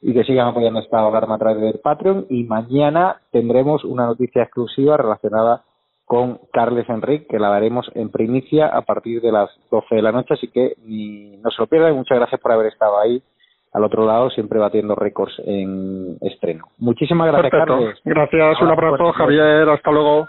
y 0.00 0.12
que 0.12 0.24
sigan 0.24 0.48
apoyando 0.48 0.80
esta 0.80 1.06
alarma 1.06 1.36
a 1.36 1.38
través 1.38 1.60
del 1.60 1.80
Patreon. 1.80 2.26
Y 2.28 2.44
mañana 2.44 3.20
tendremos 3.30 3.84
una 3.84 4.06
noticia 4.06 4.42
exclusiva 4.42 4.96
relacionada 4.96 5.62
con 6.04 6.40
Carles 6.52 6.88
Enrique, 6.88 7.26
que 7.28 7.38
la 7.38 7.50
daremos 7.50 7.90
en 7.94 8.10
primicia 8.10 8.66
a 8.66 8.82
partir 8.82 9.20
de 9.20 9.30
las 9.30 9.50
12 9.70 9.94
de 9.94 10.02
la 10.02 10.12
noche. 10.12 10.34
Así 10.34 10.48
que 10.48 10.74
ni, 10.84 11.36
no 11.36 11.50
se 11.50 11.62
lo 11.62 11.68
pierdan. 11.68 11.94
Muchas 11.94 12.18
gracias 12.18 12.40
por 12.40 12.50
haber 12.50 12.66
estado 12.66 12.98
ahí 12.98 13.22
al 13.76 13.84
otro 13.84 14.06
lado, 14.06 14.30
siempre 14.30 14.58
batiendo 14.58 14.94
récords 14.94 15.34
en 15.44 16.16
estreno. 16.22 16.64
Muchísimas 16.78 17.26
gracias, 17.30 17.50
Carlos. 17.50 17.94
Gracias, 18.04 18.60
un 18.62 18.68
abrazo, 18.70 19.12
Javier. 19.12 19.68
Hasta 19.68 19.90
luego. 19.90 20.28